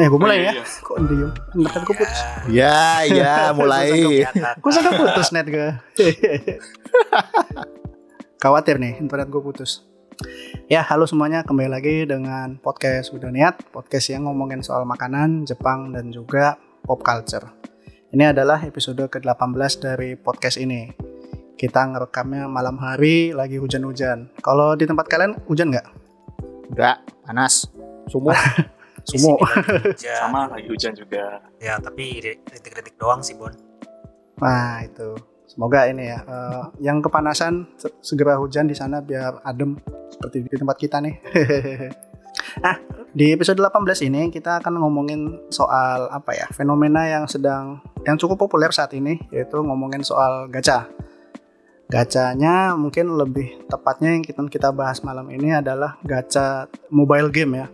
Eh, 0.00 0.08
gue 0.08 0.16
mulai 0.16 0.40
iya, 0.40 0.56
ya. 0.56 0.64
iya. 0.64 0.64
Kok 0.88 0.96
diem? 1.12 1.30
Internet 1.60 1.82
gue 1.84 1.96
putus. 2.00 2.20
Ya, 2.58 3.04
ya, 3.04 3.52
mulai. 3.52 4.24
Gue 4.56 4.72
sangka 4.72 4.96
putus 4.96 5.28
net 5.28 5.44
gue. 5.52 5.76
Khawatir 8.42 8.80
nih, 8.80 8.96
internet 8.96 9.28
gue 9.28 9.44
putus. 9.44 9.84
Ya, 10.72 10.80
halo 10.88 11.04
semuanya. 11.04 11.44
Kembali 11.44 11.68
lagi 11.68 12.08
dengan 12.08 12.56
podcast 12.56 13.12
Udah 13.12 13.28
Niat. 13.28 13.60
Podcast 13.68 14.08
yang 14.08 14.24
ngomongin 14.24 14.64
soal 14.64 14.88
makanan, 14.88 15.44
Jepang, 15.44 15.92
dan 15.92 16.08
juga 16.08 16.56
pop 16.80 17.04
culture. 17.04 17.52
Ini 18.16 18.32
adalah 18.32 18.64
episode 18.64 19.04
ke-18 19.04 19.84
dari 19.84 20.16
podcast 20.16 20.56
ini. 20.56 20.88
Kita 21.60 21.84
ngerekamnya 21.92 22.48
malam 22.48 22.80
hari, 22.80 23.36
lagi 23.36 23.60
hujan-hujan. 23.60 24.32
Kalau 24.40 24.72
di 24.80 24.88
tempat 24.88 25.12
kalian 25.12 25.36
hujan 25.44 25.76
nggak? 25.76 25.86
Enggak, 26.72 27.04
panas. 27.20 27.68
Sumur. 28.08 28.32
Hujan. 29.96 30.16
Sama 30.16 30.50
lagi 30.50 30.68
hujan 30.68 30.92
juga. 30.96 31.40
Ya, 31.60 31.76
tapi 31.80 32.20
kritik-kritik 32.44 32.96
doang 33.00 33.20
sih, 33.24 33.36
Bon. 33.36 33.52
Nah, 34.40 34.84
itu. 34.84 35.16
Semoga 35.50 35.90
ini 35.90 36.06
ya, 36.06 36.22
eh, 36.22 36.62
yang 36.78 37.02
kepanasan 37.02 37.66
se- 37.74 37.90
segera 37.98 38.38
hujan 38.38 38.70
di 38.70 38.76
sana 38.78 39.02
biar 39.02 39.42
adem 39.42 39.74
seperti 40.06 40.46
di 40.46 40.54
tempat 40.54 40.78
kita 40.78 41.02
nih. 41.02 41.18
nah, 42.64 42.78
di 43.10 43.34
episode 43.34 43.58
18 43.58 44.06
ini 44.06 44.30
kita 44.30 44.62
akan 44.62 44.78
ngomongin 44.78 45.50
soal 45.50 46.06
apa 46.14 46.38
ya? 46.38 46.46
Fenomena 46.54 47.02
yang 47.10 47.26
sedang 47.26 47.82
yang 48.06 48.14
cukup 48.14 48.46
populer 48.46 48.70
saat 48.70 48.94
ini 48.94 49.18
yaitu 49.34 49.58
ngomongin 49.58 50.06
soal 50.06 50.46
gacha. 50.46 50.86
Gacanya 51.90 52.78
mungkin 52.78 53.10
lebih 53.18 53.66
tepatnya 53.66 54.14
yang 54.14 54.22
kita 54.22 54.46
kita 54.46 54.70
bahas 54.70 55.02
malam 55.02 55.26
ini 55.34 55.50
adalah 55.50 55.98
gacha 56.06 56.70
mobile 56.94 57.26
game 57.34 57.58
ya. 57.58 57.66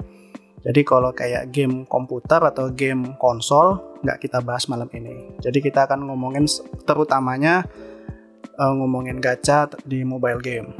Jadi 0.67 0.83
kalau 0.83 1.15
kayak 1.15 1.55
game 1.55 1.87
komputer 1.87 2.43
atau 2.43 2.75
game 2.75 3.15
konsol 3.23 3.79
nggak 4.03 4.19
kita 4.19 4.43
bahas 4.43 4.67
malam 4.67 4.91
ini. 4.91 5.39
Jadi 5.39 5.63
kita 5.63 5.87
akan 5.87 6.11
ngomongin 6.11 6.43
terutamanya 6.83 7.63
eh, 8.51 8.73
ngomongin 8.75 9.23
gacha 9.23 9.71
di 9.87 10.03
mobile 10.03 10.43
game. 10.43 10.75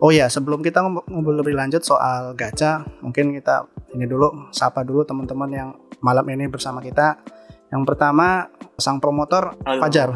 Oh 0.00 0.08
ya, 0.14 0.30
sebelum 0.30 0.62
kita 0.62 0.80
ngob- 0.80 1.04
ngobrol 1.10 1.42
lebih 1.44 1.52
lanjut 1.52 1.84
soal 1.84 2.32
gacha, 2.32 2.86
mungkin 3.04 3.36
kita 3.36 3.68
ini 3.92 4.06
dulu 4.08 4.48
sapa 4.54 4.80
dulu 4.80 5.04
teman-teman 5.04 5.50
yang 5.50 5.68
malam 6.00 6.24
ini 6.30 6.46
bersama 6.48 6.80
kita. 6.80 7.20
Yang 7.68 7.82
pertama 7.84 8.48
sang 8.80 8.96
promotor 9.02 9.58
Halo. 9.66 9.80
Fajar. 9.82 10.08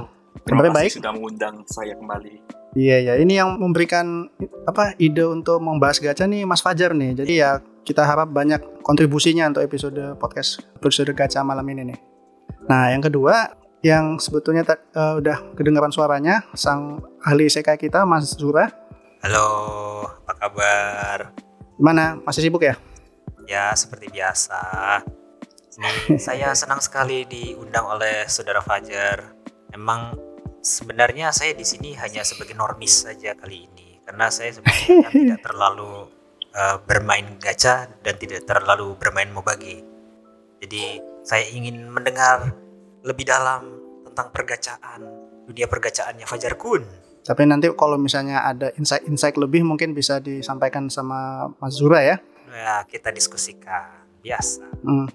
Terima 0.44 0.62
Kabarnya 0.64 0.72
kasih 0.72 0.78
baik? 0.80 0.92
sudah 0.98 1.12
mengundang 1.14 1.54
saya 1.68 1.94
kembali. 1.98 2.34
Iya 2.74 2.96
ya, 3.02 3.14
ini 3.18 3.38
yang 3.38 3.54
memberikan 3.60 4.26
apa 4.66 4.98
ide 4.98 5.22
untuk 5.22 5.62
membahas 5.62 6.02
gacha 6.02 6.26
nih 6.26 6.42
Mas 6.42 6.64
Fajar 6.64 6.90
nih. 6.96 7.22
Jadi 7.22 7.32
ya 7.38 7.62
kita 7.84 8.02
harap 8.02 8.32
banyak 8.32 8.80
kontribusinya 8.80 9.46
untuk 9.52 9.62
episode 9.62 10.16
podcast 10.16 10.64
episode 10.80 11.12
gacha 11.12 11.44
malam 11.44 11.68
ini 11.68 11.92
nih. 11.92 11.98
Nah, 12.64 12.88
yang 12.90 13.04
kedua 13.04 13.52
yang 13.84 14.16
sebetulnya 14.16 14.64
eh, 14.72 15.14
udah 15.20 15.52
kedengaran 15.52 15.92
suaranya 15.92 16.48
sang 16.56 17.04
ahli 17.20 17.52
isekai 17.52 17.76
kita 17.76 18.08
Mas 18.08 18.32
Zura. 18.32 18.72
Halo, 19.20 19.46
apa 20.24 20.32
kabar? 20.36 21.18
Gimana? 21.76 22.16
Masih 22.24 22.48
sibuk 22.48 22.64
ya? 22.64 22.80
Ya, 23.44 23.72
seperti 23.76 24.08
biasa. 24.08 24.60
Ini 25.76 26.16
saya 26.26 26.56
senang 26.56 26.80
sekali 26.80 27.28
diundang 27.28 27.84
oleh 27.84 28.24
Saudara 28.28 28.64
Fajar. 28.64 29.36
Emang 29.72 30.16
sebenarnya 30.64 31.28
saya 31.28 31.52
di 31.52 31.68
sini 31.68 31.92
hanya 32.00 32.24
sebagai 32.24 32.56
normis 32.56 33.04
saja 33.04 33.36
kali 33.36 33.68
ini 33.68 34.00
karena 34.08 34.32
saya 34.32 34.48
sebenarnya 34.56 35.08
tidak 35.12 35.40
terlalu 35.44 36.08
eh, 36.54 36.76
bermain 36.86 37.36
gacha 37.42 37.90
dan 38.00 38.14
tidak 38.16 38.46
terlalu 38.46 38.94
bermain 38.96 39.30
mobage. 39.34 39.82
Jadi 40.62 41.02
saya 41.26 41.44
ingin 41.52 41.90
mendengar 41.90 42.54
lebih 43.04 43.28
dalam 43.28 43.80
tentang 44.08 44.30
pergacaan, 44.32 45.00
dunia 45.44 45.66
pergacaannya 45.68 46.24
Fajar 46.24 46.56
Kun. 46.56 46.86
Tapi 47.24 47.42
nanti 47.48 47.72
kalau 47.72 47.96
misalnya 47.96 48.44
ada 48.44 48.68
insight-insight 48.76 49.40
lebih 49.40 49.64
mungkin 49.64 49.96
bisa 49.96 50.20
disampaikan 50.20 50.92
sama 50.92 51.48
Mas 51.56 51.80
Zura 51.80 52.04
ya. 52.04 52.16
Ya, 52.52 52.84
kita 52.84 53.08
diskusikan. 53.10 54.04
Biasa. 54.20 54.64
Hmm. 54.84 55.08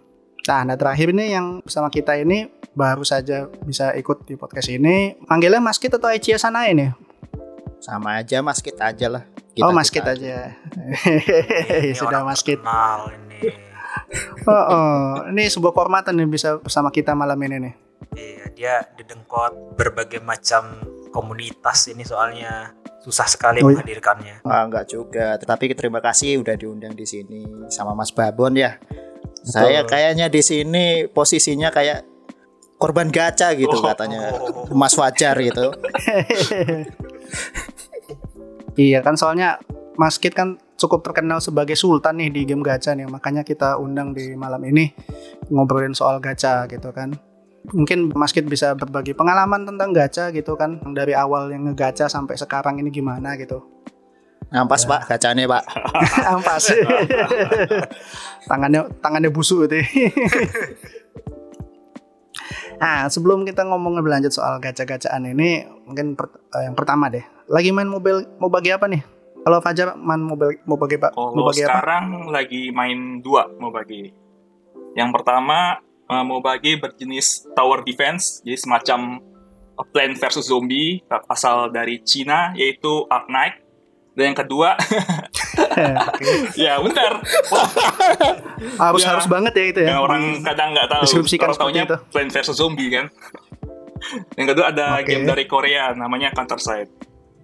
Nah, 0.49 0.61
nah 0.65 0.75
terakhir 0.77 1.13
ini 1.13 1.33
yang 1.33 1.61
bersama 1.61 1.93
kita 1.93 2.17
ini 2.17 2.49
baru 2.73 3.05
saja 3.05 3.45
bisa 3.61 3.93
ikut 3.93 4.25
di 4.25 4.33
podcast 4.33 4.69
ini. 4.73 5.17
Panggilnya 5.29 5.61
Mas 5.61 5.77
Kit 5.77 5.93
atau 5.93 6.09
Aichia 6.09 6.41
Sanae 6.41 6.73
nih? 6.73 6.89
Sama 7.77 8.17
aja, 8.17 8.41
Mas 8.41 8.57
Kit 8.59 8.75
aja 8.81 9.07
lah. 9.07 9.23
Oh, 9.61 9.71
Mas 9.71 9.89
Kit 9.89 10.01
aja. 10.01 10.53
Ini 11.83 11.93
Sudah 11.93 12.21
orang 12.21 12.25
Mas 12.29 12.41
Kit. 12.41 12.59
terkenal 12.59 13.11
ini. 13.11 13.41
Oh, 14.45 14.53
oh. 14.53 15.05
ini 15.29 15.45
sebuah 15.45 15.69
kehormatan 15.69 16.17
nih 16.17 16.25
bisa 16.25 16.57
bersama 16.57 16.89
kita 16.89 17.13
malam 17.13 17.37
ini 17.41 17.57
nih. 17.61 17.73
Iya, 18.15 18.45
dia 18.53 18.73
didengkot 18.97 19.77
berbagai 19.77 20.19
macam 20.19 20.81
komunitas 21.09 21.89
ini 21.89 22.01
soalnya 22.01 22.73
susah 22.99 23.29
sekali 23.29 23.61
Oh, 23.61 23.69
iya. 23.69 23.81
menghadirkannya. 23.81 24.35
Ah, 24.41 24.65
enggak 24.65 24.89
juga. 24.89 25.37
Tetapi 25.37 25.73
terima 25.77 26.01
kasih 26.01 26.41
udah 26.41 26.53
diundang 26.53 26.93
di 26.93 27.05
sini 27.05 27.45
sama 27.69 27.93
Mas 27.93 28.09
Babon 28.09 28.57
ya. 28.57 28.81
Saya 29.41 29.85
kayaknya 29.85 30.25
di 30.25 30.41
sini 30.41 31.05
posisinya 31.05 31.69
kayak 31.69 32.01
korban 32.81 33.13
gacha 33.13 33.53
gitu 33.53 33.77
Oh. 33.77 33.85
katanya. 33.85 34.33
Mas 34.73 34.97
Fajar 34.97 35.37
gitu. 35.37 35.69
Iya 38.77 38.99
kan 39.01 39.17
soalnya 39.17 39.57
Mas 39.99 40.15
Kit 40.15 40.31
kan 40.31 40.55
cukup 40.79 41.03
terkenal 41.03 41.43
sebagai 41.43 41.75
sultan 41.75 42.23
nih 42.23 42.31
di 42.31 42.41
game 42.47 42.63
gacha 42.63 42.95
nih. 42.95 43.09
Makanya 43.09 43.43
kita 43.43 43.75
undang 43.75 44.15
di 44.15 44.31
malam 44.39 44.63
ini 44.63 44.91
ngobrolin 45.51 45.91
soal 45.91 46.23
gacha 46.23 46.63
gitu 46.71 46.95
kan. 46.95 47.11
Mungkin 47.75 48.15
Mas 48.15 48.31
Kit 48.31 48.47
bisa 48.47 48.71
berbagi 48.79 49.11
pengalaman 49.11 49.67
tentang 49.67 49.91
gacha 49.91 50.31
gitu 50.31 50.55
kan. 50.55 50.79
Dari 50.95 51.11
awal 51.11 51.51
yang 51.51 51.67
ngegacha 51.67 52.07
sampai 52.07 52.39
sekarang 52.39 52.79
ini 52.79 52.87
gimana 52.95 53.35
gitu. 53.35 53.79
Nampas 54.49 54.87
Pak 54.89 55.05
gacanya 55.05 55.45
Pak. 55.45 55.63
Ampas. 56.33 56.73
tangannya 58.49 58.87
tangannya 59.03 59.29
busuk 59.29 59.69
itu. 59.69 59.77
nah, 62.81 63.05
sebelum 63.11 63.45
kita 63.45 63.67
ngomong 63.67 64.01
lebih 64.01 64.09
lanjut 64.09 64.33
soal 64.33 64.57
gacha-gacaan 64.57 65.21
ini, 65.29 65.67
mungkin 65.85 66.17
per- 66.17 66.49
eh, 66.57 66.65
yang 66.65 66.73
pertama 66.73 67.13
deh. 67.13 67.21
Lagi 67.49 67.73
main 67.73 67.85
mobil 67.85 68.29
mau 68.37 68.47
bagi 68.47 68.69
apa 68.69 68.85
nih? 68.85 69.01
Kalau 69.39 69.59
Fajar 69.59 69.97
main 69.97 70.21
mobil 70.21 70.61
mau 70.63 70.77
bagi 70.77 70.95
apa? 70.95 71.09
Mau 71.11 71.33
Kalau 71.33 71.49
bagi 71.49 71.61
apa? 71.61 71.69
sekarang 71.71 72.03
lagi 72.29 72.61
main 72.69 72.99
dua 73.19 73.49
mau 73.57 73.69
bagi. 73.69 74.13
Yang 74.93 75.09
pertama 75.11 75.81
eh, 76.05 76.23
mau 76.23 76.39
bagi 76.39 76.77
berjenis 76.77 77.27
tower 77.51 77.81
defense, 77.81 78.41
jadi 78.41 78.57
semacam 78.57 78.99
Plant 79.79 80.19
versus 80.19 80.43
Zombie 80.43 80.99
asal 81.25 81.71
dari 81.71 82.03
Cina 82.03 82.51
yaitu 82.53 83.07
Ark 83.07 83.25
Knight. 83.27 83.63
Dan 84.11 84.35
yang 84.35 84.39
kedua, 84.43 84.75
ya 86.59 86.75
bentar, 86.77 87.23
Harus 88.83 88.99
Ya. 88.99 89.09
harus 89.09 89.25
banget 89.25 89.53
ya 89.55 89.65
itu 89.65 89.79
ya. 89.79 89.89
yang 89.95 90.03
orang 90.03 90.43
kadang 90.43 90.75
nggak 90.75 90.87
tahu. 90.91 91.01
Deskripsikan 91.07 91.55
taunya 91.55 91.87
itu. 91.87 91.95
Plant 92.11 92.27
versus 92.27 92.59
Zombie 92.59 92.91
kan. 92.91 93.07
Yang 94.35 94.47
kedua 94.51 94.75
ada 94.75 94.99
Oke. 94.99 95.07
game 95.07 95.23
dari 95.23 95.47
Korea 95.47 95.95
namanya 95.95 96.35
Counter 96.35 96.59
Strike. 96.59 96.91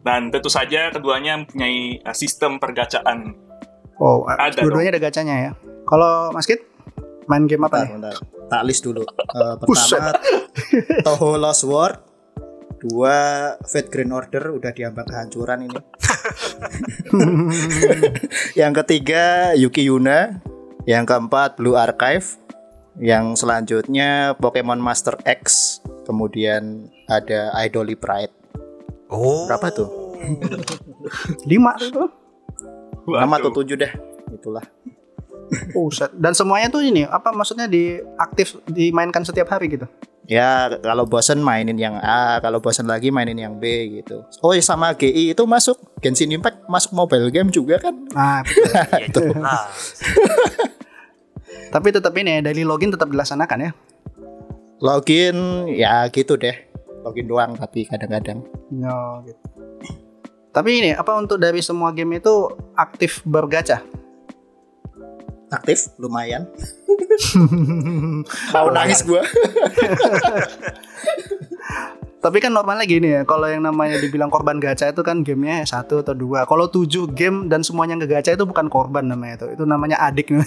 Dan 0.06 0.30
tentu 0.30 0.48
saja 0.48 0.94
keduanya 0.94 1.34
mempunyai 1.36 1.98
eh, 1.98 2.16
sistem 2.16 2.62
pergacaan. 2.62 3.34
Oh, 3.98 4.22
Ada 4.28 4.62
dua-duanya 4.62 4.92
ada 4.94 5.02
gacanya 5.02 5.36
ya. 5.40 5.52
Kalau 5.84 6.30
Mas 6.30 6.46
Kit 6.46 6.62
main 7.26 7.50
game 7.50 7.66
apa 7.66 7.82
Bentar, 7.82 7.90
nih? 7.90 7.94
bentar. 7.98 8.16
Tak 8.46 8.62
list 8.64 8.82
dulu. 8.86 9.02
Eh, 9.02 9.56
Buset. 9.66 9.98
pertama 9.98 10.12
Toho 11.02 11.30
Lost 11.36 11.66
World. 11.66 12.00
Dua 12.76 13.18
Fate 13.66 13.90
Grand 13.90 14.14
Order 14.14 14.54
udah 14.54 14.70
diambang 14.70 15.10
kehancuran 15.10 15.66
ini. 15.66 15.74
Yang 18.60 18.74
ketiga 18.86 19.56
Yuki 19.58 19.90
Yuna. 19.90 20.38
Yang 20.86 21.04
keempat 21.10 21.58
Blue 21.58 21.74
Archive. 21.74 22.38
Yang 22.96 23.42
selanjutnya 23.42 24.38
Pokemon 24.38 24.78
Master 24.78 25.18
X. 25.26 25.80
Kemudian 26.06 26.94
ada 27.10 27.50
Idoli 27.58 27.98
Pride. 27.98 28.45
Oh. 29.16 29.48
Berapa 29.48 29.72
tuh? 29.72 29.90
Lima 31.50 31.80
tuh. 31.80 32.12
Atau 33.08 33.52
tujuh 33.64 33.80
deh. 33.80 33.92
Itulah. 34.36 34.66
Buset. 35.72 36.12
Dan 36.18 36.34
semuanya 36.34 36.68
tuh 36.74 36.82
ini 36.82 37.06
apa 37.06 37.32
maksudnya 37.32 37.70
di 37.70 38.02
aktif 38.18 38.58
dimainkan 38.68 39.22
setiap 39.24 39.54
hari 39.54 39.72
gitu? 39.72 39.86
Ya 40.26 40.74
kalau 40.82 41.06
bosen 41.06 41.38
mainin 41.38 41.78
yang 41.78 42.02
A, 42.02 42.42
kalau 42.42 42.58
bosen 42.58 42.90
lagi 42.90 43.14
mainin 43.14 43.38
yang 43.38 43.62
B 43.62 43.94
gitu. 44.02 44.26
Oh 44.42 44.58
ya 44.58 44.62
sama 44.66 44.98
GI 44.98 45.38
itu 45.38 45.44
masuk 45.46 45.78
Genshin 46.02 46.34
Impact 46.34 46.66
masuk 46.66 46.98
mobile 46.98 47.30
game 47.30 47.54
juga 47.54 47.78
kan? 47.78 47.94
Nah, 48.10 48.42
betul. 49.06 49.38
Ya 49.38 49.38
jelas. 49.38 50.02
tapi 51.70 51.94
tetap 51.94 52.14
ini 52.18 52.42
ya, 52.42 52.50
daily 52.50 52.66
login 52.66 52.90
tetap 52.90 53.06
dilaksanakan 53.14 53.70
ya. 53.70 53.72
Login 54.82 55.70
ya 55.70 56.10
gitu 56.10 56.42
deh. 56.42 56.58
Login 57.06 57.30
doang 57.30 57.54
tapi 57.54 57.86
kadang-kadang. 57.86 58.42
Ya, 58.74 59.22
gitu. 59.22 59.46
Tapi 60.50 60.70
ini 60.82 60.90
apa 60.98 61.14
untuk 61.20 61.38
dari 61.38 61.62
semua 61.62 61.94
game 61.94 62.18
itu 62.18 62.50
aktif 62.74 63.22
bergacha? 63.22 63.86
aktif 65.56 65.94
lumayan. 66.02 66.50
Mau 68.54 68.68
nangis 68.74 69.06
gua. 69.08 69.24
Tapi 72.26 72.42
kan 72.42 72.50
normalnya 72.50 72.90
gini 72.90 73.14
ya, 73.14 73.22
kalau 73.22 73.46
yang 73.46 73.62
namanya 73.62 74.02
dibilang 74.02 74.34
korban 74.34 74.58
gacha 74.58 74.90
itu 74.90 75.06
kan 75.06 75.22
gamenya 75.22 75.62
satu 75.62 76.02
atau 76.02 76.18
dua. 76.18 76.50
Kalau 76.50 76.66
tujuh 76.66 77.14
game 77.14 77.46
dan 77.46 77.62
semuanya 77.62 78.02
ngegacha 78.02 78.34
itu 78.34 78.50
bukan 78.50 78.66
korban 78.66 79.06
namanya 79.06 79.46
itu, 79.46 79.62
itu 79.62 79.64
namanya 79.70 80.02
adik. 80.02 80.34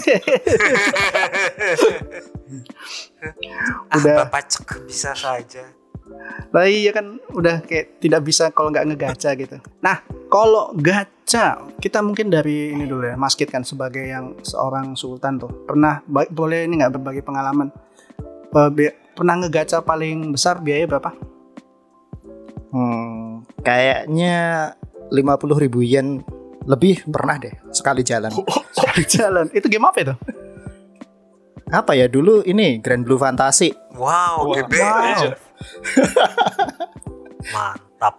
Ah, 3.90 3.98
Udah. 4.00 4.30
Bapak 4.30 4.46
cek 4.46 4.88
bisa 4.88 5.10
saja. 5.12 5.77
Lah 6.54 6.64
iya 6.64 6.90
kan 6.94 7.20
udah 7.34 7.62
kayak 7.64 8.00
tidak 8.00 8.24
bisa 8.24 8.50
kalau 8.54 8.72
nggak 8.72 8.86
ngegacha 8.88 9.34
gitu. 9.36 9.60
Nah 9.84 10.02
kalau 10.32 10.72
gacha 10.76 11.60
kita 11.78 12.00
mungkin 12.00 12.32
dari 12.32 12.72
ini 12.72 12.84
dulu 12.88 13.08
ya, 13.08 13.16
Mas 13.16 13.36
Kit 13.36 13.52
kan 13.52 13.64
sebagai 13.64 14.04
yang 14.04 14.38
seorang 14.40 14.96
sultan 14.96 15.36
tuh 15.36 15.50
pernah 15.68 16.00
boleh 16.08 16.64
ini 16.64 16.80
nggak 16.80 16.98
berbagi 16.98 17.22
pengalaman 17.24 17.68
pernah 19.18 19.34
ngegacha 19.34 19.84
paling 19.84 20.32
besar 20.32 20.62
biaya 20.62 20.88
berapa? 20.88 21.12
Hmm, 22.68 23.44
kayaknya 23.64 24.72
50 25.08 25.62
ribu 25.64 25.80
yen 25.80 26.20
lebih 26.68 27.08
pernah 27.08 27.40
deh 27.40 27.54
sekali 27.72 28.04
jalan. 28.04 28.28
Sekali 28.76 29.04
jalan 29.08 29.46
itu 29.56 29.66
game 29.66 29.88
apa 29.88 29.98
itu? 30.04 30.14
Apa 31.68 31.92
ya 31.96 32.06
dulu 32.06 32.44
ini 32.44 32.78
Grand 32.78 33.02
Blue 33.02 33.16
Fantasy. 33.16 33.72
Wow, 33.96 34.52
gede. 34.54 34.80
wow. 34.80 35.47
Mantap. 37.54 38.14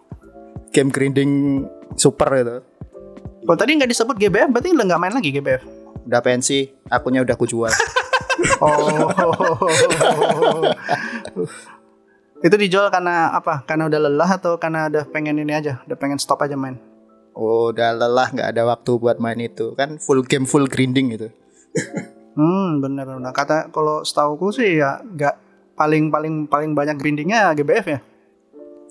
Game 0.71 0.89
grinding 0.93 1.65
super 1.95 2.29
itu. 2.35 2.57
Kalau 3.45 3.57
tadi 3.57 3.71
nggak 3.79 3.89
disebut 3.89 4.15
GBF 4.19 4.49
berarti 4.51 4.69
udah 4.75 4.85
nggak 4.85 5.01
main 5.01 5.13
lagi 5.15 5.29
GBF. 5.33 5.63
Udah 6.05 6.21
pensi, 6.21 6.69
akunnya 6.89 7.23
udah 7.23 7.35
ku 7.35 7.45
jual. 7.47 7.71
Oh. 8.63 9.03
itu 12.39 12.55
dijual 12.55 12.87
karena 12.87 13.35
apa? 13.35 13.67
Karena 13.67 13.91
udah 13.91 13.99
lelah 13.99 14.31
atau 14.39 14.55
karena 14.55 14.87
udah 14.87 15.03
pengen 15.11 15.43
ini 15.43 15.51
aja, 15.51 15.83
udah 15.83 15.97
pengen 15.99 16.15
stop 16.15 16.39
aja 16.47 16.55
main. 16.55 16.79
Oh, 17.35 17.75
udah 17.75 17.91
lelah 17.99 18.31
nggak 18.31 18.55
ada 18.55 18.63
waktu 18.63 18.95
buat 18.95 19.19
main 19.19 19.43
itu. 19.43 19.75
Kan 19.75 19.99
full 19.99 20.23
game 20.23 20.47
full 20.47 20.71
grinding 20.71 21.19
gitu. 21.19 21.27
Hmm, 22.39 22.79
bener 22.79 23.03
bener. 23.03 23.35
Kata 23.35 23.67
kalau 23.75 24.07
setauku 24.07 24.55
sih 24.55 24.79
ya 24.79 25.03
nggak 25.03 25.48
paling 25.79 26.11
paling 26.11 26.43
paling 26.51 26.75
banyak 26.75 26.99
grindingnya 26.99 27.55
GBF 27.55 27.85
ya. 27.87 27.99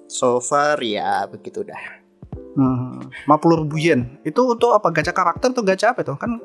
So 0.08 0.40
far 0.40 0.80
ya 0.80 1.28
begitu 1.28 1.60
dah. 1.60 2.00
Hmm, 2.56 3.04
50 3.28 3.60
ribu 3.62 3.76
yen. 3.76 4.16
Itu 4.24 4.56
untuk 4.56 4.72
apa? 4.72 4.88
Gacha 4.88 5.12
karakter 5.12 5.52
atau 5.52 5.60
gacha 5.60 5.92
apa 5.92 6.00
itu? 6.00 6.16
Kan 6.16 6.40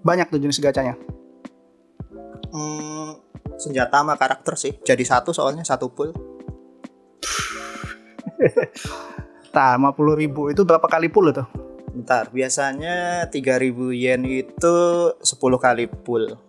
banyak 0.00 0.32
tuh 0.32 0.40
jenis 0.40 0.58
gacanya. 0.64 0.96
Hmm, 2.50 3.20
senjata 3.60 4.00
sama 4.00 4.16
karakter 4.16 4.56
sih. 4.56 4.72
Jadi 4.80 5.04
satu 5.04 5.36
soalnya 5.36 5.62
satu 5.62 5.92
pool. 5.92 6.16
Nah, 9.52 9.76
50 9.76 10.16
ribu 10.16 10.48
itu 10.48 10.64
berapa 10.64 10.88
kali 10.88 11.12
full 11.12 11.28
itu? 11.28 11.44
Bentar, 11.92 12.32
biasanya 12.32 13.28
3000 13.28 13.92
yen 13.92 14.24
itu 14.24 14.76
10 15.20 15.60
kali 15.60 15.84
pool. 15.92 16.40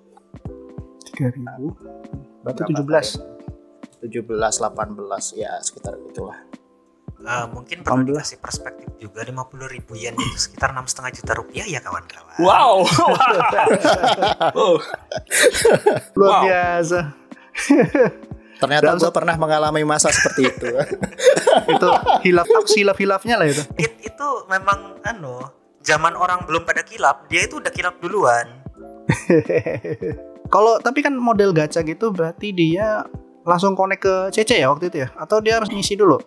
3 1.11 1.35
ribu. 1.35 1.75
Berarti 2.47 2.63
Berapa 2.63 3.19
17. 3.19 3.19
17 3.19 3.32
18 4.09 5.39
ya 5.39 5.51
sekitar 5.63 5.95
itulah. 6.11 6.39
Eh, 7.23 7.45
mungkin 7.55 7.87
perlu 7.87 8.03
18. 8.03 8.09
dikasih 8.11 8.37
perspektif 8.43 8.87
juga 8.99 9.23
50 9.23 9.71
ribu 9.71 9.95
yen 9.95 10.11
itu 10.19 10.35
sekitar 10.35 10.75
enam 10.75 10.83
setengah 10.83 11.15
juta 11.15 11.31
rupiah 11.39 11.63
ya 11.63 11.79
kawan-kawan. 11.79 12.35
Wow. 12.43 12.83
oh. 14.59 14.75
Luar 16.19 16.31
Wow. 16.35 16.43
biasa. 16.43 16.99
Ternyata 18.59 18.89
gue 18.99 19.11
pernah 19.15 19.35
mengalami 19.39 19.87
masa 19.87 20.11
seperti 20.11 20.51
itu. 20.51 20.67
itu 21.73 21.87
hilaf 22.27 22.47
hilaf 22.75 22.97
hilafnya 22.99 23.35
lah 23.39 23.47
itu. 23.47 23.63
It, 23.79 24.03
itu 24.03 24.27
memang 24.51 24.99
anu 25.07 25.47
zaman 25.79 26.19
orang 26.19 26.43
belum 26.43 26.67
pada 26.67 26.83
kilap 26.83 27.31
dia 27.31 27.47
itu 27.47 27.63
udah 27.63 27.71
kilap 27.71 28.03
duluan. 28.03 28.51
Kalau 30.53 30.75
tapi 30.83 30.99
kan 30.99 31.15
model 31.15 31.55
gacha 31.55 31.79
gitu 31.87 32.11
berarti 32.11 32.51
dia 32.51 33.07
langsung 33.43 33.75
connect 33.75 34.01
ke 34.01 34.13
CC 34.31 34.63
ya 34.63 34.71
waktu 34.71 34.87
itu 34.89 34.97
ya? 35.03 35.09
Atau 35.15 35.39
dia 35.39 35.59
harus 35.59 35.67
ngisi 35.67 35.95
dulu? 35.95 36.19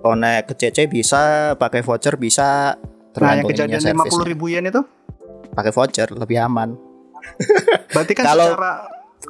Connect 0.00 0.50
ke 0.50 0.54
CC 0.54 0.86
bisa, 0.86 1.54
pakai 1.58 1.82
voucher 1.82 2.14
bisa. 2.14 2.78
Nah, 3.18 3.34
yang 3.34 3.50
kejadian 3.50 3.82
50 3.82 3.98
servisnya. 3.98 4.26
ribu 4.30 4.46
yen 4.46 4.64
itu? 4.70 4.80
Pakai 5.50 5.74
voucher 5.74 6.06
lebih 6.14 6.38
aman. 6.38 6.78
Berarti 7.94 8.12
kan 8.14 8.24
Kalau- 8.30 8.54
secara 8.54 8.72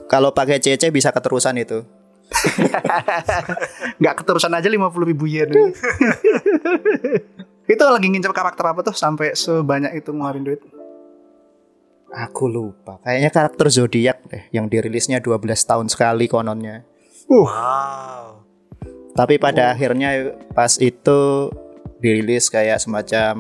Kalau 0.04 0.30
pakai 0.36 0.60
CC 0.60 0.92
bisa 0.92 1.08
keterusan 1.08 1.56
itu. 1.56 1.80
nggak 4.00 4.14
keterusan 4.20 4.52
aja 4.52 4.68
50 4.68 4.92
ribu 5.00 5.24
yen. 5.24 5.48
itu 7.64 7.82
lagi 7.84 8.08
ngincer 8.08 8.36
karakter 8.36 8.64
apa 8.68 8.80
tuh 8.84 8.92
sampai 8.92 9.32
sebanyak 9.32 9.96
itu 9.96 10.12
ngeluarin 10.12 10.44
duit? 10.44 10.60
Aku 12.08 12.48
lupa. 12.48 13.00
Kayaknya 13.00 13.30
karakter 13.32 13.66
zodiak 13.68 14.18
deh 14.28 14.44
yang 14.52 14.68
dirilisnya 14.68 15.20
12 15.20 15.40
tahun 15.64 15.86
sekali 15.88 16.28
kononnya. 16.28 16.84
Wow. 17.28 18.40
Tapi 19.12 19.36
pada 19.36 19.76
akhirnya 19.76 20.32
pas 20.56 20.80
itu 20.80 21.52
dirilis 22.00 22.48
kayak 22.48 22.80
semacam 22.80 23.34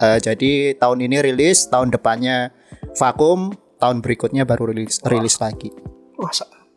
eh, 0.00 0.18
jadi 0.18 0.74
tahun 0.80 1.04
ini 1.04 1.16
rilis, 1.20 1.68
tahun 1.68 1.92
depannya 1.92 2.54
vakum, 2.96 3.52
tahun 3.76 4.00
berikutnya 4.00 4.48
baru 4.48 4.72
rilis 4.72 5.04
rilis 5.04 5.36
lagi. 5.36 5.68
Wah, 6.16 6.32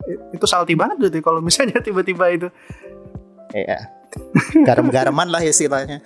itu 0.08 0.44
salty 0.44 0.76
banget 0.76 1.00
berarti 1.00 1.20
kalau 1.24 1.40
misalnya 1.40 1.80
tiba-tiba 1.86 2.26
itu. 2.32 2.48
Iya. 3.54 3.92
Garam-garaman 4.62 5.26
lah 5.26 5.42
istilahnya. 5.42 5.98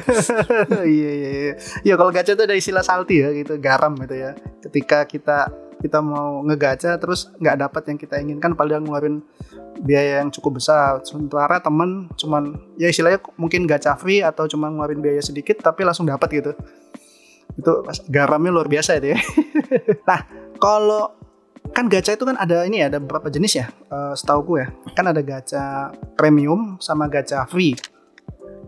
iya 0.88 1.10
iya 1.12 1.30
iya. 1.30 1.54
Ya 1.84 1.94
kalau 2.00 2.08
gacha 2.08 2.32
itu 2.32 2.42
ada 2.48 2.56
istilah 2.56 2.80
salty 2.80 3.20
ya 3.20 3.28
gitu, 3.36 3.60
garam 3.60 3.92
gitu 4.00 4.16
ya. 4.16 4.32
Ketika 4.64 5.04
kita 5.04 5.52
kita 5.76 6.00
mau 6.00 6.40
ngegacha 6.44 6.96
terus 6.96 7.28
nggak 7.36 7.68
dapat 7.68 7.82
yang 7.92 7.98
kita 8.00 8.16
inginkan 8.16 8.56
padahal 8.56 8.80
ngeluarin 8.80 9.20
biaya 9.84 10.24
yang 10.24 10.32
cukup 10.32 10.60
besar. 10.60 11.04
Sementara 11.04 11.60
temen 11.60 12.08
cuman 12.16 12.56
ya 12.80 12.88
istilahnya 12.88 13.20
mungkin 13.36 13.68
gacha 13.68 13.96
free 13.96 14.24
atau 14.24 14.48
cuma 14.48 14.72
ngeluarin 14.72 15.04
biaya 15.04 15.20
sedikit 15.20 15.60
tapi 15.60 15.84
langsung 15.84 16.08
dapat 16.08 16.28
gitu. 16.32 16.52
Itu 17.56 17.84
garamnya 18.08 18.52
luar 18.52 18.68
biasa 18.68 18.96
itu 19.00 19.16
ya. 19.16 19.18
nah, 20.08 20.20
kalau 20.56 21.12
kan 21.72 21.92
gacha 21.92 22.16
itu 22.16 22.24
kan 22.24 22.40
ada 22.40 22.64
ini 22.64 22.80
ya, 22.80 22.88
ada 22.88 22.98
beberapa 23.00 23.28
jenis 23.28 23.52
ya. 23.60 23.66
Eh 23.92 24.14
setauku 24.16 24.60
ya. 24.60 24.72
Kan 24.96 25.12
ada 25.12 25.20
gacha 25.20 25.92
premium 26.16 26.80
sama 26.80 27.08
gacha 27.12 27.44
free. 27.44 27.76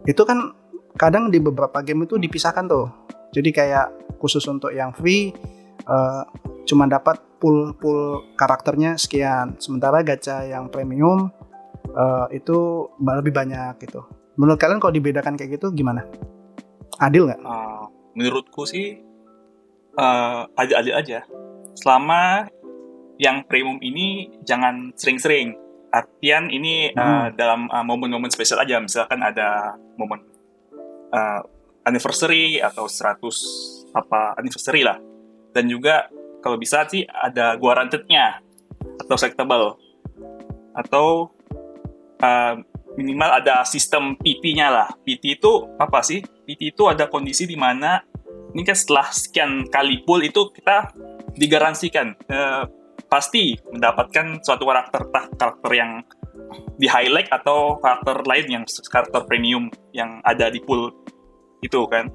Itu 0.04 0.28
kan 0.28 0.52
kadang 0.98 1.32
di 1.32 1.40
beberapa 1.40 1.80
game 1.80 2.04
itu 2.04 2.20
dipisahkan 2.20 2.64
tuh. 2.68 2.86
Jadi 3.32 3.52
kayak 3.52 4.16
khusus 4.20 4.44
untuk 4.48 4.72
yang 4.72 4.92
free 4.92 5.32
eh, 5.84 6.22
cuma 6.68 6.84
dapat 6.84 7.16
pool 7.40 7.72
pool 7.80 8.28
karakternya 8.36 9.00
sekian. 9.00 9.56
Sementara 9.56 10.04
gacha 10.04 10.44
yang 10.44 10.68
premium 10.68 11.32
eh, 11.88 12.26
itu 12.36 12.86
lebih 13.00 13.32
banyak 13.32 13.80
gitu. 13.88 14.04
Menurut 14.38 14.60
kalian 14.60 14.78
kalau 14.78 14.94
dibedakan 14.94 15.34
kayak 15.34 15.58
gitu 15.58 15.74
gimana? 15.74 16.06
Adil 17.02 17.26
nggak? 17.26 17.42
Uh, 17.42 17.90
menurutku 18.14 18.62
sih 18.66 19.02
uh, 19.98 20.46
adil-adil 20.54 20.94
aja. 20.94 21.18
Selama 21.74 22.46
yang 23.18 23.42
premium 23.50 23.82
ini 23.82 24.30
jangan 24.46 24.94
sering-sering. 24.94 25.58
Artian 25.88 26.52
ini 26.52 26.94
uh, 26.94 27.34
dalam 27.34 27.66
uh, 27.66 27.82
momen-momen 27.82 28.30
spesial 28.30 28.62
aja. 28.62 28.78
Misalkan 28.78 29.18
ada 29.24 29.74
momen 29.98 30.22
uh, 31.10 31.42
anniversary 31.82 32.62
atau 32.62 32.86
100 32.86 33.18
apa 33.98 34.38
anniversary 34.38 34.86
lah. 34.86 35.02
Dan 35.50 35.66
juga 35.66 36.06
kalau 36.44 36.56
bisa 36.56 36.86
sih 36.86 37.04
ada 37.06 37.58
guaranteed-nya 37.58 38.42
atau 39.04 39.16
selectable. 39.18 39.78
Atau 40.76 41.34
uh, 42.22 42.54
minimal 42.94 43.42
ada 43.42 43.66
sistem 43.66 44.14
PT-nya 44.18 44.68
lah. 44.70 44.88
PT 45.02 45.38
itu 45.38 45.66
apa 45.78 46.02
sih? 46.02 46.22
PT 46.22 46.74
itu 46.74 46.86
ada 46.86 47.10
kondisi 47.10 47.46
di 47.46 47.58
mana 47.58 48.02
ini 48.54 48.62
kan 48.64 48.76
setelah 48.76 49.06
sekian 49.12 49.68
kali 49.68 50.02
pull 50.04 50.24
itu 50.24 50.48
kita 50.56 50.92
digaransikan 51.36 52.16
eh, 52.28 52.64
pasti 53.08 53.56
mendapatkan 53.72 54.40
suatu 54.44 54.64
karakter 54.68 55.02
tah 55.12 55.26
karakter 55.36 55.70
yang 55.76 55.90
di 56.80 56.88
highlight 56.88 57.28
atau 57.28 57.76
karakter 57.80 58.24
lain 58.24 58.46
yang 58.60 58.64
karakter 58.88 59.24
premium 59.28 59.68
yang 59.92 60.20
ada 60.24 60.48
di 60.48 60.60
pool 60.64 60.92
itu 61.60 61.80
kan 61.90 62.08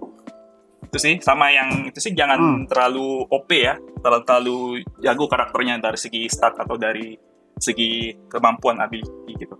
itu 0.93 1.01
sih 1.01 1.17
sama 1.17 1.49
yang 1.49 1.89
itu 1.89 1.97
sih 1.97 2.13
jangan 2.13 2.37
Hmm. 2.37 2.69
terlalu 2.69 3.25
OP 3.25 3.49
ya 3.51 3.73
terlalu 3.97 4.21
terlalu 4.23 4.57
jago 5.01 5.25
karakternya 5.25 5.81
dari 5.81 5.97
segi 5.97 6.29
stat 6.29 6.53
atau 6.53 6.77
dari 6.77 7.17
segi 7.55 8.13
kemampuan 8.29 8.77
ability 8.77 9.33
gitu 9.35 9.57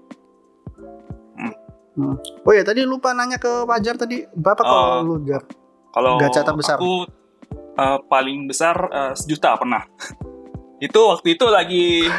Oh 1.93 2.49
ya 2.49 2.65
tadi 2.65 2.81
lupa 2.83 3.13
nanya 3.13 3.37
ke 3.37 3.65
Fajar 3.65 3.93
tadi 3.93 4.25
berapa 4.27 4.61
kalau 4.61 4.81
Oh. 5.05 5.13
lu? 5.13 5.37
Kalau 5.93 6.17
Gacha 6.17 6.41
terbesar. 6.41 6.81
aku 6.81 7.05
eh, 7.53 7.99
paling 8.03 8.49
besar 8.49 8.75
eh, 8.89 9.13
sejuta 9.13 9.53
pernah. 9.53 9.85
itu 10.81 10.99
waktu 10.99 11.37
itu 11.37 11.45
lagi 11.47 12.09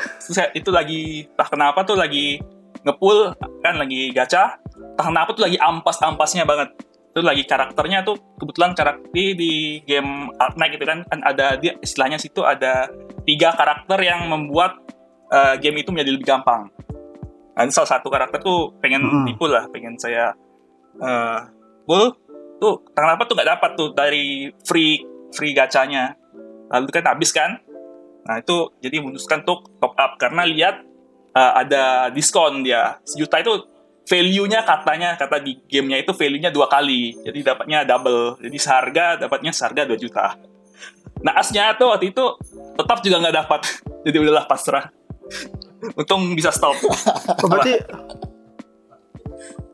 itu 0.54 0.70
lagi 0.70 1.02
tak 1.34 1.50
kenapa 1.50 1.82
tuh 1.82 1.98
lagi 1.98 2.38
ngepull 2.86 3.34
kan 3.60 3.74
lagi 3.74 4.08
gacha, 4.10 4.56
tak 4.94 5.04
kenapa 5.04 5.34
tuh 5.34 5.42
lagi 5.42 5.58
ampas-ampasnya 5.58 6.46
banget. 6.46 6.70
Itu 7.14 7.22
lagi 7.22 7.46
karakternya 7.46 8.02
tuh 8.02 8.18
kebetulan 8.34 8.74
karakter 8.74 9.06
di, 9.14 9.38
di 9.38 9.52
game 9.86 10.34
Knight 10.34 10.74
gitu 10.74 10.82
kan 10.82 11.06
kan 11.06 11.22
ada 11.22 11.54
dia 11.54 11.78
istilahnya 11.78 12.18
situ 12.18 12.42
ada 12.42 12.90
tiga 13.22 13.54
karakter 13.54 14.02
yang 14.02 14.26
membuat 14.26 14.82
eh, 15.30 15.54
game 15.62 15.86
itu 15.86 15.94
menjadi 15.94 16.10
lebih 16.10 16.26
gampang. 16.26 16.74
Nah, 17.54 17.70
salah 17.70 17.86
satu 17.86 18.10
karakter 18.10 18.42
tuh 18.42 18.74
pengen 18.82 19.06
Mm-mm. 19.06 19.30
tipu 19.30 19.46
lah, 19.46 19.70
pengen 19.70 19.94
saya 19.94 20.34
eh 20.98 21.38
bull 21.86 22.18
tuh 22.58 22.82
kenapa 22.90 23.30
tuh 23.30 23.38
nggak 23.38 23.50
dapat 23.58 23.70
tuh 23.78 23.88
dari 23.94 24.50
free 24.66 24.98
free 25.30 25.54
gacanya. 25.54 26.18
Lalu 26.74 26.90
kan 26.90 27.06
habis 27.06 27.30
kan? 27.30 27.62
Nah 28.26 28.42
itu 28.42 28.74
jadi 28.82 28.98
memutuskan 28.98 29.46
untuk 29.46 29.70
top 29.78 29.94
up. 29.94 30.18
Karena 30.18 30.42
lihat 30.42 30.82
eh, 31.30 31.52
ada 31.62 32.10
diskon 32.10 32.66
dia. 32.66 32.98
Sejuta 33.06 33.38
itu 33.38 33.73
value-nya 34.04 34.60
katanya 34.62 35.16
kata 35.16 35.40
di 35.40 35.56
gamenya 35.64 36.00
itu 36.00 36.12
value-nya 36.12 36.48
dua 36.48 36.68
kali. 36.68 37.16
Jadi 37.24 37.40
dapatnya 37.40 37.82
double. 37.82 38.36
Jadi 38.38 38.56
seharga 38.60 39.16
dapatnya 39.16 39.50
seharga 39.50 39.88
2 39.88 39.96
juta. 39.96 40.36
Nah 41.24 41.40
asnya 41.40 41.72
tuh 41.74 41.88
waktu 41.88 42.12
itu 42.12 42.24
tetap 42.76 43.00
juga 43.00 43.16
nggak 43.24 43.36
dapat. 43.40 43.60
Jadi 44.06 44.16
udahlah 44.20 44.44
pasrah. 44.44 44.92
Untung 45.96 46.32
bisa 46.32 46.52
stop. 46.52 46.76
Oh, 47.40 47.48
berarti 47.48 47.80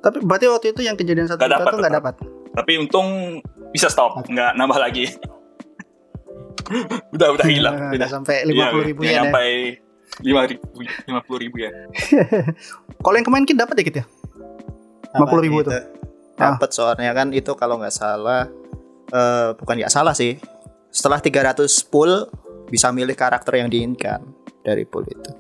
tapi 0.00 0.16
berarti 0.24 0.46
waktu 0.48 0.66
itu 0.72 0.80
yang 0.80 0.96
kejadian 0.96 1.28
satu 1.28 1.44
juta 1.44 1.60
dapat, 1.60 1.70
tuh 1.70 1.78
nggak 1.82 1.94
dapat. 2.00 2.14
tapi 2.50 2.72
untung 2.80 3.38
bisa 3.70 3.86
stop 3.86 4.24
nggak 4.24 4.56
nambah 4.56 4.78
lagi. 4.80 5.06
Udah 7.14 7.34
udah 7.34 7.46
hilang 7.50 7.90
udah 7.90 8.06
sampai 8.06 8.46
lima 8.46 8.70
puluh 8.70 8.86
ribu 8.86 9.02
Iya, 9.02 9.02
ya. 9.02 9.10
deh. 9.10 9.18
sampai 9.26 9.48
lima 10.20 10.42
ribu 10.44 10.66
lima 10.82 11.20
puluh 11.24 11.38
ribu 11.40 11.56
ya 11.62 11.70
Kalau 13.04 13.16
yang 13.16 13.26
kemarin 13.26 13.48
kita 13.48 13.64
dapat 13.64 13.76
dikit 13.80 13.94
ya. 14.04 14.04
50 15.16 15.46
ribu 15.46 15.58
tuh. 15.64 15.72
Dapat 16.36 16.70
soalnya 16.72 17.12
kan 17.16 17.32
itu 17.32 17.52
kalau 17.56 17.80
nggak 17.80 17.94
salah 17.94 18.46
eh 19.10 19.48
bukan 19.56 19.74
nggak 19.80 19.92
salah 19.92 20.12
sih. 20.12 20.36
Setelah 20.92 21.22
300 21.22 21.64
pull 21.88 22.28
bisa 22.68 22.92
milih 22.92 23.16
karakter 23.16 23.58
yang 23.58 23.72
diinginkan 23.72 24.22
dari 24.62 24.84
pull 24.84 25.06
itu. 25.08 25.32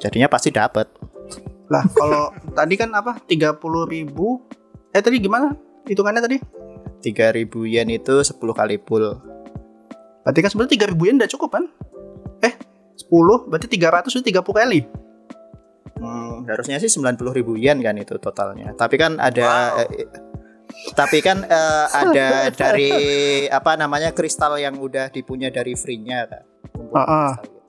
Jadinya 0.00 0.30
pasti 0.30 0.54
dapat. 0.54 0.86
Lah 1.68 1.84
kalau 1.92 2.32
tadi 2.58 2.74
kan 2.78 2.94
apa? 2.94 3.18
30 3.26 3.58
ribu. 3.90 4.40
Eh 4.94 5.02
tadi 5.02 5.18
gimana? 5.20 5.52
Hitungannya 5.84 6.22
tadi? 6.22 6.38
3000 7.02 7.48
yen 7.66 7.88
itu 7.90 8.14
10 8.22 8.38
kali 8.38 8.76
pull. 8.78 9.18
Berarti 10.22 10.38
kan 10.44 10.50
sebenarnya 10.52 10.94
3000 10.94 11.08
yen 11.10 11.16
udah 11.18 11.30
cukup 11.30 11.50
kan? 11.58 11.64
Eh 12.44 12.54
10 13.00 13.48
berarti 13.48 13.66
300 13.66 14.12
itu 14.12 14.24
30 14.36 14.44
kali. 14.44 14.80
Hmm, 16.00 16.48
harusnya 16.48 16.80
sih 16.80 16.88
90 16.88 17.36
ribu 17.36 17.56
yen 17.56 17.80
kan 17.84 17.96
itu 17.96 18.16
totalnya. 18.16 18.72
Tapi 18.76 18.96
kan 18.96 19.20
ada 19.20 19.80
eh, 19.84 20.08
tapi 20.96 21.20
kan 21.20 21.44
eh, 21.44 21.86
ada 21.92 22.48
dari 22.60 22.92
apa 23.48 23.76
namanya 23.76 24.12
kristal 24.16 24.56
yang 24.56 24.76
udah 24.80 25.12
dipunya 25.12 25.52
dari 25.52 25.76
free-nya 25.76 26.28
kan. 26.28 26.44
Ah. 26.96 27.36
kristal 27.36 27.44
gitu. 27.44 27.60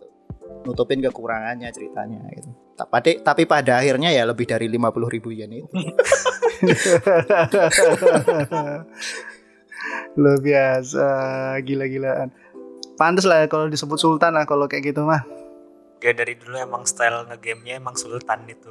Nutupin 0.62 1.02
kekurangannya 1.02 1.74
ceritanya 1.74 2.22
gitu. 2.38 2.52
Tapi 2.78 3.22
tapi 3.22 3.44
pada 3.46 3.78
akhirnya 3.82 4.10
ya 4.14 4.24
lebih 4.26 4.48
dari 4.48 4.70
50 4.70 5.14
ribu 5.14 5.30
yen 5.36 5.52
itu. 5.52 5.68
Luar 10.22 10.40
biasa, 10.44 11.10
gila-gilaan. 11.64 12.30
Pantes 13.02 13.26
lah 13.26 13.42
ya 13.42 13.48
kalau 13.50 13.66
disebut 13.66 13.98
sultan 13.98 14.38
lah 14.38 14.46
kalau 14.46 14.70
kayak 14.70 14.94
gitu 14.94 15.02
mah. 15.02 15.26
Dia 15.98 16.14
dari 16.14 16.38
dulu 16.38 16.54
emang 16.54 16.86
style 16.86 17.26
ngegamenya 17.26 17.82
emang 17.82 17.98
sultan 17.98 18.46
itu. 18.46 18.70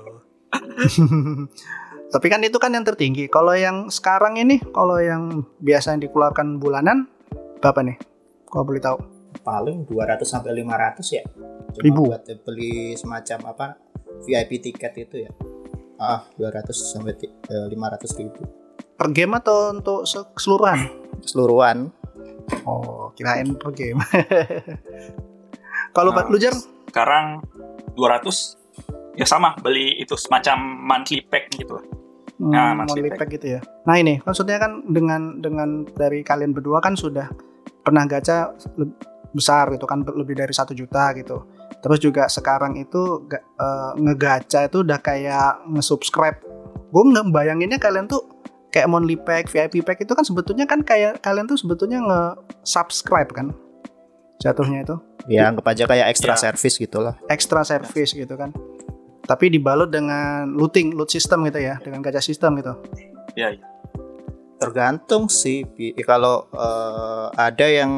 Tapi 2.15 2.27
kan 2.27 2.39
itu 2.47 2.55
kan 2.63 2.71
yang 2.71 2.87
tertinggi. 2.87 3.27
Kalau 3.27 3.55
yang 3.59 3.91
sekarang 3.91 4.39
ini, 4.39 4.63
kalau 4.71 5.03
yang 5.03 5.43
biasa 5.59 5.95
yang 5.95 6.03
dikeluarkan 6.07 6.63
bulanan, 6.63 7.11
berapa 7.59 7.83
nih? 7.83 7.99
Kalau 8.47 8.63
boleh 8.63 8.79
tahu. 8.79 8.99
Paling 9.43 9.87
200 9.87 10.23
sampai 10.23 10.55
500 10.59 11.07
ya. 11.11 11.23
Cuma 11.75 11.83
Ribu? 11.83 12.03
buat 12.11 12.23
beli 12.47 12.95
semacam 12.95 13.39
apa 13.51 13.67
VIP 14.27 14.63
tiket 14.63 14.95
itu 14.95 15.27
ya. 15.27 15.31
Ah, 15.99 16.23
200 16.35 16.71
sampai 16.75 17.15
ti- 17.15 17.31
eh, 17.31 17.67
500 17.67 18.11
ribu. 18.15 18.43
Per 18.95 19.07
game 19.11 19.39
atau 19.39 19.71
untuk 19.71 20.03
se- 20.07 20.31
keseluruhan? 20.35 20.79
Keseluruhan 21.23 21.95
Oh, 22.63 23.11
kirain 23.15 23.55
per 23.55 23.71
game. 23.73 24.01
Kalau 25.97 26.15
Nah, 26.15 26.27
lu 26.27 26.39
Jar? 26.39 26.55
sekarang 26.87 27.43
200 27.95 28.59
ya 29.15 29.27
sama 29.27 29.55
beli 29.59 29.99
itu 29.99 30.15
semacam 30.15 30.59
monthly 30.59 31.23
pack 31.23 31.51
gitu 31.55 31.79
lah 31.79 31.87
Nah, 32.41 32.73
Hmm, 32.73 32.83
monthly 32.83 33.05
monthly 33.05 33.19
pack 33.21 33.29
gitu 33.31 33.47
ya. 33.53 33.61
Nah 33.85 33.95
ini 33.95 34.17
maksudnya 34.25 34.57
kan 34.57 34.81
dengan 34.89 35.39
dengan 35.39 35.85
dari 35.85 36.25
kalian 36.25 36.57
berdua 36.57 36.81
kan 36.81 36.97
sudah 36.97 37.29
pernah 37.85 38.09
gacha 38.09 38.57
besar 39.31 39.69
gitu 39.71 39.85
kan 39.85 40.01
lebih 40.03 40.41
dari 40.41 40.51
satu 40.51 40.73
juta 40.73 41.13
gitu. 41.15 41.45
Terus 41.85 42.01
juga 42.01 42.33
sekarang 42.33 42.81
itu 42.81 43.29
eh, 43.29 43.93
ngegacha 43.95 44.67
itu 44.67 44.81
udah 44.81 44.99
kayak 44.99 45.69
nge-subscribe. 45.69 46.41
Gue 46.89 47.03
nggak 47.13 47.29
bayanginnya 47.29 47.77
kalian 47.77 48.09
tuh 48.09 48.25
kayak 48.71 48.87
monthly 48.87 49.19
pack, 49.19 49.51
VIP 49.51 49.83
pack 49.83 50.01
itu 50.01 50.15
kan 50.15 50.23
sebetulnya 50.23 50.65
kan 50.65 50.81
kayak 50.81 51.19
kalian 51.21 51.47
tuh 51.47 51.59
sebetulnya 51.59 51.99
nge-subscribe 52.01 53.31
kan 53.31 53.51
jatuhnya 54.41 54.83
itu 54.83 54.97
ya 55.29 55.53
anggap 55.53 55.69
aja 55.69 55.85
kayak 55.85 56.07
extra 56.09 56.33
Ya. 56.33 56.41
service 56.49 56.81
gitu 56.81 56.99
lah. 57.05 57.13
extra 57.29 57.61
service 57.61 58.17
gitu 58.17 58.35
kan. 58.35 58.55
Tapi 59.21 59.47
dibalut 59.47 59.93
dengan 59.93 60.49
looting, 60.49 60.97
loot 60.97 61.13
system 61.13 61.45
gitu 61.47 61.61
ya, 61.61 61.77
dengan 61.79 62.01
gacha 62.03 62.19
system 62.19 62.57
gitu. 62.59 62.73
ya, 63.37 63.53
ya. 63.53 63.63
Tergantung 64.57 65.29
sih 65.29 65.63
Bi. 65.65 65.93
kalau 66.03 66.49
eh, 66.51 67.27
ada 67.37 67.67
yang 67.69 67.93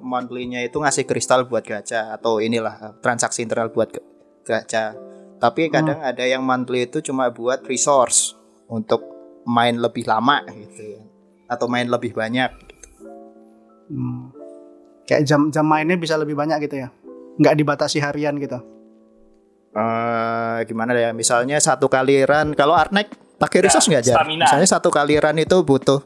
monthly-nya 0.00 0.64
itu 0.64 0.80
ngasih 0.80 1.04
kristal 1.04 1.44
buat 1.44 1.62
gacha 1.62 2.12
atau 2.12 2.40
inilah 2.40 2.98
transaksi 3.00 3.44
internal 3.44 3.68
buat 3.68 3.92
gacha. 4.42 4.96
Tapi 5.38 5.68
kadang 5.68 6.00
ada 6.00 6.24
yang 6.24 6.40
monthly 6.40 6.88
itu 6.88 7.04
cuma 7.04 7.28
buat 7.28 7.62
resource 7.68 8.32
untuk 8.66 9.11
main 9.46 9.74
lebih 9.78 10.06
lama 10.06 10.42
gitu 10.48 10.82
ya. 10.98 11.02
Atau 11.50 11.68
main 11.68 11.86
lebih 11.86 12.14
banyak 12.14 12.50
gitu. 12.68 12.88
Hmm. 13.92 14.32
Kayak 15.04 15.22
jam 15.28 15.50
jam 15.50 15.66
mainnya 15.66 15.98
bisa 15.98 16.16
lebih 16.16 16.38
banyak 16.38 16.58
gitu 16.64 16.86
ya. 16.86 16.88
Nggak 17.36 17.54
dibatasi 17.58 17.98
harian 18.00 18.38
gitu. 18.38 18.58
Eh 19.72 20.58
gimana 20.68 20.92
ya? 20.92 21.10
Misalnya 21.16 21.56
satu 21.58 21.88
kali 21.88 22.22
run 22.24 22.52
kalau 22.52 22.76
Arnek 22.76 23.08
pakai 23.40 23.58
Ya, 23.60 23.64
resource 23.68 23.88
nggak 23.88 24.04
Jar? 24.04 24.16
stamina. 24.22 24.44
Misalnya 24.46 24.68
satu 24.68 24.88
kali 24.92 25.16
run 25.16 25.38
itu 25.40 25.56
butuh 25.64 26.00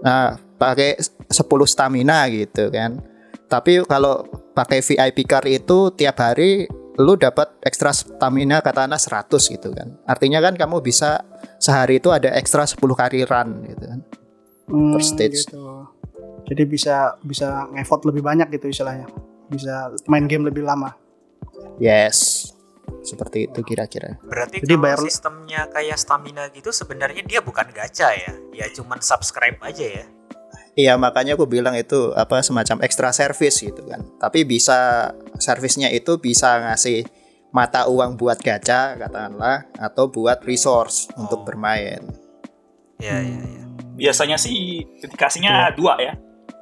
nah 0.00 0.32
pakai 0.56 0.96
10 1.28 1.28
stamina 1.68 2.24
gitu 2.32 2.72
kan. 2.72 3.00
Tapi 3.48 3.84
kalau 3.84 4.24
pakai 4.52 4.80
VIP 4.80 5.28
card 5.28 5.48
itu 5.48 5.92
tiap 5.92 6.16
hari 6.20 6.64
lu 7.00 7.16
dapat 7.16 7.56
ekstra 7.64 7.90
stamina 7.90 8.60
katana 8.60 8.94
100 8.94 9.32
gitu 9.48 9.72
kan. 9.72 9.96
Artinya 10.04 10.38
kan 10.38 10.54
kamu 10.54 10.78
bisa 10.80 11.24
sehari 11.56 11.96
itu 11.96 12.12
ada 12.12 12.28
ekstra 12.32 12.68
10 12.68 12.76
kali 12.76 13.24
run 13.24 13.48
gitu 13.64 13.84
kan. 13.86 14.00
Hmm, 14.68 14.92
Per 14.94 15.02
stage. 15.02 15.48
gitu. 15.48 15.88
Jadi 16.46 16.62
bisa 16.66 17.16
bisa 17.20 17.66
ngeffort 17.70 18.04
lebih 18.04 18.20
banyak 18.20 18.52
gitu 18.52 18.68
istilahnya. 18.68 19.08
Bisa 19.48 19.90
main 20.06 20.26
game 20.26 20.44
lebih 20.44 20.62
lama. 20.62 20.92
Yes. 21.78 22.50
Seperti 23.00 23.46
itu 23.46 23.60
kira-kira. 23.62 24.18
Berarti 24.20 24.60
Jadi 24.60 24.68
kalau 24.68 24.82
bayar- 24.82 25.02
sistemnya 25.02 25.60
kayak 25.70 25.96
stamina 25.96 26.50
gitu 26.50 26.70
sebenarnya 26.70 27.22
dia 27.22 27.40
bukan 27.40 27.70
gacha 27.70 28.10
ya. 28.12 28.34
Ya 28.52 28.66
cuman 28.68 28.98
subscribe 29.00 29.56
aja 29.62 29.86
ya. 29.86 30.06
Iya 30.78 30.94
makanya 30.96 31.34
aku 31.34 31.50
bilang 31.50 31.74
itu 31.74 32.14
apa 32.14 32.40
semacam 32.40 32.80
extra 32.86 33.10
service 33.10 33.58
gitu 33.60 33.82
kan. 33.84 34.00
Tapi 34.22 34.46
bisa 34.46 35.10
servisnya 35.36 35.90
itu 35.90 36.16
bisa 36.16 36.62
ngasih 36.62 37.04
mata 37.50 37.90
uang 37.90 38.14
buat 38.14 38.38
gacha 38.38 38.94
katakanlah 38.94 39.66
atau 39.74 40.06
buat 40.06 40.38
resource 40.46 41.10
untuk 41.18 41.42
Oh. 41.42 41.46
bermain. 41.46 41.98
Ya 43.00 43.18
ya 43.18 43.40
ya. 43.42 43.64
biasanya 43.96 44.36
sih 44.36 44.80
dikasihnya 45.00 45.72
dua 45.76 45.96
ya 46.00 46.12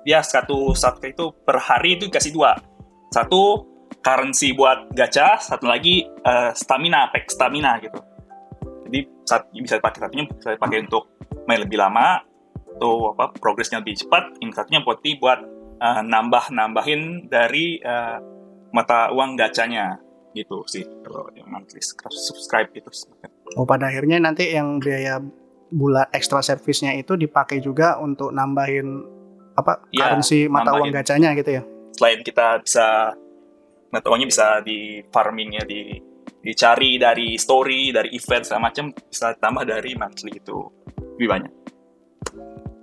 dia 0.02 0.18
satu 0.22 0.74
satu 0.74 1.02
itu 1.06 1.30
per 1.42 1.58
hari 1.58 1.94
itu 1.98 2.06
dikasih 2.10 2.34
dua 2.34 2.54
satu 3.10 3.62
currency 4.02 4.54
buat 4.54 4.90
gacha 4.90 5.38
satu 5.38 5.66
lagi 5.66 6.02
eh, 6.06 6.50
stamina 6.54 7.10
pack 7.10 7.30
stamina 7.30 7.78
gitu 7.78 7.98
jadi 8.86 8.98
saat 9.22 9.50
bisa 9.54 9.78
dipakai 9.78 9.98
satunya 10.02 10.24
bisa 10.30 10.50
dipakai 10.54 10.78
untuk 10.82 11.10
main 11.46 11.62
lebih 11.62 11.78
lama 11.78 12.22
atau 12.78 13.12
apa 13.12 13.34
progresnya 13.34 13.82
lebih 13.82 13.98
cepat 13.98 14.38
yang 14.38 14.54
satunya 14.54 14.80
buat 14.86 15.02
buat 15.02 15.40
eh, 15.82 16.02
nambah 16.06 16.54
nambahin 16.54 17.26
dari 17.26 17.82
eh, 17.82 18.16
mata 18.70 19.10
uang 19.10 19.34
gacanya 19.34 19.98
gitu 20.36 20.62
sih 20.70 20.84
kalau 21.02 21.26
yang 21.34 21.48
monthly 21.50 21.80
subscribe 21.82 22.70
gitu 22.70 22.86
Oh 23.56 23.64
pada 23.64 23.88
akhirnya 23.90 24.20
nanti 24.22 24.52
yang 24.54 24.78
biaya 24.78 25.18
bulan 25.72 26.06
extra 26.12 26.44
service-nya 26.44 26.94
itu 26.96 27.16
dipakai 27.16 27.58
juga 27.64 27.96
untuk 27.98 28.30
nambahin 28.30 29.02
apa 29.56 29.88
Iya, 29.90 30.14
currency 30.14 30.46
mata 30.46 30.76
uang 30.76 30.92
nambahin. 30.92 30.94
gacanya 30.94 31.30
gitu 31.34 31.50
ya. 31.58 31.62
Selain 31.96 32.20
kita 32.22 32.60
bisa 32.62 33.16
mata 33.88 34.06
uangnya 34.12 34.28
bisa 34.28 34.46
di 34.62 35.00
farming 35.08 35.58
ya 35.58 35.64
di 35.64 35.96
dicari 36.44 37.00
dari 37.00 37.34
story, 37.40 37.90
dari 37.90 38.14
event 38.14 38.44
segala 38.46 38.70
macam 38.70 38.92
bisa 38.94 39.34
tambah 39.40 39.64
dari 39.66 39.96
monthly 39.98 40.38
itu 40.38 40.56
lebih 41.18 41.28
banyak. 41.28 41.52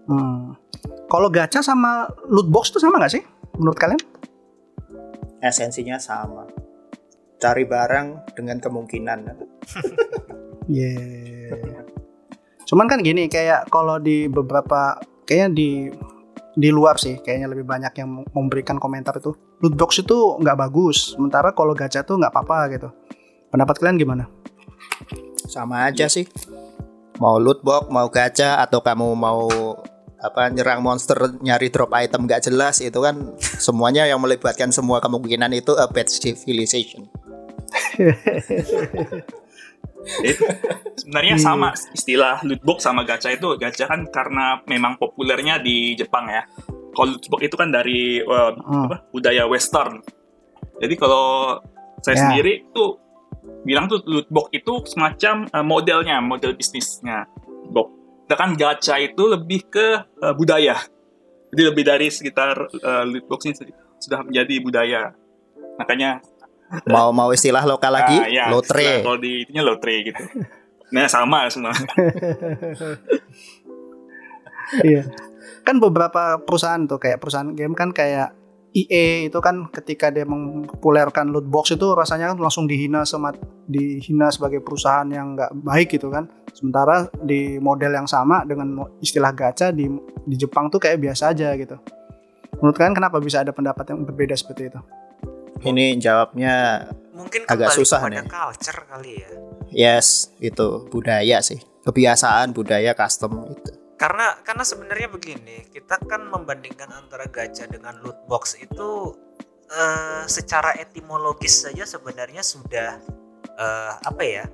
Hmm. 0.06 0.54
Kalau 1.10 1.30
gacha 1.30 1.62
sama 1.62 2.10
loot 2.30 2.50
box 2.50 2.74
itu 2.74 2.80
sama 2.82 3.02
nggak 3.02 3.14
sih 3.14 3.24
menurut 3.58 3.78
kalian? 3.78 4.02
Esensinya 5.42 5.98
sama. 6.02 6.46
Cari 7.38 7.64
barang 7.66 8.34
dengan 8.38 8.58
kemungkinan. 8.62 9.20
Yeah. 10.66 11.86
Cuman 12.66 12.90
kan 12.90 13.06
gini 13.06 13.30
kayak 13.30 13.70
kalau 13.70 14.02
di 14.02 14.26
beberapa 14.26 14.98
kayaknya 15.30 15.50
di 15.54 15.70
di 16.58 16.70
luar 16.74 16.98
sih 16.98 17.22
kayaknya 17.22 17.54
lebih 17.54 17.70
banyak 17.70 17.94
yang 18.00 18.26
memberikan 18.34 18.82
komentar 18.82 19.14
itu 19.22 19.38
loot 19.62 19.76
box 19.78 20.02
itu 20.02 20.42
nggak 20.42 20.58
bagus 20.58 21.14
sementara 21.14 21.54
kalau 21.54 21.78
gacha 21.78 22.02
tuh 22.02 22.18
nggak 22.18 22.32
apa-apa 22.34 22.58
gitu 22.74 22.90
pendapat 23.54 23.76
kalian 23.78 24.00
gimana 24.02 24.26
Sama 25.46 25.86
aja 25.86 26.10
sih. 26.10 26.26
Mau 27.22 27.38
loot 27.38 27.62
box, 27.62 27.88
mau 27.94 28.10
gacha 28.10 28.60
atau 28.60 28.82
kamu 28.82 29.14
mau 29.14 29.46
apa 30.26 30.50
nyerang 30.50 30.82
monster 30.82 31.16
nyari 31.40 31.70
drop 31.70 31.94
item 31.94 32.26
gak 32.26 32.44
jelas 32.44 32.82
itu 32.82 32.98
kan 32.98 33.16
semuanya 33.40 34.04
yang 34.06 34.18
melibatkan 34.18 34.70
semua 34.70 34.98
kemungkinan 35.00 35.54
itu 35.54 35.74
a 35.76 35.86
bad 35.86 36.08
civilization. 36.08 37.06
Itu 40.22 40.46
sebenarnya 41.02 41.36
Iya. 41.38 41.42
sama 41.42 41.74
istilah 41.92 42.38
loot 42.46 42.62
box 42.62 42.86
sama 42.86 43.02
gacha 43.02 43.34
itu 43.34 43.58
gacha 43.58 43.90
kan 43.90 44.06
karena 44.06 44.62
memang 44.70 45.02
populernya 45.02 45.58
di 45.58 45.98
Jepang 45.98 46.30
ya. 46.30 46.46
Kalau 46.94 47.10
loot 47.10 47.26
box 47.26 47.42
itu 47.42 47.56
kan 47.58 47.74
dari 47.74 48.22
uh, 48.22 48.54
Hmm. 48.54 48.86
apa, 48.86 49.02
budaya 49.10 49.50
western. 49.50 50.06
Jadi 50.78 50.94
kalau 50.94 51.58
saya 52.06 52.16
Ya. 52.16 52.22
sendiri 52.30 52.70
tuh 52.70 53.02
bilang 53.66 53.90
tuh 53.90 54.06
loot 54.06 54.30
box 54.30 54.54
itu 54.54 54.74
semacam 54.86 55.50
uh, 55.50 55.66
modelnya, 55.66 56.22
model 56.22 56.54
bisnisnya. 56.54 57.26
Box. 57.74 57.90
Sedangkan 58.26 58.58
gacha 58.58 58.98
itu 58.98 59.24
lebih 59.30 59.70
ke 59.70 60.02
uh, 60.22 60.34
budaya. 60.34 60.82
Jadi 61.54 61.62
lebih 61.62 61.84
dari 61.86 62.10
sekitar 62.10 62.58
uh, 62.68 63.04
loot 63.06 63.26
box 63.30 63.48
ini 63.48 63.56
sudah 64.02 64.26
menjadi 64.26 64.56
budaya. 64.62 65.02
Makanya 65.78 66.22
Mau 66.90 67.14
mau 67.14 67.30
istilah 67.30 67.62
lokal 67.62 67.94
lagi, 67.94 68.18
ah, 68.18 68.26
ya, 68.26 68.50
lotre. 68.50 69.06
Kalau 69.06 69.22
di 69.22 69.46
itunya 69.46 69.62
lotre 69.62 70.02
gitu. 70.02 70.18
Nah 70.90 71.06
sama 71.06 71.46
semua. 71.54 71.70
iya 74.82 75.06
kan 75.66 75.82
beberapa 75.82 76.38
perusahaan 76.46 76.86
tuh 76.86 77.02
kayak 77.02 77.18
perusahaan 77.18 77.50
game 77.58 77.74
kan 77.74 77.90
kayak 77.90 78.32
EA 78.76 79.32
itu 79.32 79.40
kan 79.40 79.72
ketika 79.72 80.12
dia 80.12 80.28
mempopulerkan 80.28 81.32
loot 81.32 81.48
box 81.48 81.80
itu 81.80 81.96
rasanya 81.96 82.36
kan 82.36 82.38
langsung 82.44 82.68
dihina 82.68 83.08
semat 83.08 83.40
dihina 83.72 84.28
sebagai 84.28 84.60
perusahaan 84.60 85.08
yang 85.08 85.40
nggak 85.40 85.56
baik 85.64 85.96
gitu 85.96 86.12
kan 86.12 86.28
sementara 86.52 87.08
di 87.24 87.56
model 87.64 87.96
yang 87.96 88.08
sama 88.08 88.44
dengan 88.44 88.84
istilah 89.00 89.32
gacha 89.32 89.72
di 89.72 89.88
di 90.28 90.36
Jepang 90.36 90.68
tuh 90.68 90.84
kayak 90.84 91.00
biasa 91.00 91.32
aja 91.32 91.56
gitu 91.56 91.80
menurut 92.60 92.76
kalian 92.76 92.96
kenapa 93.00 93.24
bisa 93.24 93.40
ada 93.48 93.56
pendapat 93.56 93.96
yang 93.96 94.04
berbeda 94.04 94.36
seperti 94.36 94.68
itu 94.68 94.82
Ini 95.56 95.96
jawabnya 96.04 96.84
Mungkin 97.16 97.48
Agak 97.48 97.72
susah 97.72 98.04
nih. 98.12 98.28
culture 98.28 98.84
kali 98.92 99.24
ya. 99.24 99.30
yes, 99.72 100.36
itu 100.44 100.84
budaya 100.92 101.40
sih. 101.40 101.64
Kebiasaan, 101.88 102.52
budaya, 102.52 102.92
custom 102.92 103.48
itu. 103.56 103.72
Karena 104.06 104.38
karena 104.46 104.62
sebenarnya 104.62 105.10
begini, 105.10 105.66
kita 105.74 105.98
kan 106.06 106.30
membandingkan 106.30 106.94
antara 106.94 107.26
gacha 107.26 107.66
dengan 107.66 107.98
loot 108.06 108.30
box 108.30 108.54
itu 108.62 109.18
eh, 109.66 110.30
secara 110.30 110.78
etimologis 110.78 111.66
saja 111.66 111.90
sebenarnya 111.90 112.46
sudah 112.46 113.02
eh, 113.50 113.94
apa 113.98 114.22
ya 114.22 114.46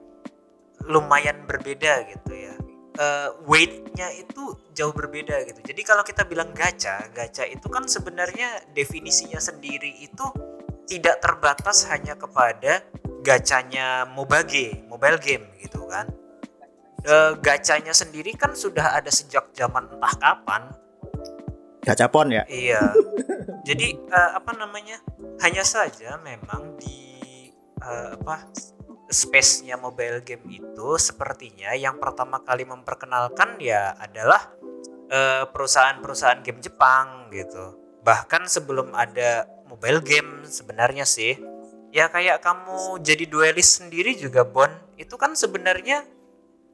lumayan 0.87 1.43
berbeda 1.43 2.07
gitu 2.15 2.31
ya. 2.31 2.55
Eh, 2.95 3.29
weight-nya 3.43 4.23
itu 4.23 4.55
jauh 4.71 4.95
berbeda 4.95 5.43
gitu. 5.43 5.59
Jadi 5.67 5.81
kalau 5.83 6.07
kita 6.07 6.23
bilang 6.23 6.55
gacha, 6.55 7.11
gacha 7.11 7.43
itu 7.43 7.67
kan 7.67 7.83
sebenarnya 7.91 8.71
definisinya 8.71 9.43
sendiri 9.43 9.99
itu 9.99 10.31
tidak 10.87 11.19
terbatas 11.19 11.91
hanya 11.91 12.15
kepada 12.15 12.87
gacanya 13.19 14.07
mobage, 14.15 14.79
mobile 14.87 15.19
game 15.19 15.43
gitu 15.59 15.83
kan 15.91 16.07
eh, 17.05 17.31
gacanya 17.39 17.93
sendiri 17.93 18.33
kan 18.37 18.53
sudah 18.53 18.97
ada 18.97 19.09
sejak 19.09 19.53
zaman 19.53 19.89
entah 19.89 20.15
kapan. 20.17 20.63
Gacapon 21.81 22.27
ya. 22.29 22.43
Iya. 22.45 22.93
Jadi 23.67 23.97
eh, 23.97 24.31
apa 24.37 24.51
namanya? 24.53 25.01
Hanya 25.41 25.65
saja 25.65 26.17
memang 26.21 26.77
di 26.77 27.49
eh, 27.81 28.11
apa 28.17 28.49
space-nya 29.11 29.75
mobile 29.75 30.23
game 30.23 30.47
itu 30.47 30.95
sepertinya 30.95 31.75
yang 31.75 31.99
pertama 31.99 32.39
kali 32.45 32.63
memperkenalkan 32.63 33.59
ya 33.59 33.93
adalah 33.99 34.57
perusahaan-perusahaan 35.51 36.39
game 36.39 36.63
Jepang 36.63 37.27
gitu. 37.35 37.75
Bahkan 37.99 38.47
sebelum 38.47 38.95
ada 38.95 39.43
mobile 39.67 39.99
game 39.99 40.47
sebenarnya 40.47 41.03
sih 41.03 41.35
ya 41.91 42.07
kayak 42.07 42.39
kamu 42.39 43.03
jadi 43.03 43.27
duelis 43.27 43.79
sendiri 43.79 44.15
juga 44.15 44.47
Bon 44.47 44.71
itu 44.95 45.15
kan 45.19 45.35
sebenarnya 45.35 46.07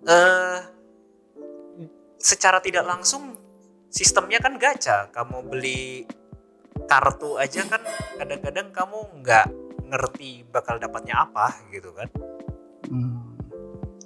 eh 0.05 0.59
secara 2.17 2.61
tidak 2.61 2.85
langsung 2.85 3.33
sistemnya 3.89 4.37
kan 4.37 4.59
gacha 4.59 5.09
kamu 5.09 5.47
beli 5.47 6.05
kartu 6.85 7.39
aja 7.41 7.65
kan 7.65 7.81
kadang-kadang 8.21 8.69
kamu 8.69 8.99
nggak 9.23 9.45
ngerti 9.87 10.45
bakal 10.51 10.77
dapatnya 10.77 11.25
apa 11.25 11.65
gitu 11.71 11.89
kan 11.95 12.09
Hmm. 12.87 13.35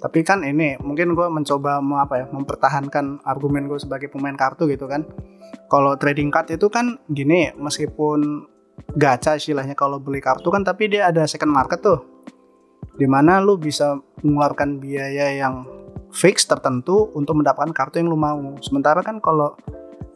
Tapi 0.02 0.26
kan 0.26 0.42
ini 0.42 0.74
mungkin 0.82 1.14
gue 1.14 1.26
mencoba 1.30 1.78
mau 1.78 2.02
apa 2.02 2.18
ya 2.18 2.26
mempertahankan 2.26 3.22
argumen 3.22 3.70
gue 3.70 3.78
sebagai 3.78 4.10
pemain 4.10 4.34
kartu 4.34 4.66
gitu 4.66 4.90
kan. 4.90 5.06
Kalau 5.70 5.94
trading 5.94 6.34
card 6.34 6.50
itu 6.50 6.66
kan 6.66 6.98
gini 7.06 7.54
meskipun 7.54 8.50
gacha 8.98 9.38
istilahnya 9.38 9.78
kalau 9.78 10.02
beli 10.02 10.18
kartu 10.18 10.50
kan 10.50 10.66
tapi 10.66 10.90
dia 10.90 11.06
ada 11.06 11.22
second 11.30 11.54
market 11.54 11.78
tuh. 11.78 12.02
Di 12.98 13.06
mana 13.06 13.38
lu 13.38 13.56
bisa 13.56 13.94
mengeluarkan 14.26 14.82
biaya 14.82 15.38
yang 15.38 15.62
fix 16.12 16.44
tertentu 16.44 17.10
untuk 17.16 17.40
mendapatkan 17.40 17.72
kartu 17.72 17.98
yang 17.98 18.12
lu 18.12 18.18
mau. 18.20 18.54
Sementara 18.60 19.00
kan 19.00 19.18
kalau 19.18 19.56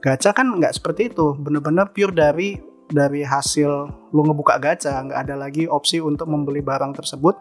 gacha 0.05 0.31
kan 0.31 0.55
nggak 0.61 0.77
seperti 0.77 1.11
itu, 1.11 1.35
bener-bener 1.41 1.89
pure 1.91 2.13
dari 2.13 2.61
dari 2.87 3.27
hasil 3.27 3.71
lu 4.15 4.21
ngebuka 4.23 4.61
gacha, 4.63 5.03
nggak 5.03 5.21
ada 5.27 5.35
lagi 5.35 5.67
opsi 5.67 5.99
untuk 5.99 6.31
membeli 6.31 6.63
barang 6.63 6.95
tersebut 6.95 7.35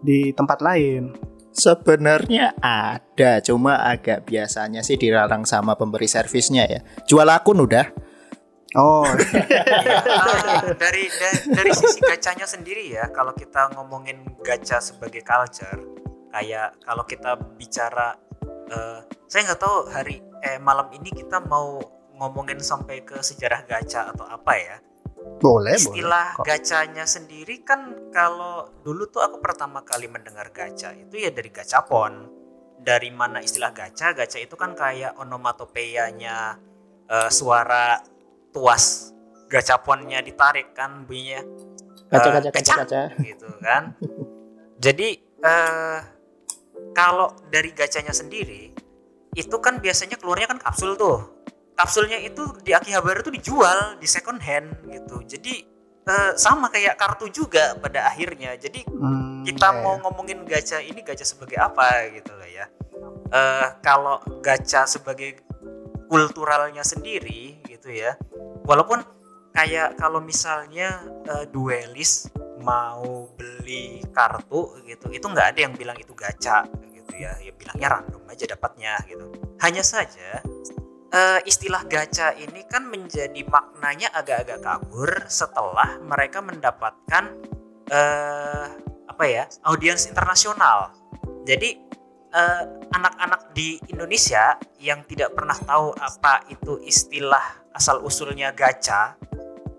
di 0.00 0.32
tempat 0.32 0.64
lain. 0.64 1.12
Sebenarnya 1.50 2.54
ada, 2.62 3.42
cuma 3.42 3.82
agak 3.82 4.22
biasanya 4.24 4.86
sih 4.86 4.94
dilarang 4.94 5.42
sama 5.42 5.74
pemberi 5.74 6.06
servisnya 6.06 6.64
ya. 6.64 6.80
Jual 7.10 7.26
akun 7.26 7.66
udah. 7.66 7.90
Oh, 8.78 9.02
Ah, 9.02 10.62
dari 10.82 11.10
da- 11.10 11.42
dari 11.58 11.74
sisi 11.74 11.98
gacanya 11.98 12.46
sendiri 12.46 12.94
ya 12.94 13.10
kalau 13.10 13.34
kita 13.34 13.74
ngomongin 13.74 14.22
gacha 14.46 14.78
sebagai 14.78 15.26
culture 15.26 15.99
kayak 16.30 16.78
kalau 16.82 17.04
kita 17.04 17.36
bicara 17.58 18.16
eh, 18.70 18.98
saya 19.26 19.40
nggak 19.50 19.60
tahu 19.60 19.76
hari 19.90 20.22
eh 20.40 20.58
malam 20.62 20.88
ini 20.94 21.10
kita 21.12 21.42
mau 21.44 21.78
ngomongin 22.16 22.60
sampai 22.60 23.02
ke 23.04 23.20
sejarah 23.20 23.64
gacha 23.64 24.12
atau 24.12 24.24
apa 24.28 24.52
ya 24.56 24.76
boleh, 25.40 25.76
istilah 25.76 26.36
boleh. 26.36 26.48
Gacanya 26.48 27.04
sendiri 27.04 27.60
kan 27.60 28.08
kalau 28.08 28.72
dulu 28.80 29.04
tuh 29.08 29.20
aku 29.20 29.40
pertama 29.44 29.84
kali 29.84 30.08
mendengar 30.08 30.48
gacha 30.48 30.96
itu 30.96 31.16
ya 31.20 31.28
dari 31.32 31.52
gacapon 31.52 32.28
dari 32.80 33.12
mana 33.12 33.44
istilah 33.44 33.72
gacha 33.76 34.16
gacha 34.16 34.40
itu 34.40 34.56
kan 34.56 34.72
kayak 34.72 35.16
onomatopeyanya 35.20 36.56
eh, 37.08 37.30
suara 37.32 38.00
tuas 38.52 39.12
gacaponnya 39.50 40.24
ditarik 40.24 40.72
kan 40.72 41.04
bunyinya 41.04 41.42
Kaca 42.10 42.28
kaca 42.32 42.48
kaca 42.50 42.58
kecak. 42.58 42.76
kaca. 42.86 43.02
gitu 43.22 43.48
kan 43.62 43.82
jadi 44.82 45.08
eh 45.22 45.98
kalau 46.92 47.32
dari 47.48 47.70
gacanya 47.72 48.12
sendiri 48.12 48.70
itu 49.34 49.56
kan 49.62 49.78
biasanya 49.78 50.18
keluarnya 50.18 50.50
kan 50.50 50.58
kapsul 50.58 50.98
tuh. 50.98 51.38
Kapsulnya 51.78 52.20
itu 52.20 52.44
di 52.60 52.76
Akihabara 52.76 53.24
tuh 53.24 53.32
dijual 53.32 53.96
di 53.96 54.04
second 54.04 54.42
hand 54.42 54.74
gitu. 54.90 55.22
Jadi 55.24 55.64
eh, 56.04 56.32
sama 56.36 56.68
kayak 56.68 56.98
kartu 56.98 57.30
juga 57.30 57.78
pada 57.78 58.10
akhirnya. 58.10 58.52
Jadi 58.58 58.84
Hmm, 58.90 59.46
kita 59.46 59.70
ya, 59.72 59.80
mau 59.80 59.96
ya. 59.96 60.00
ngomongin 60.04 60.44
gacha 60.44 60.82
ini 60.82 61.00
gacha 61.00 61.24
sebagai 61.24 61.56
apa 61.56 62.10
gitu 62.12 62.32
loh 62.36 62.48
ya. 62.50 62.66
Eh 63.32 63.66
kalau 63.80 64.20
gacha 64.44 64.84
sebagai 64.84 65.40
kulturalnya 66.10 66.82
sendiri 66.84 67.62
gitu 67.64 67.88
ya. 67.88 68.18
Walaupun 68.66 69.00
kayak 69.56 69.96
kalau 69.96 70.20
misalnya 70.20 71.00
eh, 71.32 71.46
duelis 71.48 72.28
mau 72.60 73.28
beli 73.34 74.04
kartu 74.12 74.78
gitu 74.84 75.08
itu 75.10 75.26
nggak 75.26 75.56
ada 75.56 75.60
yang 75.68 75.74
bilang 75.74 75.96
itu 75.96 76.12
gacha 76.12 76.64
gitu 76.92 77.12
ya 77.16 77.34
ya 77.40 77.52
bilangnya 77.56 77.88
random 77.98 78.22
aja 78.28 78.44
dapatnya 78.52 78.94
gitu 79.08 79.24
hanya 79.60 79.82
saja 79.82 80.44
eh, 81.10 81.40
istilah 81.44 81.84
gacha 81.86 82.32
ini 82.38 82.64
kan 82.70 82.86
menjadi 82.86 83.42
maknanya 83.46 84.14
agak-agak 84.14 84.62
kabur 84.62 85.10
setelah 85.26 85.98
mereka 86.02 86.38
mendapatkan 86.40 87.24
eh, 87.90 88.66
apa 89.10 89.24
ya 89.26 89.44
audiens 89.66 90.06
internasional. 90.06 90.94
Jadi 91.44 91.76
eh, 92.30 92.64
anak-anak 92.94 93.52
di 93.52 93.82
Indonesia 93.90 94.56
yang 94.78 95.02
tidak 95.10 95.34
pernah 95.34 95.58
tahu 95.58 95.92
apa 95.98 96.46
itu 96.48 96.78
istilah 96.86 97.58
asal 97.74 98.02
usulnya 98.02 98.54
gacha 98.54 99.14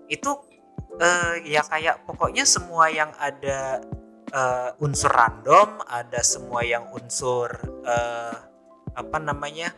itu 0.08 0.51
eh, 1.00 1.34
ya 1.48 1.62
kayak 1.64 2.04
pokoknya 2.04 2.44
semua 2.44 2.92
yang 2.92 3.12
ada 3.16 3.80
eh, 4.28 4.70
unsur 4.82 5.12
random, 5.12 5.80
ada 5.88 6.20
semua 6.20 6.66
yang 6.66 6.90
unsur 6.92 7.48
eh, 7.86 8.36
apa 8.92 9.16
namanya 9.16 9.72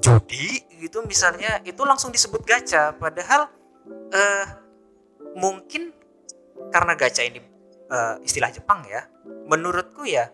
judi 0.00 0.64
gitu 0.80 1.04
misalnya 1.04 1.60
itu 1.66 1.82
langsung 1.84 2.14
disebut 2.14 2.40
gacha. 2.46 2.96
Padahal 2.96 3.50
eh 4.14 4.46
mungkin 5.36 5.92
karena 6.72 6.96
gacha 6.96 7.26
ini 7.26 7.40
eh, 7.90 8.14
istilah 8.24 8.48
Jepang 8.54 8.86
ya 8.88 9.04
menurutku 9.50 10.06
ya 10.08 10.30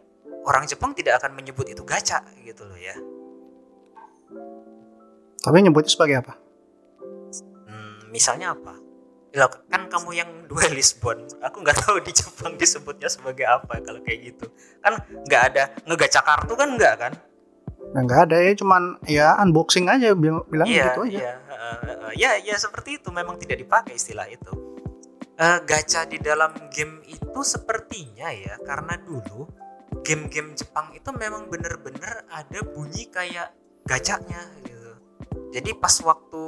orang 0.47 0.69
Jepang 0.71 0.95
tidak 0.95 1.19
akan 1.19 1.35
menyebut 1.35 1.67
itu 1.67 1.83
gacha 1.83 2.23
gitu 2.47 2.63
loh 2.63 2.79
ya. 2.79 2.95
Tapi 5.43 5.63
nyebutnya 5.63 5.95
sebagai 5.95 6.27
apa? 6.27 6.35
Hmm, 7.71 8.11
misalnya 8.11 8.51
apa 8.51 8.86
Kan 9.69 9.83
kamu 9.93 10.11
yang 10.17 10.31
duelis 10.51 10.97
Bon 10.97 11.17
aku 11.45 11.57
nggak 11.61 11.79
tahu 11.85 12.01
di 12.01 12.13
Jepang 12.17 12.57
disebutnya 12.57 13.09
sebagai 13.13 13.45
apa 13.45 13.81
kalau 13.85 14.01
kayak 14.01 14.33
gitu 14.33 14.47
kan 14.81 14.97
nggak 15.29 15.43
ada 15.53 15.63
ngegacha 15.85 16.21
kartu 16.25 16.57
kan 16.57 16.75
nggak 16.75 16.95
kan 16.97 17.15
Nah, 17.87 18.03
nggak 18.03 18.21
ada 18.29 18.43
ya, 18.43 18.53
cuman 18.59 18.99
ya 19.07 19.39
unboxing 19.39 19.87
aja 19.87 20.11
bilang, 20.19 20.43
Iya, 20.67 20.91
gitu 20.91 21.07
aja. 21.07 21.19
iya, 21.23 21.33
uh, 21.47 22.11
uh, 22.11 22.13
ya, 22.19 22.35
ya 22.43 22.59
seperti 22.59 22.99
itu. 22.99 23.15
Memang 23.15 23.39
tidak 23.39 23.63
dipakai 23.63 23.95
istilah 23.95 24.27
itu. 24.27 24.53
Eh, 25.39 25.59
gacha 25.69 26.03
di 26.09 26.19
dalam 26.19 26.51
game 26.73 27.05
itu 27.07 27.41
sepertinya 27.47 28.33
ya, 28.35 28.59
karena 28.65 28.99
dulu 28.99 29.47
game-game 30.03 30.57
Jepang 30.59 30.91
itu 30.97 31.13
memang 31.15 31.47
bener-bener 31.47 32.27
ada 32.27 32.61
bunyi 32.65 33.07
kayak 33.07 33.53
gacanya 33.87 34.41
gitu. 34.65 34.93
Jadi 35.55 35.71
pas 35.79 35.95
waktu 36.03 36.45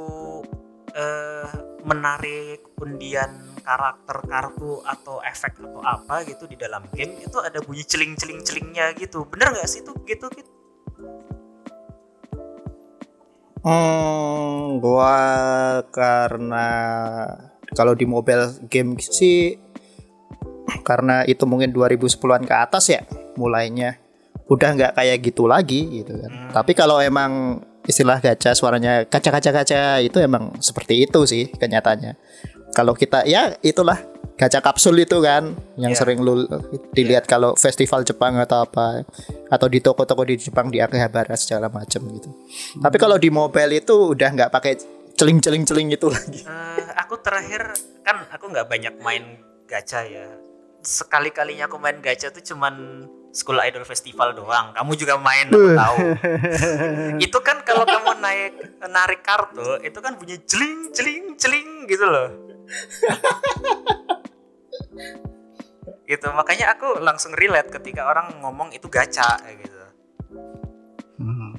eh 0.91 1.68
menarik 1.83 2.75
undian 2.79 3.49
karakter 3.63 4.17
kartu 4.25 4.81
atau 4.81 5.21
efek 5.21 5.61
atau 5.61 5.83
apa 5.83 6.25
gitu 6.25 6.49
di 6.49 6.57
dalam 6.57 6.83
game 6.91 7.21
itu 7.21 7.37
ada 7.39 7.61
bunyi 7.61 7.85
celing-celing-celingnya 7.85 8.97
gitu. 8.97 9.27
Bener 9.29 9.53
nggak 9.53 9.69
sih 9.69 9.85
itu 9.85 9.91
gitu 10.07 10.25
gitu? 10.33 10.51
Hmm, 13.59 14.79
gua 14.79 15.19
karena 15.91 16.67
kalau 17.75 17.93
di 17.93 18.07
mobile 18.07 18.55
game 18.71 18.95
sih 18.97 19.59
karena 20.81 21.27
itu 21.27 21.43
mungkin 21.43 21.75
2010-an 21.75 22.47
ke 22.47 22.55
atas 22.55 22.87
ya 22.89 23.03
mulainya 23.35 23.99
udah 24.49 24.69
nggak 24.73 24.93
kayak 24.97 25.17
gitu 25.21 25.45
lagi 25.45 26.01
gitu 26.01 26.17
kan. 26.17 26.31
Hmm. 26.31 26.51
Tapi 26.55 26.71
kalau 26.73 26.97
emang 26.97 27.61
istilah 27.89 28.21
gacha 28.21 28.53
suaranya 28.53 29.09
kaca-kaca-kaca 29.09 29.97
itu 29.99 30.17
emang 30.21 30.53
seperti 30.61 31.09
itu 31.09 31.25
sih 31.25 31.49
kenyataannya. 31.49 32.13
Kalau 32.69 32.93
kita 32.93 33.25
ya 33.25 33.57
itulah 33.65 33.97
gacha 34.37 34.61
kapsul 34.61 35.01
itu 35.01 35.17
kan 35.19 35.57
yang 35.75 35.91
Iya. 35.91 35.99
sering 36.05 36.21
lu 36.21 36.45
dilihat 36.93 37.25
kalau 37.25 37.57
festival 37.57 38.05
Jepang 38.05 38.37
atau 38.37 38.61
apa 38.61 39.01
atau 39.49 39.67
di 39.67 39.81
toko-toko 39.81 40.21
di 40.21 40.37
Jepang 40.37 40.69
di 40.69 40.77
Akihabara 40.77 41.33
segala 41.33 41.67
macam 41.67 42.05
gitu. 42.13 42.29
Tapi 42.77 42.97
kalau 43.01 43.17
di 43.17 43.33
mobile 43.33 43.81
itu 43.81 44.13
udah 44.13 44.29
nggak 44.37 44.53
pakai 44.53 44.77
celing-celing-celing 45.17 45.91
itu 45.91 46.07
lagi. 46.07 46.45
Eh, 46.45 46.85
aku 46.95 47.17
terakhir 47.19 47.73
kan 48.05 48.29
aku 48.29 48.53
nggak 48.53 48.69
banyak 48.69 48.93
main 49.01 49.41
gacha 49.65 50.05
ya. 50.05 50.29
Sekali 50.79 51.33
kalinya 51.33 51.67
aku 51.67 51.75
main 51.75 51.99
gacha 51.99 52.29
tuh 52.31 52.45
cuman 52.45 53.03
School 53.29 53.61
Idol 53.61 53.85
Festival 53.85 54.33
doang. 54.33 54.73
Kamu 54.73 54.91
juga 54.97 55.17
main 55.21 55.47
aku 55.49 55.77
tahu. 55.77 55.95
itu 57.25 57.37
kan 57.45 57.61
kalau 57.61 57.85
kamu 57.85 58.17
naik 58.17 58.53
narik 58.89 59.21
kartu 59.21 59.77
itu 59.85 59.99
kan 60.01 60.17
bunyi 60.17 60.41
celing 60.49 60.89
celing 60.91 61.37
celing 61.37 61.85
gitu 61.85 62.05
loh. 62.09 62.29
gitu 66.09 66.25
makanya 66.33 66.73
aku 66.73 66.97
langsung 67.05 67.37
relate 67.37 67.69
ketika 67.69 68.09
orang 68.09 68.41
ngomong 68.41 68.73
itu 68.73 68.89
gacha 68.89 69.37
kayak 69.45 69.61
gitu. 69.61 69.77
Hmm. 71.21 71.53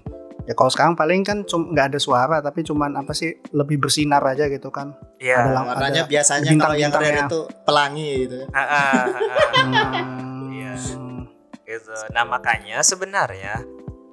Ya 0.50 0.58
kalau 0.58 0.70
sekarang 0.74 0.98
paling 0.98 1.22
kan 1.22 1.46
nggak 1.46 1.94
ada 1.94 1.98
suara 2.02 2.42
tapi 2.42 2.66
cuman 2.66 2.98
apa 2.98 3.14
sih 3.14 3.38
lebih 3.54 3.78
bersinar 3.78 4.18
aja 4.26 4.50
gitu 4.50 4.74
kan. 4.74 4.90
Iya. 5.22 5.46
Ada 5.46 5.62
Warnanya 5.62 6.02
ada 6.02 6.10
biasanya 6.10 6.50
kalau 6.58 6.74
yang 6.74 6.90
rare 6.90 7.30
itu 7.30 7.40
pelangi 7.62 8.10
gitu. 8.26 8.38
Ah, 8.50 8.58
ah, 8.58 8.74
ah, 8.74 9.06
ah. 9.06 9.38
Hmm. 9.62 10.50
Iya. 10.50 10.74
Gitu. 11.70 11.94
Nah 12.10 12.26
makanya 12.26 12.82
sebenarnya 12.82 13.62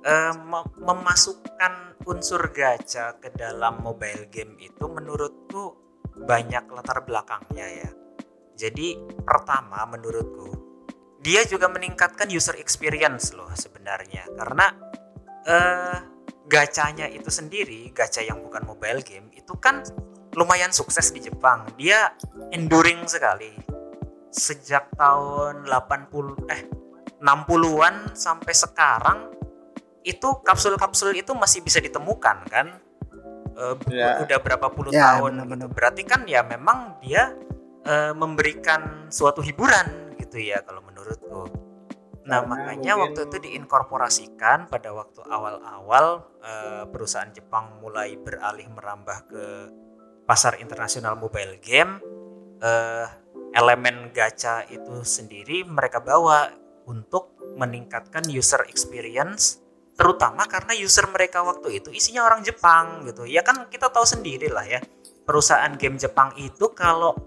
eh, 0.05 0.33
mem- 0.37 0.77
memasukkan 0.77 1.97
unsur 2.05 2.53
gacha 2.53 3.17
ke 3.17 3.33
dalam 3.33 3.81
mobile 3.81 4.29
game 4.29 4.55
itu 4.61 4.85
menurutku 4.85 5.73
banyak 6.13 6.69
latar 6.69 7.01
belakangnya 7.01 7.67
ya. 7.67 7.89
Jadi 8.57 8.97
pertama 9.25 9.85
menurutku 9.89 10.57
dia 11.21 11.43
juga 11.43 11.67
meningkatkan 11.67 12.29
user 12.29 12.55
experience 12.61 13.35
loh 13.35 13.49
sebenarnya 13.51 14.23
karena 14.37 14.65
eh 15.43 15.97
gacanya 16.47 17.11
itu 17.11 17.27
sendiri 17.27 17.91
gacha 17.91 18.23
yang 18.23 18.39
bukan 18.39 18.63
mobile 18.63 19.03
game 19.03 19.27
itu 19.35 19.51
kan 19.59 19.83
lumayan 20.39 20.71
sukses 20.71 21.11
di 21.11 21.19
Jepang 21.19 21.67
dia 21.75 22.15
enduring 22.55 23.03
sekali 23.03 23.51
sejak 24.31 24.87
tahun 24.95 25.67
80 25.67 26.47
eh 26.47 26.61
60-an 27.19 28.13
sampai 28.13 28.53
sekarang 28.53 29.19
itu 30.01 30.27
kapsul-kapsul 30.41 31.11
itu 31.13 31.33
masih 31.33 31.61
bisa 31.61 31.79
ditemukan 31.79 32.37
kan 32.47 32.67
Eh, 33.57 33.73
Ya. 33.89 34.21
udah 34.21 34.37
berapa 34.37 34.69
puluh 34.69 34.93
Ya, 34.93 35.17
tahun 35.17 35.41
benar-benar. 35.41 35.65
gitu. 35.65 35.73
berarti 35.73 36.01
kan 36.05 36.21
ya 36.25 36.45
memang 36.45 37.01
dia 37.01 37.33
eh, 37.81 38.13
memberikan 38.13 39.09
suatu 39.09 39.41
hiburan 39.41 40.13
gitu 40.21 40.37
ya 40.37 40.61
kalau 40.61 40.85
menurutku 40.85 41.49
nah 42.21 42.43
Karena 42.43 42.49
makanya 42.53 42.93
mungkin- 42.93 43.01
waktu 43.17 43.19
itu 43.25 43.37
diinkorporasikan 43.41 44.69
pada 44.69 44.93
waktu 44.93 45.25
awal-awal 45.25 46.05
eh, 46.37 46.85
perusahaan 46.85 47.33
Jepang 47.33 47.81
mulai 47.81 48.13
beralih 48.15 48.69
merambah 48.69 49.17
ke 49.25 49.43
pasar 50.23 50.61
internasional 50.61 51.17
mobile 51.17 51.57
game 51.57 51.97
eh, 52.59 53.07
elemen 53.53 54.13
gacha 54.13 54.69
itu 54.69 55.01
sendiri 55.01 55.65
mereka 55.65 55.97
bawa 55.97 56.51
untuk 56.87 57.35
meningkatkan 57.59 58.25
user 58.31 58.63
experience 58.71 59.59
terutama 59.97 60.45
karena 60.45 60.77
user 60.77 61.09
mereka 61.09 61.41
waktu 61.41 61.81
itu 61.81 61.89
isinya 61.89 62.21
orang 62.23 62.45
Jepang 62.45 63.03
gitu. 63.09 63.25
Ya 63.25 63.41
kan 63.41 63.65
kita 63.67 63.89
tahu 63.89 64.05
sendiri 64.05 64.47
lah 64.47 64.63
ya 64.63 64.79
perusahaan 65.27 65.73
game 65.75 65.99
Jepang 65.99 66.31
itu 66.39 66.71
kalau 66.71 67.17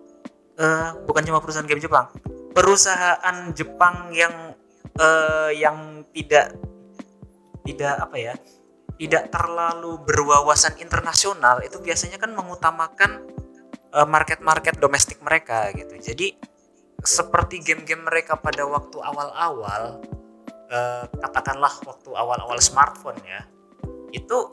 eh, 0.56 0.90
bukan 1.04 1.22
cuma 1.26 1.42
perusahaan 1.42 1.66
game 1.68 1.82
Jepang 1.82 2.08
perusahaan 2.56 3.36
Jepang 3.52 4.10
yang 4.16 4.56
eh, 4.96 5.50
yang 5.60 6.06
tidak 6.14 6.56
tidak 7.66 7.94
apa 8.00 8.16
ya 8.16 8.34
tidak 9.00 9.32
terlalu 9.32 9.96
berwawasan 10.04 10.76
internasional 10.76 11.64
itu 11.64 11.80
biasanya 11.80 12.20
kan 12.20 12.32
mengutamakan 12.32 13.24
eh, 13.92 14.06
market-market 14.08 14.76
domestik 14.80 15.20
mereka 15.20 15.72
gitu. 15.72 15.96
Jadi 16.00 16.36
seperti 17.00 17.60
game-game 17.60 18.02
mereka 18.02 18.36
pada 18.36 18.62
waktu 18.62 18.96
awal-awal 18.96 20.00
eh, 20.68 21.04
katakanlah 21.16 21.72
waktu 21.82 22.10
awal-awal 22.10 22.58
smartphone 22.58 23.18
ya 23.20 23.42
itu 24.10 24.50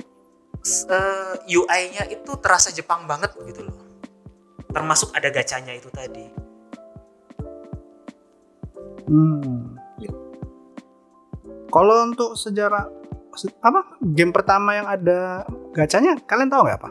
s- 0.60 0.88
eh, 0.88 1.36
UI-nya 1.48 2.08
itu 2.08 2.32
terasa 2.38 2.70
Jepang 2.70 3.04
banget 3.04 3.36
gitu 3.42 3.64
loh 3.64 3.78
termasuk 4.68 5.12
ada 5.12 5.28
gacanya 5.28 5.72
itu 5.72 5.90
tadi 5.90 6.26
Hmm. 9.06 9.80
Kalau 11.68 11.96
untuk 12.06 12.34
sejarah 12.34 12.92
se- 13.32 13.56
apa 13.60 13.96
game 14.02 14.32
pertama 14.32 14.74
yang 14.74 14.84
ada 14.84 15.44
gacanya 15.72 16.20
kalian 16.22 16.48
tahu 16.48 16.64
nggak 16.64 16.76
apa? 16.76 16.90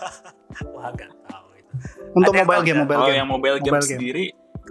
wah 0.74 0.90
nggak 0.90 1.10
tahu 1.24 1.46
itu 1.52 1.72
Untuk 2.12 2.32
Ada 2.32 2.38
mobile 2.40 2.62
game, 2.62 2.78
mobile 2.80 3.02
game. 3.02 3.16
yang 3.16 3.28
mobile 3.28 3.58
game 3.58 3.66
Mobile 3.66 3.82
game. 3.82 3.98
sendiri 3.98 4.24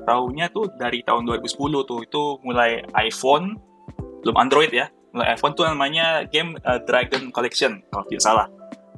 tahunya 0.10 0.50
tuh 0.50 0.74
dari 0.74 1.06
tahun 1.06 1.30
2010 1.30 1.86
tuh 1.86 2.00
itu 2.02 2.24
mulai 2.42 2.82
iPhone 2.98 3.62
belum 4.26 4.36
Android 4.36 4.74
ya 4.74 4.90
mulai 5.14 5.38
iPhone 5.38 5.54
tuh 5.54 5.70
namanya 5.70 6.26
game 6.26 6.58
uh, 6.66 6.82
Dragon 6.82 7.30
Collection 7.30 7.86
kalau 7.94 8.06
tidak 8.10 8.24
salah 8.26 8.48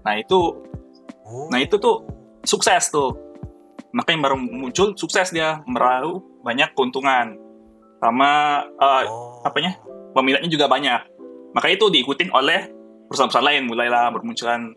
nah 0.08 0.16
itu 0.16 0.72
Oh. 1.32 1.48
nah 1.48 1.64
itu 1.64 1.80
tuh 1.80 2.04
sukses 2.44 2.92
tuh 2.92 3.16
makanya 3.96 4.28
baru 4.28 4.36
muncul 4.36 4.92
sukses 5.00 5.32
dia 5.32 5.64
meraup 5.64 6.28
banyak 6.44 6.76
keuntungan 6.76 7.40
sama 8.04 8.60
uh, 8.76 9.04
Oh. 9.08 9.40
apanya? 9.48 9.80
peminatnya 10.12 10.52
juga 10.52 10.68
banyak 10.68 11.00
makanya 11.56 11.76
itu 11.80 11.88
diikutin 11.88 12.36
oleh 12.36 12.68
perusahaan-perusahaan 13.08 13.48
lain 13.48 13.64
mulailah 13.64 14.12
bermunculan 14.12 14.76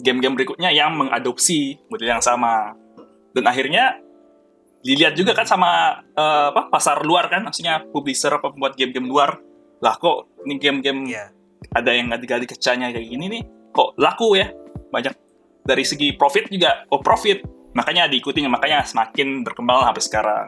game-game 0.00 0.36
berikutnya 0.36 0.70
yang 0.72 0.92
mengadopsi 0.96 1.80
model 1.88 2.18
yang 2.18 2.24
sama. 2.24 2.76
Dan 3.32 3.44
akhirnya 3.48 4.00
dilihat 4.86 5.18
juga 5.18 5.34
kan 5.34 5.42
sama 5.42 6.00
eh, 6.14 6.48
apa 6.54 6.70
pasar 6.70 7.02
luar 7.02 7.26
kan, 7.26 7.42
maksudnya 7.42 7.82
publisher 7.90 8.30
apa 8.30 8.54
pembuat 8.54 8.78
game-game 8.78 9.10
luar. 9.10 9.42
Lah 9.82 9.98
kok 9.98 10.46
ini 10.46 10.56
game-game 10.62 11.10
Iya. 11.10 11.34
ada 11.72 11.90
yang 11.90 12.12
ganti-ganti 12.12 12.46
kecanya 12.46 12.94
kayak 12.94 13.08
gini 13.10 13.26
nih, 13.26 13.42
kok 13.74 13.98
laku 13.98 14.38
ya? 14.38 14.46
Banyak 14.92 15.14
dari 15.66 15.82
segi 15.82 16.14
profit 16.14 16.46
juga, 16.46 16.86
oh 16.94 17.02
profit. 17.02 17.42
Makanya 17.74 18.06
diikuti, 18.06 18.40
makanya 18.46 18.86
semakin 18.86 19.42
berkembang 19.42 19.82
sampai 19.82 20.04
sekarang. 20.04 20.46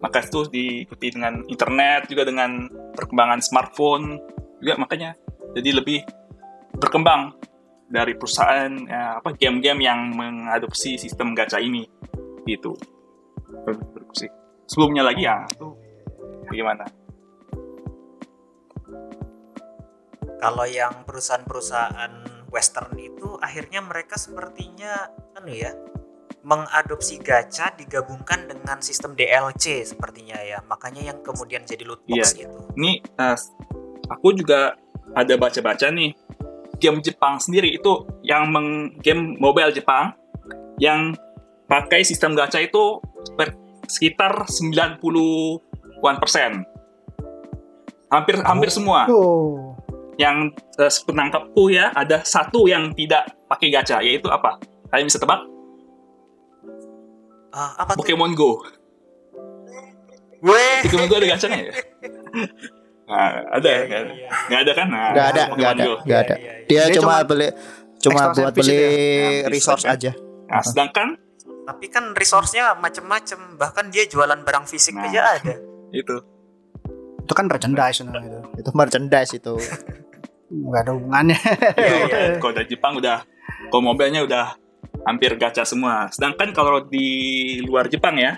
Maka 0.00 0.24
itu 0.24 0.48
diikuti 0.50 1.06
dengan 1.12 1.44
internet 1.46 2.08
juga 2.10 2.26
dengan 2.26 2.66
perkembangan 2.96 3.40
smartphone 3.40 4.18
juga 4.60 4.76
makanya 4.76 5.16
jadi 5.56 5.80
lebih 5.80 6.04
berkembang 6.76 7.34
dari 7.90 8.14
perusahaan 8.14 8.70
ya, 8.86 9.18
apa 9.18 9.34
game-game 9.34 9.82
yang 9.82 10.14
mengadopsi 10.14 10.94
sistem 10.94 11.34
gacha 11.34 11.58
ini 11.58 11.88
gitu. 12.46 12.78
Sih. 14.14 14.30
Sebelumnya 14.66 15.02
lagi 15.02 15.26
ya 15.26 15.46
itu 15.50 15.74
bagaimana? 16.46 16.84
Kalau 20.40 20.64
yang 20.64 21.04
perusahaan-perusahaan 21.04 22.48
western 22.48 22.96
itu 22.96 23.36
akhirnya 23.44 23.84
mereka 23.84 24.16
sepertinya 24.16 25.12
anu 25.36 25.52
ya 25.52 25.76
mengadopsi 26.40 27.20
gacha 27.20 27.76
digabungkan 27.76 28.48
dengan 28.48 28.80
sistem 28.80 29.12
DLC 29.12 29.84
sepertinya 29.84 30.40
ya. 30.40 30.64
Makanya 30.64 31.12
yang 31.12 31.18
kemudian 31.20 31.68
jadi 31.68 31.84
loot 31.84 32.00
box 32.08 32.32
Iya. 32.32 32.48
itu. 32.48 32.58
Ini 32.80 32.90
eh, 33.04 33.36
aku 34.08 34.32
juga 34.32 34.80
ada 35.12 35.34
baca-baca 35.36 35.92
nih 35.92 36.16
game 36.80 37.04
Jepang 37.04 37.36
sendiri 37.36 37.76
itu 37.76 38.08
yang 38.24 38.48
meng 38.48 38.96
game 39.04 39.36
mobile 39.36 39.68
Jepang 39.76 40.16
yang 40.80 41.12
pakai 41.68 42.00
sistem 42.00 42.32
gacha 42.32 42.64
itu 42.64 42.98
sekitar 43.90 44.46
90-an 44.46 46.16
persen. 46.22 46.62
Hampir 48.10 48.38
hampir 48.42 48.70
semua. 48.70 49.06
Oh. 49.10 49.74
Yang 50.18 50.54
eh, 50.78 50.92
penangkapku 51.06 51.70
ya 51.74 51.90
ada 51.94 52.22
satu 52.22 52.66
yang 52.70 52.94
tidak 52.94 53.30
pakai 53.50 53.70
gacha 53.74 53.98
yaitu 54.02 54.30
apa? 54.30 54.58
Kalian 54.90 55.06
bisa 55.10 55.18
tebak? 55.18 55.42
Ah, 57.50 57.74
apa 57.82 57.98
tuh? 57.98 58.06
Pokemon 58.06 58.34
Go. 58.38 58.62
Weh. 60.42 60.78
Pokemon 60.86 61.06
Go 61.10 61.18
ada 61.18 61.26
gacanya 61.26 61.58
ya? 61.66 61.72
Nah, 63.10 63.42
ada 63.58 63.70
kan? 63.90 64.04
iya, 64.06 64.22
iya. 64.22 64.28
Nggak 64.46 64.60
ada 64.62 64.72
kan? 64.78 64.86
Nah, 64.86 65.08
Nggak 65.10 65.26
ada, 65.34 65.42
nggak 65.50 65.70
ada, 65.74 65.82
Go. 65.82 65.94
nggak 66.06 66.20
ada. 66.22 66.34
Iya, 66.38 66.38
iya, 66.38 66.52
iya. 66.54 66.66
Dia, 66.70 66.82
Dia 66.86 66.94
cuma 66.94 67.14
cuma 67.18 67.26
beli 67.26 67.48
cuma 68.00 68.20
buat 68.32 68.52
beli 68.54 68.76
ya? 68.78 69.50
resource 69.50 69.82
Nah, 69.84 69.94
aja. 69.98 70.10
Nah, 70.46 70.62
sedangkan 70.62 71.08
Tapi 71.70 71.86
kan 71.86 72.10
resource-nya 72.12 72.74
macem-macem. 72.74 73.54
Bahkan 73.54 73.94
dia 73.94 74.04
jualan 74.06 74.42
barang 74.42 74.66
fisik 74.66 74.98
Nah. 74.98 75.06
aja 75.06 75.38
ada. 75.38 75.54
itu 75.90 76.16
Itu 77.20 77.32
kan 77.32 77.46
merchandise 77.46 78.02
nah, 78.02 78.18
itu. 78.18 78.38
Itu 78.58 78.70
merchandise 78.74 79.32
itu. 79.32 79.54
Nggak 80.50 80.80
ada 80.82 80.92
hubungannya. 80.98 81.38
Iya, 81.78 81.94
iya. 82.10 82.30
kalau 82.42 82.52
dari 82.52 82.66
Jepang 82.66 82.98
udah 82.98 83.22
kalau 83.70 83.82
mobilnya 83.86 84.26
udah 84.26 84.58
hampir 85.06 85.38
gacha 85.38 85.62
semua. 85.62 86.10
Sedangkan 86.10 86.50
kalau 86.50 86.82
di 86.82 87.06
luar 87.62 87.86
Jepang 87.86 88.18
ya, 88.18 88.34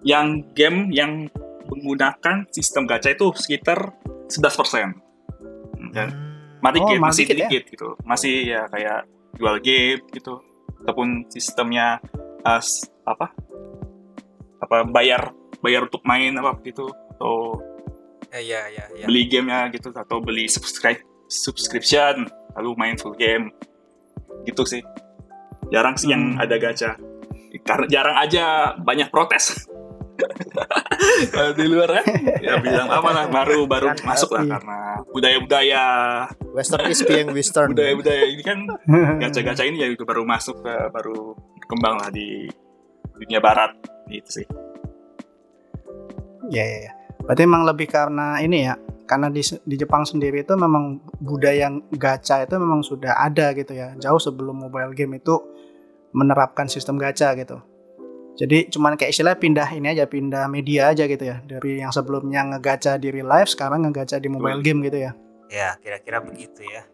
yang 0.00 0.48
game 0.56 0.88
yang 0.90 1.28
menggunakan 1.68 2.48
sistem 2.48 2.88
gacha 2.88 3.12
itu 3.12 3.32
sekitar 3.36 3.92
11%. 4.28 4.96
Dan 5.92 6.08
Hmm. 6.08 6.64
masih 6.64 6.80
Oh, 6.80 6.88
dikit, 6.88 6.96
malah 6.96 7.10
masih 7.10 7.24
dikit 7.26 7.36
ya? 7.36 7.48
dikit 7.48 7.64
gitu. 7.68 7.88
Masih 8.02 8.34
ya 8.48 8.62
kayak 8.68 9.00
jual 9.36 9.56
game 9.60 10.02
gitu. 10.08 10.34
Ataupun 10.80 11.28
sistemnya 11.28 12.00
eh, 12.42 12.60
s- 12.60 12.86
apa? 13.02 13.30
Apa 14.58 14.84
bayar 14.84 15.30
bayar 15.58 15.86
untuk 15.86 16.02
main 16.02 16.34
apa 16.34 16.58
gitu 16.62 16.86
atau 17.12 17.58
Eh, 18.28 18.40
Iya, 18.42 18.64
iya, 18.66 18.84
iya. 18.94 19.04
beli 19.04 19.28
gamenya 19.28 19.68
gitu 19.70 19.92
atau 19.92 20.16
beli 20.18 20.48
subscribe 20.48 20.96
subscription 21.28 22.24
lalu 22.54 22.70
main 22.74 22.96
full 22.96 23.12
game 23.12 23.52
gitu 24.42 24.64
sih 24.64 24.80
jarang 25.68 25.94
sih 25.94 26.08
yang 26.08 26.34
Hmm. 26.34 26.40
ada 26.40 26.56
gacha 26.56 26.96
karena 27.60 27.84
jarang 27.86 28.16
aja 28.16 28.44
banyak 28.74 29.08
protes 29.08 29.68
di 31.58 31.66
luar 31.66 31.92
kan 31.92 32.04
ya 32.38 32.56
bilang 32.56 32.88
apa 32.88 33.08
lah 33.10 33.26
baru 33.28 33.64
baru 33.64 33.92
Kan, 33.92 34.00
masuk 34.06 34.32
lah 34.32 34.44
karena 34.50 34.78
budaya-budaya 35.06 35.84
Western 36.50 36.88
is 36.88 37.00
being 37.02 37.28
Western. 37.30 37.68
budaya-budaya 37.68 38.24
ini 38.26 38.40
kan 38.40 38.64
gacha-gacha 39.18 39.62
ini 39.62 39.76
ya 39.78 39.88
itu 39.88 40.02
baru 40.02 40.24
masuk 40.24 40.56
ke- 40.58 40.88
baru 40.88 41.36
berkembang 41.72 42.04
lah 42.04 42.12
di 42.12 42.52
dunia 43.16 43.40
barat 43.40 43.72
gitu 44.12 44.44
sih 44.44 44.46
Iya, 46.52 46.64
iya, 46.68 46.78
iya. 46.84 46.92
Berarti 47.24 47.48
emang 47.48 47.64
lebih 47.64 47.88
karena 47.88 48.36
ini 48.44 48.68
ya, 48.68 48.76
karena 49.08 49.32
di, 49.32 49.40
di 49.40 49.76
Jepang 49.78 50.04
sendiri 50.04 50.44
itu 50.44 50.52
memang 50.52 51.00
budaya 51.16 51.70
gacha 51.96 52.44
itu 52.44 52.60
memang 52.60 52.84
sudah 52.84 53.24
ada 53.24 53.56
gitu 53.56 53.72
ya, 53.72 53.96
jauh 53.96 54.20
sebelum 54.20 54.60
mobile 54.60 54.92
game 54.92 55.16
itu 55.16 55.40
menerapkan 56.12 56.68
sistem 56.68 57.00
gacha 57.00 57.32
gitu. 57.40 57.56
Jadi 58.36 58.68
cuman 58.68 59.00
kayak 59.00 59.16
istilah 59.16 59.38
pindah 59.40 59.64
ini 59.72 59.96
aja, 59.96 60.04
pindah 60.04 60.44
media 60.50 60.92
aja 60.92 61.08
gitu 61.08 61.24
ya, 61.24 61.40
dari 61.40 61.80
yang 61.80 61.94
sebelumnya 61.94 62.44
ngegacha 62.44 63.00
di 63.00 63.08
real 63.08 63.32
life, 63.32 63.48
sekarang 63.48 63.88
ngegacha 63.88 64.20
di 64.20 64.28
mobile 64.28 64.60
Betul. 64.60 64.66
game 64.66 64.80
gitu 64.92 64.98
ya. 65.08 65.12
Ya, 65.48 65.68
kira-kira 65.80 66.20
begitu 66.20 66.68
ya. 66.68 66.84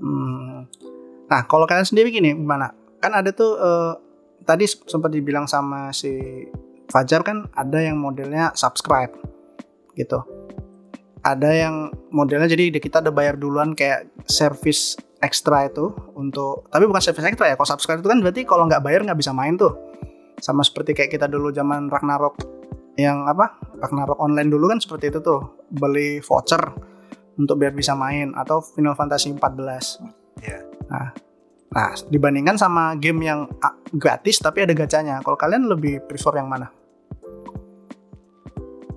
Hmm. 0.00 0.64
Nah, 1.28 1.44
kalau 1.44 1.68
kalian 1.68 1.84
sendiri 1.84 2.08
gini, 2.08 2.32
gimana? 2.32 2.85
Kan 3.06 3.14
ada 3.14 3.30
tuh 3.30 3.54
eh, 3.54 3.92
tadi 4.42 4.66
sempat 4.66 5.14
dibilang 5.14 5.46
sama 5.46 5.94
si 5.94 6.18
Fajar 6.86 7.26
kan 7.26 7.50
ada 7.54 7.82
yang 7.82 7.98
modelnya 7.98 8.54
subscribe 8.54 9.10
gitu. 9.98 10.22
Ada 11.22 11.50
yang 11.66 11.74
modelnya 12.14 12.46
jadi 12.46 12.70
di- 12.70 12.82
kita 12.82 13.02
ada 13.02 13.10
bayar 13.10 13.34
duluan 13.34 13.74
kayak 13.74 14.06
service 14.30 14.94
ekstra 15.18 15.66
itu 15.66 15.90
untuk 16.14 16.70
tapi 16.70 16.86
bukan 16.86 17.02
service 17.02 17.26
ekstra 17.26 17.50
ya. 17.50 17.54
Kalau 17.58 17.66
subscribe 17.66 17.98
itu 17.98 18.10
kan 18.10 18.18
berarti 18.22 18.46
kalau 18.46 18.70
nggak 18.70 18.82
bayar 18.86 19.02
nggak 19.02 19.18
bisa 19.18 19.34
main 19.34 19.58
tuh. 19.58 19.74
Sama 20.38 20.62
seperti 20.62 20.94
kayak 20.94 21.10
kita 21.10 21.26
dulu 21.26 21.50
zaman 21.50 21.90
Ragnarok 21.90 22.38
yang 22.94 23.26
apa? 23.26 23.58
Ragnarok 23.82 24.22
online 24.22 24.50
dulu 24.52 24.70
kan 24.70 24.78
seperti 24.78 25.10
itu 25.10 25.18
tuh. 25.18 25.66
Beli 25.66 26.22
voucher 26.22 26.62
untuk 27.34 27.58
biar 27.58 27.74
bisa 27.74 27.98
main 27.98 28.30
atau 28.38 28.62
Final 28.62 28.94
Fantasy 28.94 29.34
14. 29.34 29.98
Iya. 30.38 30.60
Nah, 30.86 31.10
dibandingkan 32.08 32.56
sama 32.56 32.96
game 32.96 33.28
yang 33.28 33.44
ah, 33.60 33.76
gratis 33.92 34.40
tapi 34.40 34.64
ada 34.64 34.72
gacanya. 34.72 35.20
Kalau 35.20 35.36
kalian 35.36 35.68
lebih 35.68 36.00
prefer 36.08 36.40
yang 36.40 36.48
mana? 36.48 36.72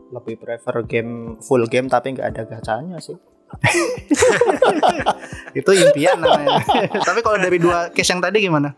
Lebih 0.10 0.40
prefer 0.40 0.76
game 0.88 1.36
full 1.44 1.68
game 1.68 1.92
tapi 1.92 2.16
nggak 2.16 2.28
ada 2.36 2.44
gacanya 2.48 2.98
sih. 3.04 3.20
Itu 5.60 5.74
impian 5.74 6.22
namanya. 6.22 6.64
tapi 7.08 7.20
kalau 7.20 7.38
dari 7.42 7.60
dua 7.60 7.92
case 7.92 8.14
yang 8.14 8.24
tadi 8.24 8.46
gimana? 8.46 8.72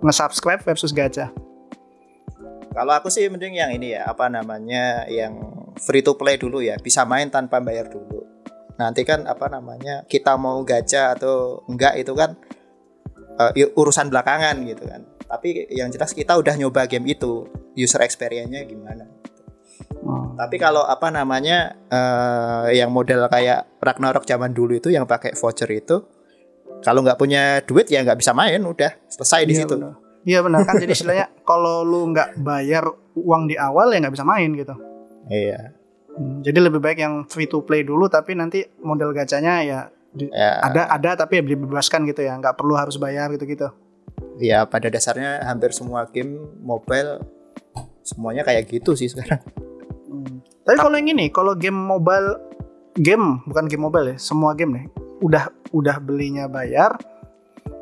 Nge-subscribe 0.00 0.62
versus 0.62 0.94
gacha. 0.94 1.34
Kalau 2.74 2.90
aku 2.90 3.06
sih 3.06 3.30
mending 3.30 3.54
yang 3.54 3.70
ini 3.70 3.94
ya, 3.94 4.10
apa 4.10 4.26
namanya, 4.26 5.06
yang 5.06 5.38
free 5.78 6.02
to 6.02 6.18
play 6.18 6.34
dulu 6.34 6.58
ya, 6.58 6.74
bisa 6.82 7.06
main 7.06 7.30
tanpa 7.30 7.62
bayar 7.62 7.86
dulu. 7.86 8.26
Nanti 8.74 9.06
kan 9.06 9.30
apa 9.30 9.46
namanya, 9.46 10.02
kita 10.10 10.34
mau 10.34 10.58
gacha 10.66 11.14
atau 11.14 11.62
enggak 11.70 12.02
itu 12.02 12.10
kan 12.18 12.34
i- 13.52 13.72
urusan 13.72 14.08
belakangan 14.08 14.56
gitu 14.62 14.84
kan. 14.84 15.02
Tapi 15.24 15.66
yang 15.68 15.88
jelas 15.88 16.10
kita 16.10 16.34
udah 16.34 16.54
nyoba 16.54 16.86
game 16.86 17.08
itu, 17.08 17.44
user 17.74 18.00
experience-nya 18.00 18.62
gimana. 18.62 19.04
Hmm. 19.96 20.36
Tapi 20.36 20.56
kalau 20.56 20.84
apa 20.84 21.08
namanya, 21.08 21.74
eh, 21.86 22.76
yang 22.76 22.88
model 22.88 23.24
kayak 23.26 23.80
Ragnarok 23.80 24.22
zaman 24.22 24.52
dulu 24.52 24.76
itu 24.76 24.88
yang 24.88 25.04
pakai 25.04 25.32
voucher 25.32 25.66
itu, 25.68 26.04
kalau 26.80 27.00
nggak 27.00 27.16
punya 27.16 27.42
duit 27.62 27.88
ya 27.88 28.04
nggak 28.04 28.20
bisa 28.20 28.30
main, 28.30 28.60
udah 28.60 28.92
selesai 29.08 29.42
di 29.42 29.52
Iya, 29.52 29.60
situ. 29.64 29.74
benar. 29.74 29.94
Iya 30.24 30.38
benar 30.40 30.60
kan 30.62 30.74
jadi 30.78 30.92
istilahnya 30.92 31.26
kalau 31.48 31.82
lu 31.82 32.08
nggak 32.08 32.40
bayar 32.40 32.84
uang 33.14 33.44
di 33.44 33.56
awal 33.56 33.90
ya 33.90 34.00
nggak 34.00 34.14
bisa 34.14 34.24
main 34.24 34.52
gitu. 34.52 34.72
Iya. 35.26 35.72
Hmm, 36.14 36.40
jadi 36.40 36.58
lebih 36.62 36.78
baik 36.78 36.98
yang 36.98 37.26
free 37.26 37.44
to 37.44 37.60
play 37.60 37.82
dulu 37.82 38.06
tapi 38.06 38.32
nanti 38.32 38.62
model 38.78 39.10
gacanya 39.10 39.54
ya 39.60 39.80
di- 40.14 40.30
Ya, 40.30 40.62
ada 40.62 40.82
ada 40.88 41.10
tapi 41.18 41.38
ya 41.38 41.42
dibebaskan 41.44 42.06
gitu 42.06 42.22
ya 42.22 42.38
nggak 42.38 42.54
perlu 42.54 42.74
harus 42.74 42.96
bayar 42.96 43.30
gitu 43.34 43.44
gitu. 43.44 43.68
ya 44.38 44.66
pada 44.66 44.90
dasarnya 44.90 45.42
hampir 45.42 45.70
semua 45.70 46.06
game 46.06 46.38
mobile 46.58 47.22
semuanya 48.02 48.42
kayak 48.42 48.66
gitu 48.68 48.94
sih 48.94 49.10
sekarang. 49.10 49.42
Hmm. 50.06 50.42
Tapi 50.62 50.76
kalau 50.78 50.96
yang 50.96 51.10
ini, 51.10 51.26
kalau 51.30 51.54
game 51.54 51.74
mobile, 51.74 52.38
game 52.94 53.42
bukan 53.44 53.66
game 53.66 53.82
mobile 53.82 54.06
ya, 54.14 54.16
semua 54.18 54.54
game 54.54 54.72
nih, 54.76 54.86
udah 55.20 55.50
udah 55.72 55.96
belinya 55.98 56.46
bayar, 56.46 56.94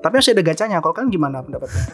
tapi 0.01 0.19
masih 0.19 0.33
ada 0.33 0.45
gacanya. 0.45 0.79
Kalau 0.81 0.95
kan 0.97 1.13
gimana 1.13 1.45
pendapatnya? 1.45 1.83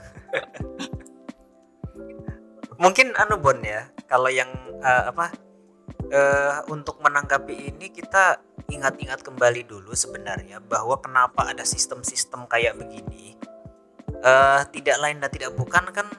Mungkin 2.79 3.11
anu 3.19 3.43
Bon 3.43 3.59
ya, 3.59 3.91
kalau 4.07 4.31
yang 4.31 4.49
eh, 4.79 5.03
apa 5.11 5.35
eh 6.09 6.59
untuk 6.71 7.03
menanggapi 7.03 7.75
ini 7.75 7.91
kita 7.91 8.41
ingat-ingat 8.71 9.21
kembali 9.25 9.67
dulu 9.67 9.93
sebenarnya 9.93 10.63
bahwa 10.63 11.01
kenapa 11.03 11.51
ada 11.51 11.65
sistem-sistem 11.67 12.47
kayak 12.47 12.79
begini. 12.79 13.37
eh, 14.19 14.63
tidak 14.75 14.99
lain 14.99 15.23
dan 15.23 15.31
tidak 15.31 15.55
bukan 15.55 15.85
kan 15.95 16.11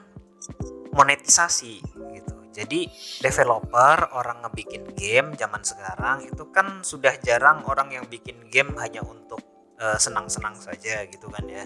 monetisasi 0.96 1.84
gitu. 2.16 2.34
Jadi 2.50 2.88
developer 3.20 4.08
orang 4.16 4.40
ngebikin 4.46 4.88
game 4.96 5.36
zaman 5.36 5.60
sekarang 5.60 6.24
itu 6.24 6.48
kan 6.48 6.80
sudah 6.80 7.12
jarang 7.20 7.60
orang 7.68 7.92
yang 7.92 8.04
bikin 8.08 8.48
game 8.48 8.72
hanya 8.80 9.04
untuk 9.04 9.44
eh, 9.76 9.98
senang-senang 10.00 10.56
saja 10.56 11.04
gitu 11.12 11.28
kan 11.28 11.44
ya. 11.44 11.64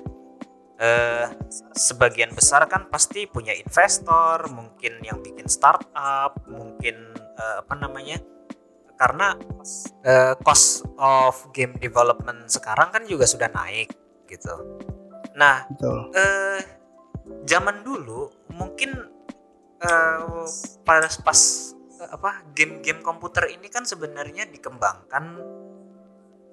Eh, 0.75 1.27
sebagian 1.79 2.35
besar 2.35 2.67
kan 2.67 2.91
pasti 2.91 3.31
punya 3.31 3.55
investor, 3.55 4.51
mungkin 4.51 4.99
yang 5.07 5.23
bikin 5.23 5.47
startup, 5.47 6.35
mungkin 6.51 7.14
eh, 7.39 7.57
apa 7.63 7.75
namanya? 7.77 8.19
Karena 8.95 9.35
eh, 10.07 10.35
cost 10.43 10.87
of 10.99 11.51
game 11.51 11.75
development 11.83 12.47
sekarang 12.47 12.95
kan 12.95 13.03
juga 13.05 13.27
sudah 13.27 13.51
naik 13.51 13.91
gitu. 14.31 14.55
Nah, 15.35 15.67
Betul. 15.67 16.15
eh 16.15 16.63
zaman 17.45 17.83
dulu 17.83 18.31
mungkin 18.55 18.95
eh 19.83 20.21
pas 20.87 21.15
pas 21.21 21.41
apa 22.05 22.45
game-game 22.53 23.01
komputer 23.01 23.49
ini 23.49 23.67
kan 23.73 23.89
sebenarnya 23.89 24.45
dikembangkan 24.49 25.41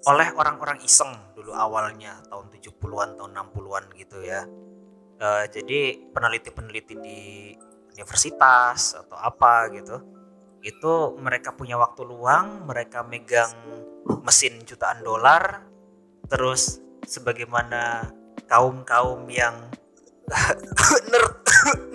oleh 0.02 0.28
orang-orang 0.34 0.82
iseng 0.82 1.13
dulu 1.38 1.54
awalnya 1.54 2.24
tahun 2.26 2.50
70-an 2.58 3.22
tahun 3.22 3.32
60-an 3.38 3.86
gitu 4.00 4.17
ya. 4.26 4.41
Eh, 5.22 5.46
jadi 5.54 5.80
peneliti-peneliti 6.10 6.96
di 6.98 7.20
universitas 7.94 8.98
atau 8.98 9.17
apa 9.20 9.70
gitu 9.70 10.21
itu 10.62 11.17
mereka 11.17 11.54
punya 11.58 11.78
waktu 11.78 12.06
luang, 12.06 12.65
mereka 12.69 13.02
megang 13.06 13.52
mesin 14.21 14.62
jutaan 14.65 15.02
dolar. 15.02 15.65
Terus 16.30 16.80
sebagaimana 17.06 18.08
kaum-kaum 18.52 19.26
yang 19.32 19.71
nerd 21.12 21.36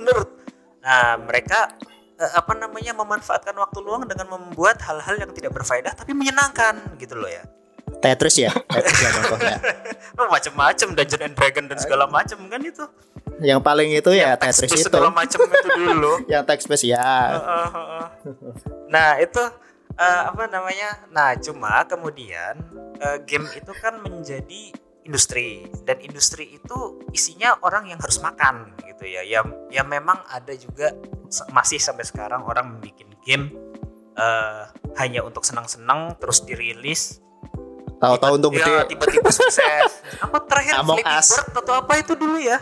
nerd 0.00 0.29
nah 0.87 1.20
mereka 1.20 1.76
eh, 2.16 2.33
apa 2.33 2.52
namanya 2.57 2.96
memanfaatkan 2.96 3.52
waktu 3.57 3.79
luang 3.85 4.09
dengan 4.09 4.33
membuat 4.33 4.81
hal-hal 4.85 5.20
yang 5.20 5.33
tidak 5.37 5.52
berfaedah 5.52 5.92
tapi 5.92 6.16
menyenangkan 6.16 6.96
gitu 6.96 7.16
loh 7.16 7.29
ya 7.29 7.44
Tetris 8.01 8.37
ya, 8.37 8.53
Tetris 8.53 8.99
ya 9.01 9.11
contohnya. 9.17 9.57
oh, 10.21 10.29
macam-macam 10.29 10.89
Dungeon 10.95 11.23
and 11.27 11.35
Dragon 11.35 11.65
dan 11.67 11.79
segala 11.81 12.05
macam 12.07 12.39
kan 12.47 12.61
itu 12.61 12.85
Yang 13.41 13.61
paling 13.65 13.89
itu 13.93 14.11
ya 14.17 14.37
Yang 14.37 14.41
text 14.45 14.59
Tetris 14.65 14.81
itu. 14.81 14.89
segala 14.93 15.09
macam 15.13 15.39
itu 15.45 15.69
dulu 15.75 16.13
Yang 16.33 16.45
text 16.49 16.67
based 16.69 16.87
ya. 16.87 17.05
Heeh, 17.37 17.69
heeh. 17.73 18.07
nah 18.87 19.17
itu 19.19 19.43
eh, 19.97 20.23
apa 20.29 20.45
namanya 20.47 21.09
nah 21.11 21.33
cuma 21.41 21.83
kemudian 21.89 22.55
eh, 23.01 23.19
game 23.25 23.49
itu 23.57 23.73
kan 23.81 23.99
menjadi 24.05 24.73
industri 25.07 25.65
dan 25.87 26.03
industri 26.03 26.59
itu 26.59 27.01
isinya 27.15 27.57
orang 27.63 27.87
yang 27.89 27.99
harus 28.03 28.19
makan 28.19 28.75
gitu 28.83 29.07
ya 29.07 29.23
ya 29.23 29.41
ya 29.71 29.83
memang 29.87 30.19
ada 30.29 30.51
juga 30.59 30.91
masih 31.55 31.79
sampai 31.79 32.03
sekarang 32.03 32.43
orang 32.43 32.77
membuat 32.77 33.07
game 33.25 33.55
eh, 34.19 34.63
hanya 34.99 35.23
untuk 35.23 35.47
senang-senang 35.47 36.15
terus 36.19 36.43
dirilis 36.43 37.23
Tahu-tahu 38.07 38.33
untuk 38.38 38.53
ya, 38.55 38.62
gede. 38.62 38.77
tiba-tiba 38.95 39.31
sukses 39.35 39.90
apa 40.23 40.38
terakhir 40.47 40.75
Among 40.79 40.99
Flappy 41.03 41.19
Us. 41.19 41.29
Bird 41.35 41.49
atau 41.59 41.75
apa 41.75 41.92
itu 41.99 42.12
dulu 42.14 42.38
ya 42.38 42.59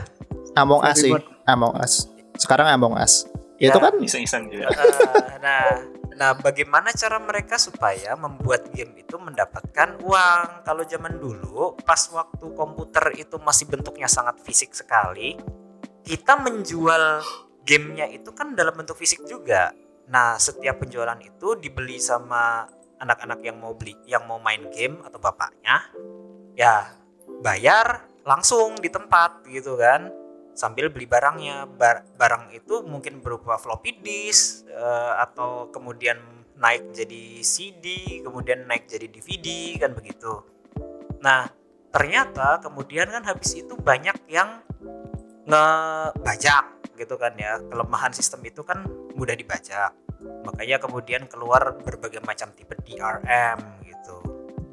Among 0.54 0.80
Us 0.86 0.96
sih. 1.02 1.12
Among 1.44 1.74
Us. 1.76 2.06
Sekarang 2.38 2.70
Among 2.70 2.94
Us. 2.94 3.26
Ya. 3.58 3.70
Itu 3.70 3.78
kan 3.82 3.94
iseng-iseng 3.98 4.50
ya. 4.50 4.66
Eh, 4.70 5.38
nah, 5.42 5.82
nah 6.14 6.30
bagaimana 6.34 6.90
cara 6.94 7.18
mereka 7.22 7.58
supaya 7.58 8.14
membuat 8.14 8.70
game 8.70 8.98
itu 9.02 9.18
mendapatkan 9.18 9.98
uang? 10.02 10.66
Kalau 10.66 10.82
zaman 10.86 11.18
dulu, 11.18 11.74
pas 11.82 11.98
waktu 12.10 12.46
komputer 12.54 13.14
itu 13.18 13.38
masih 13.42 13.66
bentuknya 13.70 14.06
sangat 14.06 14.42
fisik 14.42 14.74
sekali, 14.74 15.38
kita 16.06 16.38
menjual 16.38 17.22
gamenya 17.66 18.10
itu 18.10 18.30
kan 18.34 18.54
dalam 18.54 18.74
bentuk 18.74 18.98
fisik 18.98 19.26
juga. 19.26 19.74
Nah, 20.10 20.36
setiap 20.36 20.82
penjualan 20.82 21.16
itu 21.18 21.56
dibeli 21.58 21.96
sama 21.98 22.68
anak-anak 23.04 23.40
yang 23.44 23.60
mau 23.60 23.76
beli, 23.76 23.94
yang 24.08 24.24
mau 24.24 24.40
main 24.40 24.64
game 24.72 25.04
atau 25.04 25.20
bapaknya, 25.20 25.92
ya 26.56 26.88
bayar 27.44 28.08
langsung 28.24 28.80
di 28.80 28.88
tempat 28.88 29.44
gitu 29.46 29.76
kan. 29.76 30.10
Sambil 30.56 30.88
beli 30.88 31.04
barangnya. 31.04 31.68
Bar- 31.68 32.06
barang 32.16 32.54
itu 32.56 32.82
mungkin 32.88 33.20
berupa 33.20 33.60
floppy 33.60 34.00
disk 34.00 34.64
eh, 34.70 35.12
atau 35.20 35.68
kemudian 35.70 36.16
naik 36.54 36.94
jadi 36.94 37.42
CD 37.42 38.18
kemudian 38.22 38.62
naik 38.64 38.86
jadi 38.86 39.10
DVD 39.10 39.78
kan 39.82 39.92
begitu. 39.92 40.40
Nah 41.20 41.50
ternyata 41.90 42.62
kemudian 42.62 43.10
kan 43.10 43.22
habis 43.26 43.54
itu 43.58 43.74
banyak 43.74 44.14
yang 44.30 44.62
ngebajak 45.44 46.94
gitu 46.94 47.18
kan 47.18 47.34
ya. 47.34 47.58
Kelemahan 47.66 48.14
sistem 48.14 48.40
itu 48.46 48.62
kan 48.62 48.86
mudah 49.18 49.34
dibajak 49.34 50.03
makanya 50.44 50.80
kemudian 50.80 51.24
keluar 51.28 51.76
berbagai 51.80 52.20
macam 52.24 52.52
tipe 52.52 52.76
DRM 52.84 53.58
gitu. 53.84 54.16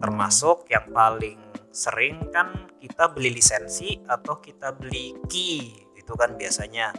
Termasuk 0.02 0.68
yang 0.72 0.90
paling 0.92 1.40
sering 1.72 2.28
kan 2.36 2.68
kita 2.84 3.08
beli 3.12 3.40
lisensi 3.40 3.96
atau 4.04 4.44
kita 4.44 4.76
beli 4.76 5.16
key 5.32 5.72
itu 5.96 6.14
kan 6.16 6.36
biasanya. 6.36 6.92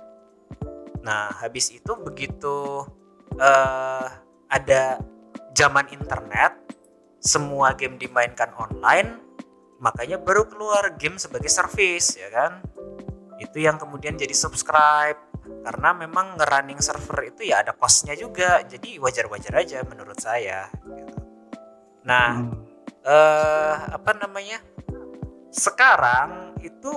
Nah 1.04 1.34
habis 1.42 1.72
itu 1.74 1.92
begitu 2.00 2.86
eh, 3.36 4.06
ada 4.48 4.82
zaman 5.52 5.88
internet 5.92 6.56
semua 7.22 7.76
game 7.76 8.00
dimainkan 8.00 8.50
online 8.58 9.20
makanya 9.82 10.18
baru 10.18 10.46
keluar 10.46 10.94
game 10.96 11.18
sebagai 11.18 11.50
service 11.50 12.16
ya 12.16 12.30
kan? 12.32 12.62
Itu 13.42 13.58
yang 13.58 13.76
kemudian 13.76 14.14
jadi 14.14 14.32
subscribe 14.32 15.31
karena 15.42 15.90
memang 15.94 16.38
ngerunning 16.38 16.78
server 16.78 17.35
itu 17.35 17.50
ya 17.50 17.62
ada 17.66 17.74
costnya 17.74 18.14
juga 18.14 18.62
jadi 18.62 18.98
wajar-wajar 19.02 19.55
aja 19.59 19.83
menurut 19.87 20.18
saya 20.18 20.70
gitu. 20.70 21.18
nah 22.07 22.38
Hmm. 22.38 22.62
eh 23.02 23.76
apa 23.98 24.14
namanya 24.14 24.62
sekarang 25.50 26.55
itu 26.62 26.90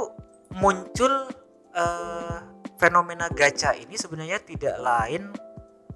muncul 0.54 1.26
eh, 1.74 2.38
fenomena 2.78 3.26
gacha 3.34 3.74
ini 3.74 3.98
sebenarnya 3.98 4.38
tidak 4.46 4.78
lain 4.78 5.34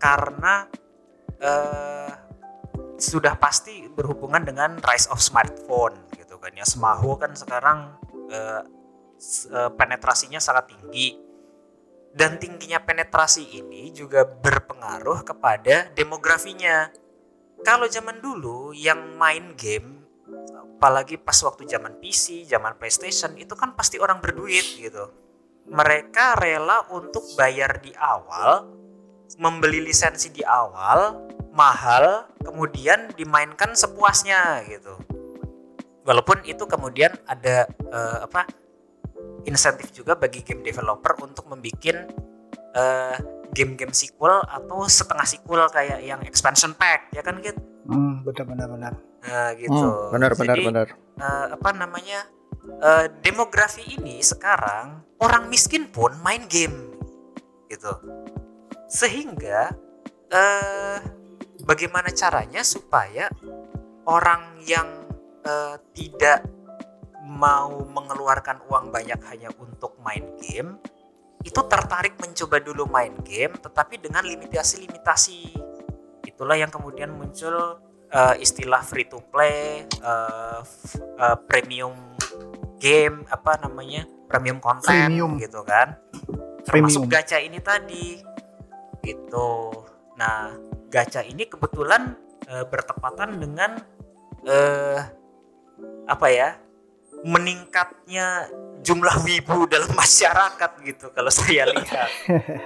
karena 0.01 0.65
eh, 1.37 2.11
sudah 2.99 3.37
pasti 3.37 3.87
berhubungan 3.87 4.43
dengan 4.43 4.81
rise 4.81 5.07
of 5.13 5.21
smartphone 5.21 5.95
gitu 6.17 6.41
kan 6.41 6.51
ya 6.57 6.65
semahu 6.65 7.15
kan 7.21 7.37
sekarang 7.37 7.93
eh, 8.33 8.63
penetrasinya 9.77 10.41
sangat 10.41 10.73
tinggi 10.73 11.28
dan 12.13 12.41
tingginya 12.41 12.81
penetrasi 12.81 13.45
ini 13.61 13.93
juga 13.93 14.25
berpengaruh 14.25 15.21
kepada 15.21 15.91
demografinya 15.93 16.89
kalau 17.61 17.85
zaman 17.85 18.23
dulu 18.23 18.71
yang 18.71 19.19
main 19.19 19.53
game 19.53 19.99
apalagi 20.79 21.19
pas 21.19 21.35
waktu 21.43 21.67
zaman 21.67 21.99
PC, 21.99 22.47
zaman 22.47 22.79
PlayStation 22.79 23.35
itu 23.35 23.51
kan 23.51 23.75
pasti 23.75 23.99
orang 23.99 24.23
berduit 24.23 24.63
gitu. 24.79 25.11
Mereka 25.67 26.39
rela 26.39 26.87
untuk 26.95 27.21
bayar 27.35 27.83
di 27.83 27.91
awal, 27.99 28.63
membeli 29.35 29.83
lisensi 29.83 30.31
di 30.31 30.39
awal, 30.39 31.27
mahal, 31.51 32.31
kemudian 32.39 33.11
dimainkan 33.11 33.75
sepuasnya 33.75 34.63
gitu. 34.71 34.95
Walaupun 36.07 36.47
itu 36.47 36.63
kemudian 36.63 37.11
ada 37.27 37.67
eh, 37.67 38.17
apa 38.23 38.47
insentif 39.47 39.91
juga 39.95 40.15
bagi 40.15 40.43
game 40.43 40.61
developer 40.61 41.15
untuk 41.23 41.47
membuat 41.47 42.07
eh, 42.75 43.17
game-game 43.49 43.93
sequel 43.93 44.45
atau 44.45 44.85
setengah 44.85 45.25
sequel 45.25 45.65
kayak 45.73 45.99
yang 46.05 46.21
expansion 46.25 46.77
pack 46.77 47.09
ya 47.13 47.25
kan 47.25 47.41
gitu. 47.41 47.57
Hmm, 47.89 48.21
benar 48.21 48.45
benar 48.45 48.67
benar. 48.69 48.93
Nah, 49.25 49.49
gitu. 49.57 49.73
Hmm, 49.73 50.13
benar 50.13 50.31
benar 50.37 50.55
Jadi, 50.55 50.65
benar. 50.69 50.87
eh, 51.17 51.47
apa 51.57 51.69
namanya 51.73 52.19
eh, 52.79 53.05
demografi 53.25 53.83
ini 53.97 54.21
sekarang 54.21 55.01
orang 55.19 55.49
miskin 55.49 55.89
pun 55.89 56.13
main 56.21 56.45
game 56.45 56.93
gitu 57.69 57.93
sehingga 58.89 59.69
eh 60.29 60.97
bagaimana 61.65 62.09
caranya 62.13 62.65
supaya 62.65 63.29
orang 64.09 64.61
yang 64.65 64.87
eh, 65.45 65.75
tidak 65.93 66.45
mau 67.29 67.85
mengeluarkan 67.85 68.65
uang 68.65 68.89
banyak 68.89 69.21
hanya 69.29 69.53
untuk 69.61 70.01
main 70.01 70.25
game 70.41 70.81
itu 71.45 71.61
tertarik 71.69 72.17
mencoba 72.17 72.57
dulu 72.57 72.89
main 72.89 73.13
game 73.21 73.53
tetapi 73.53 74.01
dengan 74.01 74.25
limitasi-limitasi 74.25 75.53
itulah 76.25 76.57
yang 76.57 76.73
kemudian 76.73 77.13
muncul 77.13 77.77
eh, 78.09 78.35
istilah 78.41 78.81
free 78.81 79.05
to 79.05 79.21
play, 79.29 79.85
f- 80.65 80.97
eh, 80.97 81.37
premium 81.45 81.93
game, 82.81 83.27
apa 83.29 83.59
namanya, 83.61 84.07
premium 84.25 84.57
content 84.57 85.11
Freemium. 85.11 85.37
gitu 85.37 85.61
kan. 85.67 85.99
Termasuk 86.65 87.05
Premium. 87.05 87.11
gacha 87.11 87.37
ini 87.43 87.59
tadi, 87.59 88.07
gitu. 89.03 89.69
Nah, 90.17 90.55
gacha 90.87 91.21
ini 91.21 91.45
kebetulan 91.45 92.15
eh, 92.47 92.65
bertepatan 92.65 93.37
dengan 93.37 93.77
eh, 94.47 94.99
apa 96.07 96.27
ya, 96.31 96.55
meningkatnya 97.25 98.47
jumlah 98.79 99.15
wibu 99.27 99.67
dalam 99.67 99.91
masyarakat 99.91 100.71
gitu 100.87 101.11
kalau 101.11 101.31
saya 101.31 101.67
lihat. 101.67 102.09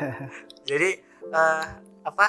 Jadi 0.70 0.90
eh, 1.34 1.66
apa 2.04 2.28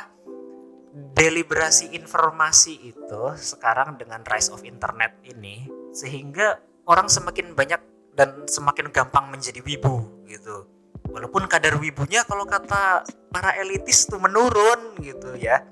deliberasi 0.94 1.90
informasi 1.98 2.94
itu 2.94 3.22
sekarang 3.34 3.98
dengan 3.98 4.22
rise 4.22 4.54
of 4.54 4.62
internet 4.62 5.18
ini 5.26 5.66
sehingga 5.90 6.62
orang 6.86 7.10
semakin 7.10 7.52
banyak 7.52 7.82
dan 8.14 8.46
semakin 8.46 8.94
gampang 8.94 9.26
menjadi 9.30 9.58
wibu 9.60 10.26
gitu. 10.30 10.70
Walaupun 11.10 11.50
kadar 11.50 11.76
wibunya 11.76 12.22
kalau 12.24 12.46
kata 12.46 13.04
para 13.28 13.54
elitis 13.58 14.06
tuh 14.06 14.22
menurun 14.22 14.98
gitu 15.02 15.34
ya. 15.36 15.66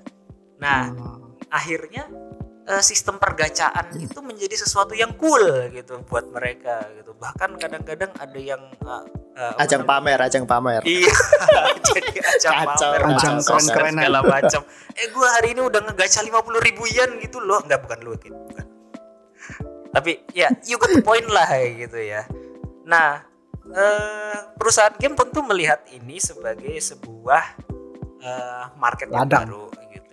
Nah, 0.59 0.90
Hmm. 0.90 1.34
akhirnya 1.50 2.07
eh, 2.62 2.82
sistem 2.82 3.18
pergacaan 3.18 3.90
itu 3.98 4.18
menjadi 4.22 4.54
sesuatu 4.54 4.94
yang 4.94 5.14
cool 5.18 5.42
gitu 5.72 6.02
buat 6.06 6.30
mereka 6.30 6.86
gitu. 6.94 7.14
Bahkan 7.16 7.58
kadang-kadang 7.58 8.12
ada 8.14 8.38
yang 8.38 8.62
eh, 8.82 9.02
apa 9.32 9.64
Ajang 9.64 9.82
pamer, 9.88 10.18
ajang 10.20 10.44
pamer. 10.44 10.82
Iya, 10.84 11.08
jadi 11.88 12.12
ajang 12.36 12.54
Kacau, 12.68 12.90
pamer, 12.92 13.00
ajang 13.16 13.36
keren 13.40 13.64
keren-kerenan. 13.64 14.02
segala 14.04 14.20
macam. 14.22 14.60
Eh 14.92 15.06
gue 15.08 15.28
hari 15.40 15.48
ini 15.56 15.62
udah 15.64 15.80
ngegacha 15.88 16.20
50 16.20 16.66
ribu 16.68 16.84
yen 16.86 17.10
gitu 17.18 17.40
loh. 17.40 17.58
Enggak 17.64 17.80
bukan 17.82 17.98
lu 18.04 18.12
Kit. 18.20 18.30
bukan. 18.30 18.66
Tapi 19.92 20.12
ya 20.32 20.48
you 20.68 20.76
got 20.76 20.92
the 20.92 21.00
point 21.00 21.28
lah 21.28 21.48
gitu 21.56 21.96
ya. 21.96 22.24
Nah, 22.84 23.24
eh, 23.72 24.36
perusahaan 24.56 24.92
game 24.96 25.16
tentu 25.16 25.40
melihat 25.44 25.80
ini 25.92 26.20
sebagai 26.20 26.76
sebuah 26.80 27.42
eh, 28.20 28.64
market 28.76 29.08
yang 29.08 29.24
Ladang. 29.26 29.48
baru 29.48 29.64
gitu 29.68 29.71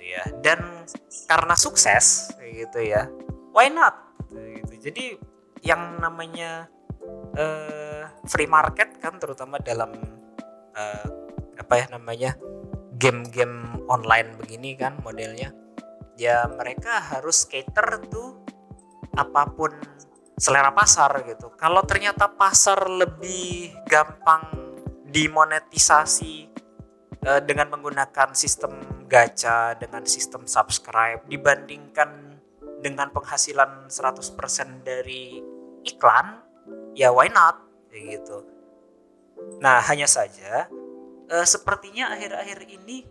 ya. 0.10 0.24
Dan 0.42 0.86
karena 1.30 1.54
sukses 1.54 2.34
gitu 2.42 2.80
ya, 2.82 3.06
why 3.54 3.70
not? 3.70 3.94
Gitu. 4.34 4.90
Jadi 4.90 5.06
yang 5.62 6.00
namanya 6.00 6.68
eh, 7.36 8.04
free 8.26 8.50
market 8.50 8.98
kan 8.98 9.20
terutama 9.22 9.60
dalam 9.60 9.92
eh, 10.74 11.08
apa 11.60 11.74
ya 11.76 11.86
namanya 11.92 12.34
game-game 12.96 13.88
online 13.88 14.36
begini 14.40 14.76
kan 14.76 15.00
modelnya 15.04 15.52
ya 16.20 16.48
mereka 16.52 17.00
harus 17.00 17.48
cater 17.48 18.04
tuh 18.12 18.44
apa 19.16 19.48
pun 19.56 19.72
selera 20.36 20.72
pasar 20.72 21.24
gitu 21.28 21.52
kalau 21.56 21.84
ternyata 21.84 22.32
pasar 22.32 22.88
lebih 22.88 23.72
gampang 23.88 24.48
dimonetisasi 25.08 26.52
eh, 27.26 27.42
dengan 27.44 27.72
menggunakan 27.74 28.32
sistem 28.36 29.06
gacha 29.10 29.74
dengan 29.76 30.06
sistem 30.06 30.46
subscribe 30.46 31.26
dibandingkan 31.26 32.38
dengan 32.80 33.12
penghasilan 33.12 33.92
100% 33.92 34.88
dari 34.88 35.42
iklan 35.84 36.40
ya 36.96 37.12
why 37.12 37.28
not? 37.28 37.60
Gitu. 37.90 38.38
Nah 39.60 39.82
hanya 39.84 40.06
saja 40.06 40.70
eh, 41.30 41.48
sepertinya 41.48 42.14
akhir-akhir 42.14 42.60
ini 42.70 43.04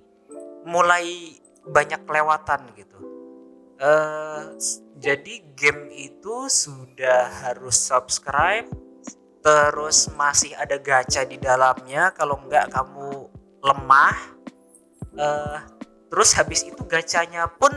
mulai 0.65 1.37
banyak 1.69 2.05
kelewatan 2.05 2.61
gitu. 2.77 2.99
S- 4.59 4.83
jadi 4.99 5.55
game 5.55 5.87
itu 5.95 6.51
sudah 6.51 7.47
harus 7.47 7.79
subscribe 7.79 8.67
terus 9.39 10.11
masih 10.19 10.51
ada 10.59 10.77
gacha 10.83 11.23
di 11.23 11.39
dalamnya. 11.39 12.11
Kalau 12.11 12.43
enggak 12.43 12.75
kamu 12.75 13.31
lemah 13.63 14.17
eh 15.19 15.59
terus 16.09 16.33
habis 16.39 16.65
itu 16.65 16.81
gacanya 16.89 17.51
pun 17.51 17.73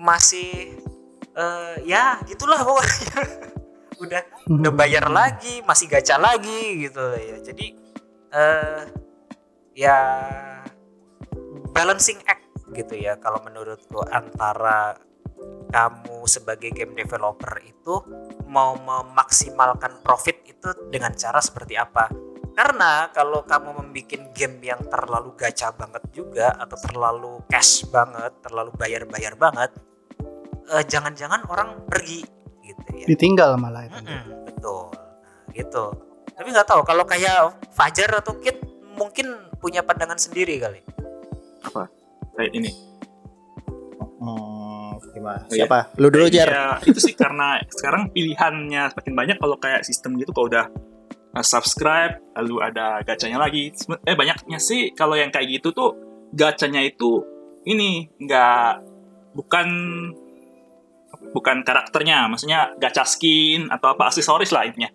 masih 0.00 0.78
eh 1.34 1.76
ya 1.84 2.20
gitulah 2.28 2.60
pokoknya. 2.62 3.20
Udah 3.94 4.26
udah 4.50 4.72
bayar 4.74 5.06
lagi 5.06 5.62
masih 5.62 5.86
gacha 5.86 6.18
lagi 6.18 6.90
gitu. 6.90 7.14
Ya 7.14 7.36
jadi 7.40 7.66
eh 8.34 8.82
ya 9.78 9.98
balancing 11.70 12.18
act 12.26 12.44
gitu 12.74 12.98
ya. 12.98 13.14
Kalau 13.22 13.38
menurutku 13.46 14.02
antara 14.10 14.98
kamu 15.70 16.26
sebagai 16.26 16.74
game 16.74 16.94
developer 16.98 17.58
itu 17.62 18.02
mau 18.50 18.74
memaksimalkan 18.78 20.02
profit 20.02 20.42
itu 20.46 20.68
dengan 20.90 21.14
cara 21.14 21.38
seperti 21.42 21.74
apa 21.78 22.10
karena 22.54 23.10
kalau 23.10 23.42
kamu 23.42 23.82
membuat 23.82 24.22
game 24.30 24.56
yang 24.62 24.80
terlalu 24.86 25.34
gacha 25.34 25.74
banget 25.74 26.02
juga 26.14 26.54
atau 26.54 26.78
terlalu 26.78 27.32
cash 27.50 27.86
banget 27.90 28.30
terlalu 28.46 28.70
bayar-bayar 28.78 29.34
banget 29.34 29.70
eh, 30.70 30.84
jangan-jangan 30.86 31.44
orang 31.50 31.82
pergi 31.90 32.22
gitu 32.64 32.88
ya 32.96 33.06
Ditinggal 33.10 33.60
malah 33.60 33.84
itu. 33.84 33.98
Mm-mm, 34.00 34.22
betul. 34.48 34.88
Nah, 34.88 35.52
gitu. 35.52 35.84
Tapi 36.34 36.48
nggak 36.50 36.68
tahu 36.68 36.80
kalau 36.82 37.04
kayak 37.04 37.54
Fajar 37.76 38.10
atau 38.18 38.34
Kit 38.40 38.58
mungkin 38.96 39.34
punya 39.60 39.84
pandangan 39.84 40.18
sendiri 40.18 40.58
kali. 40.58 40.80
Kayak 42.34 42.50
ini. 42.56 42.70
Hmm, 44.18 44.98
gimana? 45.12 45.44
Oh, 45.46 45.54
iya. 45.54 45.68
Siapa? 45.68 45.94
Lu 46.00 46.08
dulu, 46.08 46.26
Jar. 46.32 46.48
Ya, 46.48 46.66
itu 46.82 46.98
sih 46.98 47.14
karena 47.14 47.60
sekarang 47.68 48.10
pilihannya 48.10 48.90
semakin 48.90 49.14
banyak 49.14 49.36
kalau 49.38 49.56
kayak 49.60 49.84
sistem 49.84 50.16
gitu 50.16 50.32
kalau 50.32 50.48
udah 50.48 50.66
subscribe 51.42 52.20
lalu 52.38 52.62
ada 52.62 53.02
gacanya 53.02 53.42
lagi. 53.42 53.74
Eh 54.06 54.14
banyaknya 54.14 54.60
sih 54.62 54.94
kalau 54.94 55.18
yang 55.18 55.34
kayak 55.34 55.58
gitu 55.58 55.74
tuh 55.74 55.96
gacanya 56.30 56.84
itu 56.84 57.24
ini 57.66 58.06
nggak 58.20 58.84
bukan 59.34 59.68
bukan 61.34 61.66
karakternya, 61.66 62.30
maksudnya 62.30 62.70
gacha 62.78 63.02
skin 63.02 63.66
atau 63.72 63.96
apa 63.96 64.12
aksesoris 64.12 64.54
lah 64.54 64.68
intinya. 64.68 64.90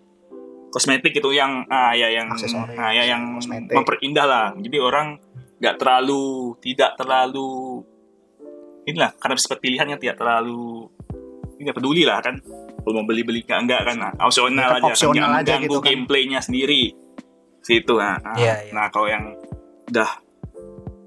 Kosmetik 0.70 1.18
itu 1.18 1.34
yang 1.34 1.66
ah 1.66 1.90
ya 1.92 2.06
yang 2.06 2.30
Aksesoris, 2.30 2.78
ah, 2.78 2.94
ya 2.94 3.02
yang 3.02 3.34
kosmetik. 3.34 3.74
memperindah 3.74 4.26
lah. 4.28 4.46
Jadi 4.54 4.78
orang 4.78 5.18
nggak 5.60 5.76
terlalu 5.76 6.56
tidak 6.62 6.94
terlalu 6.96 7.84
inilah 8.88 9.12
karena 9.20 9.36
seperti 9.36 9.60
pilihannya 9.68 9.96
tidak 10.00 10.16
terlalu 10.16 10.88
tidak 11.60 11.74
peduli 11.76 12.08
lah 12.08 12.24
kan 12.24 12.40
kalau 12.90 12.98
mau 12.98 13.06
beli 13.06 13.22
beli 13.22 13.40
nggak 13.40 13.60
enggak 13.62 13.80
kan 13.86 13.96
nah, 13.96 14.12
opsional 14.18 14.66
aja 14.74 14.90
opsional 14.90 15.14
kan, 15.14 15.14
jangan 15.14 15.30
aja 15.30 15.46
mengganggu 15.54 15.62
gitu 15.64 15.78
kan. 15.78 15.86
gameplaynya 15.86 16.40
sendiri 16.42 16.82
situ 17.60 17.94
nah, 17.94 18.18
nah, 18.18 18.34
Iya, 18.34 18.54
iya. 18.66 18.72
nah 18.74 18.90
kalau 18.90 19.06
yang 19.06 19.24
udah 19.86 20.10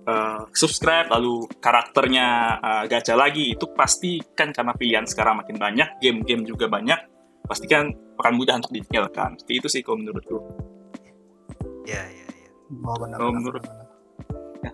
eh, 0.03 0.39
subscribe 0.51 1.11
lalu 1.11 1.43
karakternya 1.59 2.27
eh, 2.57 2.83
gacha 2.87 3.13
lagi 3.13 3.51
itu 3.51 3.67
pasti 3.69 4.23
kan 4.31 4.49
karena 4.49 4.71
pilihan 4.71 5.03
sekarang 5.03 5.37
makin 5.37 5.59
banyak 5.59 5.99
game-game 5.99 6.43
juga 6.43 6.71
banyak 6.71 6.95
pasti 7.43 7.67
kan 7.67 7.91
akan 7.91 8.33
mudah 8.33 8.55
untuk 8.55 8.71
ditinggalkan 8.71 9.35
seperti 9.35 9.53
itu 9.53 9.67
sih 9.69 9.81
kalau 9.81 9.99
menurutku 9.99 10.39
Ya, 11.83 11.99
ya, 11.99 12.23
ya. 12.23 12.49
Oh, 12.79 12.95
benar, 12.95 13.19
benar, 13.19 13.35
menurut- 13.35 13.59
benar. 13.59 13.83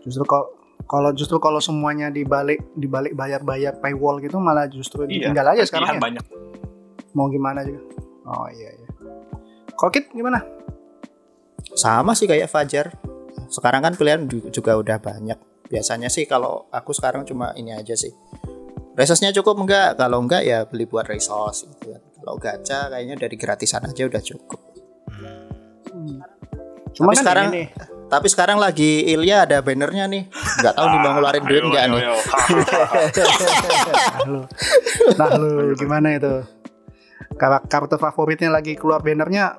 Justru 0.05 0.21
kalau 0.23 0.45
kalau 0.85 1.09
justru 1.11 1.37
kalau 1.37 1.57
semuanya 1.57 2.09
dibalik 2.09 2.61
dibalik 2.73 3.13
bayar-bayar 3.13 3.77
paywall 3.77 4.17
gitu 4.17 4.37
malah 4.37 4.65
justru 4.65 5.05
Iya, 5.05 5.29
ditinggal 5.29 5.53
aja 5.53 5.63
sekarang 5.65 5.97
ya. 5.97 6.01
banyak 6.01 6.23
Mau 7.11 7.27
gimana 7.27 7.61
juga. 7.61 7.81
Oh 8.25 8.45
iya 8.47 8.69
iya. 8.69 8.89
Kalau 9.73 9.89
Kit 9.89 10.09
gimana? 10.09 10.43
Sama 11.73 12.13
sih 12.13 12.25
kayak 12.25 12.47
Fajar. 12.47 12.93
Sekarang 13.47 13.81
kan 13.81 13.93
pilihan 13.93 14.25
ju- 14.25 14.49
juga 14.49 14.75
udah 14.75 14.97
banyak. 14.97 15.37
Biasanya 15.65 16.09
sih 16.09 16.25
kalau 16.25 16.65
aku 16.69 16.91
sekarang 16.91 17.23
cuma 17.23 17.53
ini 17.53 17.71
aja 17.71 17.93
sih. 17.93 18.13
Resource-nya 18.93 19.31
cukup 19.31 19.57
enggak? 19.59 19.95
Kalau 19.95 20.19
enggak 20.19 20.43
ya 20.43 20.65
beli 20.65 20.83
buat 20.83 21.05
resource 21.05 21.65
gitu 21.65 21.93
kan. 21.93 22.01
Kalau 22.19 22.35
gacha 22.35 22.79
kayaknya 22.89 23.15
dari 23.17 23.35
gratisan 23.35 23.85
aja 23.85 24.03
udah 24.03 24.19
cukup. 24.19 24.59
Hmm. 25.87 26.19
Cuma 26.91 27.09
Tapi 27.09 27.15
kan 27.15 27.23
sekarang- 27.23 27.47
ini 27.49 27.55
nih, 27.55 27.67
Tapi 28.09 28.25
sekarang 28.25 28.57
lagi 28.57 29.05
Ilya 29.05 29.45
ada 29.45 29.61
bannernya 29.61 30.09
nih. 30.09 30.25
Enggak 30.33 30.73
tahu 30.73 30.85
nih 30.89 30.99
mau 30.99 31.11
ngeluarin 31.13 31.43
duit 31.45 31.61
enggak 31.61 31.83
nih. 31.87 32.01
nah 33.93 34.17
lu, 34.25 34.39
nah 35.15 35.29
lu 35.37 35.49
gimana 35.77 36.07
itu? 36.17 36.33
Kar- 37.39 37.65
Kartu 37.71 37.95
favoritnya 37.95 38.51
lagi 38.51 38.75
keluar 38.75 38.99
bannernya, 38.99 39.55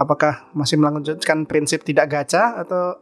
apakah 0.00 0.48
masih 0.56 0.80
melanjutkan 0.80 1.44
prinsip 1.44 1.84
tidak 1.84 2.08
gacha 2.08 2.56
atau 2.56 2.96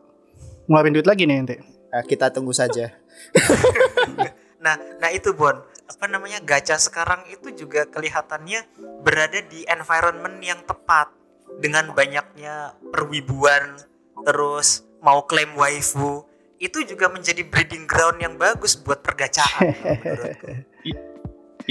ngeluarin 0.66 0.98
duit 0.98 1.07
lagi 1.07 1.22
nih 1.24 1.36
nanti? 1.38 1.57
Nah, 1.92 2.03
kita 2.03 2.34
tunggu 2.34 2.53
saja. 2.53 2.90
Nah, 4.62 4.78
nah 5.03 5.11
itu 5.11 5.34
Bon, 5.34 5.59
apa 5.90 6.07
namanya 6.07 6.38
gacha 6.38 6.78
sekarang 6.78 7.26
itu 7.34 7.66
juga 7.66 7.82
kelihatannya 7.90 8.62
berada 9.03 9.42
di 9.42 9.66
environment 9.66 10.38
yang 10.38 10.62
tepat 10.62 11.11
dengan 11.59 11.90
banyaknya 11.90 12.78
perwibuan, 12.94 13.82
terus 14.22 14.86
mau 15.03 15.26
klaim 15.26 15.59
waifu, 15.59 16.22
itu 16.62 16.86
juga 16.86 17.11
menjadi 17.11 17.42
breeding 17.42 17.90
ground 17.90 18.22
yang 18.22 18.38
bagus 18.38 18.78
buat 18.78 19.03
pergacaan 19.03 19.74
menurutku. 19.74 20.46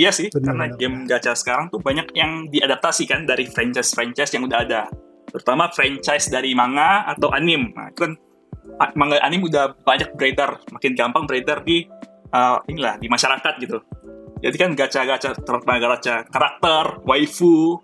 Iya 0.02 0.10
sih, 0.10 0.34
Benar, 0.34 0.46
karena 0.50 0.66
game 0.82 0.98
gacha 1.06 1.38
sekarang 1.38 1.70
tuh 1.70 1.78
banyak 1.78 2.10
yang 2.18 2.50
diadaptasi 2.50 3.06
kan 3.06 3.30
dari 3.30 3.46
franchise-franchise 3.46 4.34
yang 4.34 4.50
udah 4.50 4.60
ada. 4.66 4.82
Terutama 5.30 5.70
franchise 5.70 6.26
dari 6.34 6.58
manga 6.58 7.06
atau 7.06 7.30
anime. 7.30 7.70
Nah, 7.78 7.94
itu 7.94 8.10
kan 8.10 8.14
manga 8.98 9.22
anime 9.22 9.46
udah 9.46 9.78
banyak 9.86 10.18
beredar, 10.18 10.58
makin 10.74 10.98
gampang 10.98 11.30
beredar 11.30 11.62
di 11.62 11.86
uh, 12.34 12.58
inilah 12.66 12.98
di 12.98 13.14
masyarakat 13.14 13.54
gitu. 13.62 13.78
Jadi 14.42 14.56
kan 14.58 14.74
gacha-gacha 14.74 15.38
terutama 15.38 15.78
gacha 15.78 16.26
karakter, 16.26 17.06
waifu, 17.06 17.78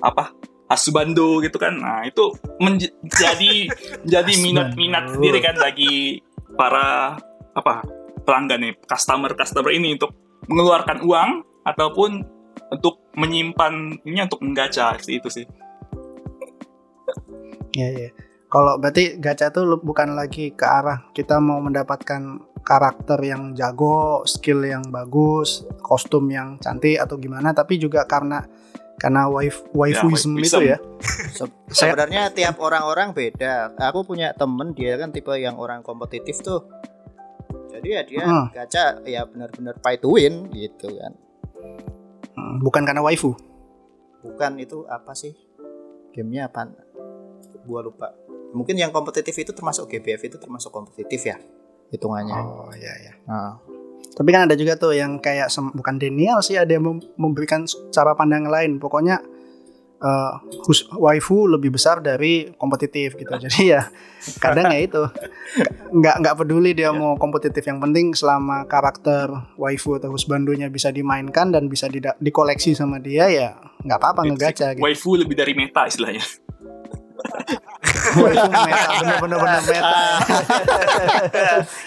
apa 0.00 0.32
Asubando 0.72 1.44
gitu 1.44 1.56
kan. 1.60 1.76
Nah, 1.80 2.04
itu 2.08 2.32
menjadi 2.60 3.68
jadi 4.08 4.32
minat-minat 4.44 5.16
sendiri 5.16 5.44
kan 5.44 5.56
bagi 5.60 6.20
para 6.56 7.16
apa 7.52 7.84
pelanggan 8.24 8.60
nih, 8.64 8.72
customer-customer 8.88 9.72
ini 9.72 9.96
untuk 10.00 10.16
mengeluarkan 10.48 11.04
uang 11.04 11.47
ataupun 11.74 12.24
untuk 12.72 13.00
menyimpan 13.16 14.04
ini 14.04 14.24
untuk 14.24 14.40
menggacha 14.44 14.96
itu 15.08 15.28
sih. 15.28 15.46
Iya, 17.76 17.88
iya. 17.94 18.10
Kalau 18.48 18.80
berarti 18.80 19.20
gacha 19.20 19.52
tuh 19.52 19.76
bukan 19.76 20.16
lagi 20.16 20.56
ke 20.56 20.64
arah 20.64 21.12
kita 21.12 21.36
mau 21.36 21.60
mendapatkan 21.60 22.48
karakter 22.64 23.20
yang 23.20 23.52
jago, 23.52 24.24
skill 24.24 24.64
yang 24.64 24.88
bagus, 24.88 25.68
kostum 25.84 26.32
yang 26.32 26.56
cantik 26.56 26.96
atau 26.96 27.20
gimana, 27.20 27.52
tapi 27.52 27.76
juga 27.76 28.08
karena 28.08 28.40
karena 28.98 29.30
wife 29.30 29.68
waifuism 29.76 30.34
ya, 30.36 30.42
itu 30.42 30.60
ya. 30.64 30.78
Se 31.32 31.44
sebenarnya 31.84 32.32
tiap 32.32 32.56
orang-orang 32.58 33.12
beda. 33.12 33.76
Aku 33.78 34.02
punya 34.02 34.32
temen 34.32 34.72
dia 34.72 34.96
kan 34.96 35.12
tipe 35.12 35.30
yang 35.36 35.60
orang 35.60 35.84
kompetitif 35.84 36.40
tuh. 36.40 36.66
Jadi 37.68 37.88
ya 37.94 38.02
dia 38.02 38.24
hmm. 38.26 38.46
gacha 38.50 38.84
ya 39.06 39.22
benar-benar 39.28 39.78
pay 39.78 40.00
to 40.00 40.18
win 40.18 40.50
gitu 40.50 40.88
kan. 40.98 41.14
Hmm, 42.38 42.62
bukan 42.62 42.86
karena 42.86 43.02
waifu. 43.02 43.34
Bukan 44.22 44.62
itu 44.62 44.86
apa 44.86 45.18
sih? 45.18 45.34
Gamenya 46.14 46.46
apa? 46.46 46.70
Gua 47.66 47.82
lupa 47.82 48.14
mungkin 48.52 48.80
yang 48.80 48.92
kompetitif 48.94 49.36
itu 49.36 49.52
termasuk 49.52 49.88
GBF 49.92 50.32
itu 50.32 50.36
termasuk 50.40 50.72
kompetitif 50.72 51.20
ya 51.28 51.36
hitungannya 51.92 52.38
oh 52.40 52.72
iya 52.76 52.92
iya 53.00 53.12
nah. 53.28 53.60
tapi 54.16 54.28
kan 54.32 54.48
ada 54.48 54.56
juga 54.56 54.76
tuh 54.76 54.96
yang 54.96 55.20
kayak 55.20 55.52
bukan 55.76 56.00
Daniel 56.00 56.40
sih 56.40 56.56
ada 56.56 56.68
yang 56.68 57.00
memberikan 57.16 57.68
cara 57.92 58.16
pandang 58.16 58.48
lain 58.48 58.80
pokoknya 58.80 59.20
uh, 60.02 60.38
waifu 60.98 61.46
lebih 61.50 61.74
besar 61.74 62.02
dari 62.02 62.50
kompetitif 62.54 63.18
gitu 63.18 63.30
jadi 63.46 63.60
ya 63.62 63.82
kadang 64.42 64.70
ya 64.74 64.80
itu 64.82 65.02
nggak 65.94 66.16
nggak 66.20 66.34
peduli 66.38 66.74
dia 66.74 66.90
mau 66.90 67.14
kompetitif 67.16 67.64
yang 67.64 67.78
penting 67.78 68.12
selama 68.12 68.66
karakter 68.66 69.30
waifu 69.56 69.96
atau 69.96 70.12
husbandonya 70.12 70.68
bisa 70.68 70.90
dimainkan 70.90 71.54
dan 71.54 71.70
bisa 71.70 71.86
di 71.86 72.02
dikoleksi 72.02 72.74
sama 72.74 72.98
dia 72.98 73.30
ya 73.30 73.56
nggak 73.86 73.98
apa-apa 73.98 74.26
ngegaca 74.26 74.74
gitu. 74.74 74.82
waifu 74.84 75.14
lebih 75.16 75.38
dari 75.38 75.54
meta 75.54 75.86
istilahnya 75.86 76.22
meta, 78.14 79.18
bener-bener 79.18 79.60
meta. 79.66 80.02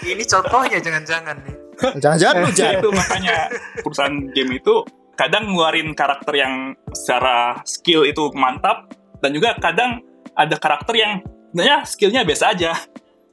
Ini 0.04 0.24
contohnya 0.28 0.78
jangan-jangan 0.80 1.36
nih. 1.40 1.54
Jangan-jangan 1.98 2.42
itu 2.78 2.88
makanya 2.92 3.36
perusahaan 3.80 4.14
game 4.30 4.60
itu 4.60 4.74
kadang 5.22 5.54
ngeluarin 5.54 5.94
karakter 5.94 6.34
yang 6.34 6.74
secara 6.90 7.62
skill 7.62 8.02
itu 8.02 8.34
mantap 8.34 8.90
dan 9.22 9.30
juga 9.30 9.54
kadang 9.62 10.02
ada 10.34 10.58
karakter 10.58 10.98
yang 10.98 11.22
sebenarnya 11.54 11.78
skillnya 11.86 12.22
biasa 12.26 12.44
aja. 12.50 12.74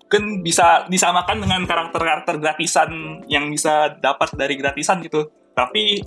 Kan 0.09 0.41
bisa 0.45 0.85
disamakan 0.85 1.41
dengan 1.41 1.65
karakter-karakter 1.65 2.37
gratisan 2.37 3.21
yang 3.25 3.49
bisa 3.49 3.97
dapat 3.97 4.29
dari 4.37 4.53
gratisan 4.57 5.01
gitu. 5.01 5.33
Tapi 5.57 6.01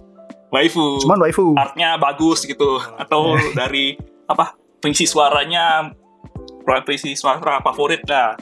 waifu. 0.54 1.02
Cuman 1.02 1.18
waifu. 1.26 1.58
Artnya 1.58 1.98
bagus 1.98 2.46
gitu. 2.46 2.78
Atau 2.98 3.34
dari 3.58 3.98
apa 4.30 4.54
fungsi 4.78 5.06
suaranya 5.06 5.90
praktisi 6.62 7.18
suara 7.18 7.58
favorit 7.62 8.06
lah. 8.06 8.38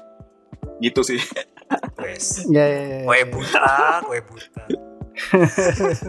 Gitu 0.80 1.00
sih. 1.00 1.20
Wes. 2.00 2.44
Ya, 2.48 2.66
ya, 2.66 2.82
ya. 2.82 3.00
Kue 3.06 3.20
buta, 3.28 4.02
kue 4.04 4.18
buta. 4.24 4.89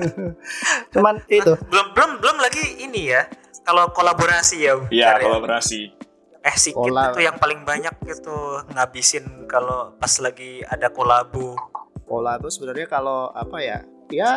Cuman 0.94 1.16
itu. 1.28 1.54
Belum 1.68 1.88
belum 1.94 2.12
belum 2.20 2.38
lagi 2.40 2.64
ini 2.82 3.12
ya. 3.12 3.28
Kalau 3.62 3.94
kolaborasi 3.94 4.58
ya. 4.66 4.74
Iya, 4.90 5.22
kolaborasi. 5.22 5.82
Eh 6.42 6.56
si 6.58 6.74
Kolab. 6.74 7.14
itu 7.14 7.22
yang 7.22 7.38
paling 7.38 7.62
banyak 7.62 7.94
gitu 8.02 8.66
ngabisin 8.74 9.46
kalau 9.46 9.94
pas 10.02 10.12
lagi 10.18 10.66
ada 10.66 10.90
kolabu. 10.90 11.54
Kolabu 12.10 12.50
sebenarnya 12.50 12.90
kalau 12.90 13.30
apa 13.32 13.62
ya? 13.62 13.80
Ya 14.12 14.34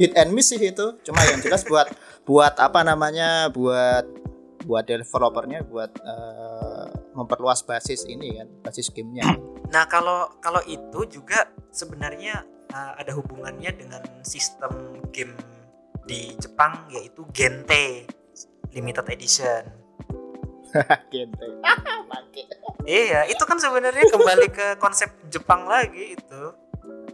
hit 0.00 0.16
and 0.16 0.32
miss 0.32 0.50
sih 0.50 0.58
itu. 0.58 0.96
Cuma 1.04 1.20
yang 1.28 1.44
jelas 1.44 1.62
buat 1.68 1.92
buat 2.24 2.56
apa 2.56 2.80
namanya? 2.82 3.52
Buat 3.52 4.22
buat 4.64 4.86
developernya 4.86 5.66
buat 5.66 5.90
uh, 6.00 6.86
memperluas 7.18 7.66
basis 7.66 8.06
ini 8.06 8.38
kan 8.38 8.48
basis 8.62 8.88
gamenya 8.94 9.26
nah 9.68 9.84
kalau 9.90 10.30
kalau 10.38 10.62
itu 10.64 11.04
juga 11.10 11.50
sebenarnya 11.74 12.46
uh, 12.72 12.92
ada 12.96 13.12
hubungannya 13.14 13.70
dengan 13.76 14.02
sistem 14.24 14.98
game 15.12 15.36
di 16.08 16.34
Jepang 16.40 16.88
yaitu 16.90 17.22
Gente 17.30 18.08
limited 18.72 19.06
edition. 19.12 19.62
Gente. 21.14 21.46
Iya 22.82 23.28
itu 23.30 23.42
kan 23.44 23.60
sebenarnya 23.60 24.08
kembali 24.10 24.48
ke 24.50 24.66
konsep 24.80 25.12
Jepang 25.28 25.68
lagi 25.68 26.16
itu. 26.18 26.42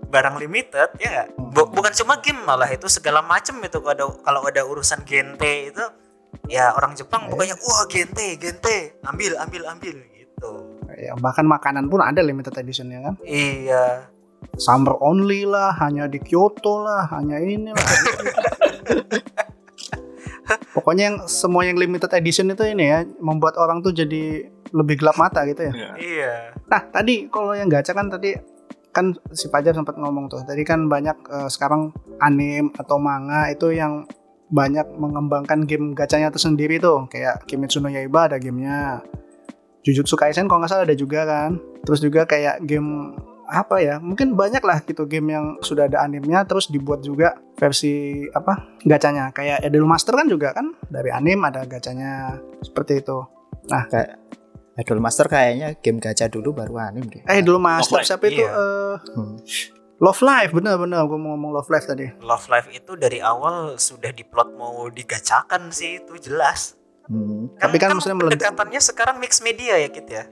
Barang 0.08 0.40
limited 0.40 0.96
ya 0.96 1.28
hmm. 1.28 1.52
bukan 1.52 1.92
cuma 1.92 2.16
game 2.24 2.40
malah 2.40 2.70
itu 2.72 2.88
segala 2.88 3.20
macam 3.20 3.60
itu. 3.60 3.76
Kalau 3.76 3.92
ada 3.92 4.04
kalau 4.24 4.40
ada 4.48 4.62
urusan 4.64 5.04
gente 5.04 5.68
itu 5.68 5.84
ya 6.48 6.72
orang 6.72 6.96
Jepang 6.96 7.28
pokoknya 7.28 7.60
wah 7.60 7.84
gente 7.92 8.40
gente 8.40 8.96
ambil 9.04 9.36
ambil 9.36 9.62
ambil 9.68 9.96
gitu. 10.16 10.50
Ya 10.96 11.12
bahkan 11.20 11.44
makanan 11.44 11.92
pun 11.92 12.00
ada 12.00 12.24
limited 12.24 12.56
edition 12.56 12.88
ya 12.88 13.04
kan? 13.04 13.14
Iya 13.20 14.08
summer 14.58 14.98
only 14.98 15.46
lah 15.46 15.74
hanya 15.78 16.10
di 16.10 16.18
Kyoto 16.18 16.82
lah 16.82 17.06
hanya 17.14 17.38
ini 17.38 17.70
lah. 17.70 17.88
Pokoknya 20.74 21.12
yang 21.12 21.16
semua 21.28 21.68
yang 21.68 21.76
limited 21.76 22.08
edition 22.16 22.48
itu 22.48 22.64
ini 22.64 22.88
ya 22.88 23.04
membuat 23.20 23.60
orang 23.60 23.84
tuh 23.84 23.92
jadi 23.92 24.48
lebih 24.72 25.00
gelap 25.00 25.16
mata 25.20 25.44
gitu 25.44 25.68
ya. 25.68 25.72
Iya. 25.96 26.34
Nah 26.68 26.80
tadi 26.88 27.28
kalau 27.28 27.52
yang 27.52 27.68
gacha 27.68 27.92
kan 27.92 28.08
tadi 28.08 28.32
kan 28.92 29.12
si 29.30 29.46
Fajar 29.52 29.76
sempat 29.76 30.00
ngomong 30.00 30.32
tuh 30.32 30.42
tadi 30.48 30.64
kan 30.64 30.88
banyak 30.88 31.16
uh, 31.28 31.48
sekarang 31.52 31.92
anim 32.18 32.72
atau 32.74 32.96
manga 32.96 33.46
itu 33.52 33.70
yang 33.70 34.08
banyak 34.48 34.96
mengembangkan 34.96 35.68
game 35.68 35.92
gacanya 35.92 36.32
tersendiri 36.32 36.80
tuh. 36.80 37.04
Kayak 37.12 37.44
Kimetsu 37.44 37.84
no 37.84 37.92
Yaiba 37.92 38.32
ada 38.32 38.40
gamenya 38.40 39.04
Jujutsu 39.84 40.16
Kaisen 40.16 40.48
kalau 40.48 40.64
nggak 40.64 40.72
salah 40.72 40.84
ada 40.88 40.96
juga 40.96 41.28
kan. 41.28 41.60
Terus 41.84 42.00
juga 42.00 42.24
kayak 42.24 42.64
game 42.64 43.12
apa 43.48 43.80
ya 43.80 43.96
mungkin 43.96 44.36
banyak 44.36 44.60
lah 44.60 44.84
gitu 44.84 45.08
game 45.08 45.32
yang 45.32 45.56
sudah 45.64 45.88
ada 45.88 46.04
animnya 46.04 46.44
terus 46.44 46.68
dibuat 46.68 47.00
juga 47.00 47.40
versi 47.56 48.28
apa 48.28 48.76
gacanya 48.84 49.32
kayak 49.32 49.64
Idol 49.64 49.88
Master 49.88 50.12
kan 50.20 50.28
juga 50.28 50.52
kan 50.52 50.76
dari 50.92 51.08
anim 51.08 51.40
ada 51.40 51.64
gacanya 51.64 52.36
seperti 52.60 53.00
itu 53.00 53.24
nah 53.72 53.88
kayak 53.88 54.20
Idol 54.78 55.00
Master 55.00 55.26
kayaknya 55.32 55.80
game 55.80 55.96
gacha 55.96 56.28
dulu 56.28 56.52
baru 56.52 56.76
anim 56.76 57.08
deh 57.08 57.24
eh 57.24 57.40
Idol 57.40 57.56
Master 57.56 58.04
siapa 58.04 58.28
itu 58.28 58.44
iya. 58.44 58.52
uh, 58.52 58.96
hmm. 59.00 59.36
Love 59.98 60.22
Life 60.22 60.54
bener-bener 60.54 61.02
gue 61.10 61.18
mau 61.18 61.34
ngomong 61.34 61.58
Love 61.58 61.70
Life 61.74 61.90
tadi. 61.90 62.06
Love 62.22 62.46
Life 62.46 62.70
itu 62.70 62.94
dari 62.94 63.18
awal 63.18 63.74
sudah 63.82 64.14
diplot 64.14 64.54
mau 64.54 64.86
digacakan 64.86 65.74
sih 65.74 65.98
itu 65.98 66.14
jelas. 66.22 66.78
Hmm. 67.10 67.50
Kan, 67.58 67.66
Tapi 67.66 67.76
kan, 67.82 67.90
kan 67.90 67.98
maksudnya 67.98 68.18
pendekatannya 68.22 68.78
sekarang 68.78 69.16
mix 69.18 69.42
media 69.42 69.74
ya 69.74 69.88
gitu 69.90 70.10
ya. 70.14 70.24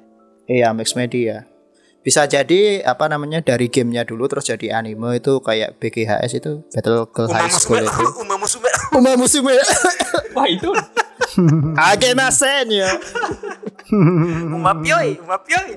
Iya 0.46 0.68
mix 0.70 0.94
media. 0.94 1.50
Bisa 2.06 2.22
jadi 2.30 2.86
apa 2.86 3.10
namanya 3.10 3.42
dari 3.42 3.66
gamenya 3.66 4.06
dulu 4.06 4.30
terus 4.30 4.46
jadi 4.46 4.78
anime 4.78 5.18
itu 5.18 5.42
kayak 5.42 5.74
BGHS 5.82 6.38
itu 6.38 6.62
Battle 6.70 7.10
Girl 7.10 7.26
High 7.34 7.50
School 7.50 7.82
itu. 7.82 8.06
Uma 8.22 8.38
Musume. 8.38 8.70
Uma 9.02 9.12
Musume. 9.18 9.58
Wah 10.30 10.46
itu. 10.46 10.70
Agena 11.90 12.30
sen 12.30 12.70
ya. 12.70 12.94
Uma 14.54 14.78
Pioy, 14.78 15.18
Uma 15.18 15.42
Pioy. 15.42 15.74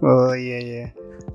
Oh 0.00 0.32
iya 0.32 0.58
iya. 0.64 0.84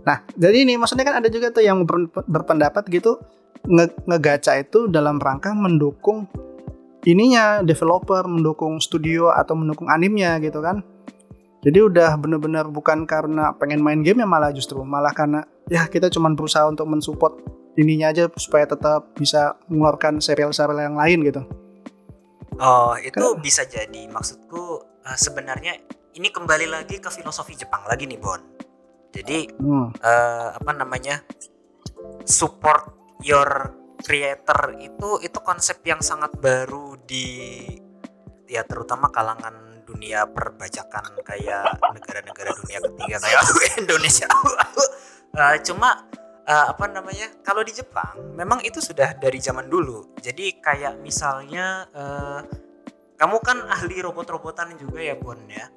Nah, 0.10 0.26
jadi 0.34 0.66
ini 0.66 0.82
maksudnya 0.82 1.06
kan 1.06 1.22
ada 1.22 1.30
juga 1.30 1.54
tuh 1.54 1.62
yang 1.62 1.86
ber, 1.86 2.10
berpendapat 2.10 2.90
gitu 2.90 3.22
nge 3.62 3.94
ngegaca 4.10 4.58
itu 4.58 4.90
dalam 4.90 5.22
rangka 5.22 5.54
mendukung 5.54 6.26
ininya 7.06 7.62
developer, 7.62 8.26
mendukung 8.26 8.82
studio 8.82 9.30
atau 9.30 9.54
mendukung 9.54 9.86
animnya 9.86 10.42
gitu 10.42 10.66
kan. 10.66 10.82
Jadi 11.60 11.80
udah 11.84 12.16
bener-bener 12.16 12.66
bukan 12.72 13.04
karena 13.04 13.52
pengen 13.60 13.84
main 13.84 14.00
game 14.00 14.24
ya 14.24 14.28
malah 14.28 14.56
justru 14.56 14.80
malah 14.80 15.12
karena 15.12 15.44
ya 15.68 15.92
kita 15.92 16.08
cuma 16.08 16.32
berusaha 16.32 16.64
untuk 16.72 16.88
mensupport 16.88 17.36
ininya 17.76 18.16
aja 18.16 18.32
supaya 18.40 18.64
tetap 18.64 19.12
bisa 19.20 19.60
mengeluarkan 19.68 20.24
serial-serial 20.24 20.80
yang 20.80 20.96
lain 20.96 21.20
gitu. 21.28 21.42
Oh, 22.60 22.96
itu 22.96 23.16
kan? 23.16 23.40
bisa 23.44 23.68
jadi. 23.68 24.08
Maksudku 24.08 24.64
uh, 25.04 25.18
sebenarnya 25.20 25.80
ini 26.16 26.32
kembali 26.32 26.68
lagi 26.72 27.04
ke 27.04 27.12
filosofi 27.12 27.60
Jepang 27.60 27.84
lagi 27.88 28.08
nih, 28.08 28.20
Bon 28.20 28.60
jadi 29.10 29.50
hmm. 29.58 30.00
uh, 30.00 30.50
apa 30.54 30.72
namanya 30.74 31.26
support 32.26 33.18
your 33.26 33.74
creator 34.00 34.78
itu 34.80 35.20
itu 35.26 35.40
konsep 35.42 35.82
yang 35.84 36.00
sangat 36.00 36.32
baru 36.38 36.96
di 37.04 37.58
ya 38.48 38.64
terutama 38.64 39.10
kalangan 39.10 39.69
dunia 39.90 40.30
perbajakan 40.30 41.18
kayak 41.26 41.66
negara-negara 41.98 42.50
dunia 42.62 42.80
ketiga 42.86 43.16
kayak 43.18 43.42
Indonesia. 43.82 44.28
uh, 45.34 45.56
cuma 45.66 46.06
uh, 46.46 46.66
apa 46.70 46.86
namanya 46.94 47.34
kalau 47.42 47.66
di 47.66 47.74
Jepang 47.74 48.38
memang 48.38 48.62
itu 48.62 48.78
sudah 48.78 49.18
dari 49.18 49.42
zaman 49.42 49.66
dulu. 49.66 50.14
Jadi 50.22 50.62
kayak 50.62 51.02
misalnya 51.02 51.90
uh, 51.98 52.42
kamu 53.18 53.38
kan 53.42 53.58
ahli 53.68 54.00
robot-robotan 54.00 54.78
juga 54.78 55.02
ya 55.02 55.18
Bon 55.18 55.42
ya 55.50 55.68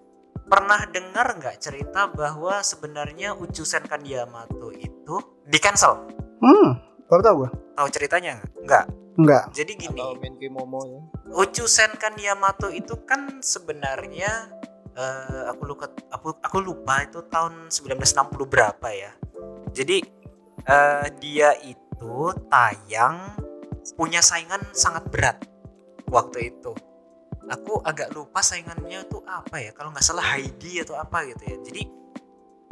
pernah 0.52 0.84
dengar 0.84 1.40
nggak 1.40 1.64
cerita 1.64 2.12
bahwa 2.12 2.60
sebenarnya 2.60 3.32
Uchusen 3.32 3.88
kan 3.88 4.04
Yamato 4.04 4.68
itu 4.76 5.40
di 5.48 5.56
cancel 5.56 6.04
Hmm, 6.42 6.74
baru 7.06 7.22
tahu 7.22 7.34
gua. 7.46 7.50
tahu 7.78 7.88
ceritanya 7.94 8.42
nggak? 8.66 9.01
Nggak 9.12 9.44
Enggak. 9.44 9.44
jadi 9.52 9.72
gini 9.76 10.00
Atau 10.00 10.16
Menki 10.20 10.48
Momo 10.48 10.80
ya. 10.88 11.00
Uchusen 11.36 11.92
kan 12.00 12.16
Yamato 12.16 12.72
itu 12.72 12.96
kan 13.04 13.44
sebenarnya 13.44 14.48
eh, 14.96 15.42
aku 15.52 15.62
lupa 15.68 15.86
aku 16.08 16.28
aku 16.40 16.58
lupa 16.64 17.04
itu 17.04 17.20
tahun 17.28 17.68
1960 17.68 18.32
berapa 18.48 18.88
ya. 18.88 19.12
Jadi 19.72 20.00
eh, 20.64 21.06
dia 21.20 21.52
itu 21.60 22.32
tayang 22.48 23.36
punya 24.00 24.24
saingan 24.24 24.64
sangat 24.72 25.04
berat 25.12 25.38
waktu 26.08 26.56
itu. 26.56 26.72
Aku 27.52 27.84
agak 27.84 28.14
lupa 28.16 28.40
saingannya 28.40 29.04
tuh 29.12 29.20
apa 29.28 29.60
ya? 29.60 29.76
Kalau 29.76 29.92
nggak 29.92 30.04
salah 30.06 30.24
Heidi 30.24 30.80
atau 30.80 30.96
apa 30.96 31.28
gitu 31.28 31.42
ya. 31.52 31.56
Jadi 31.60 31.82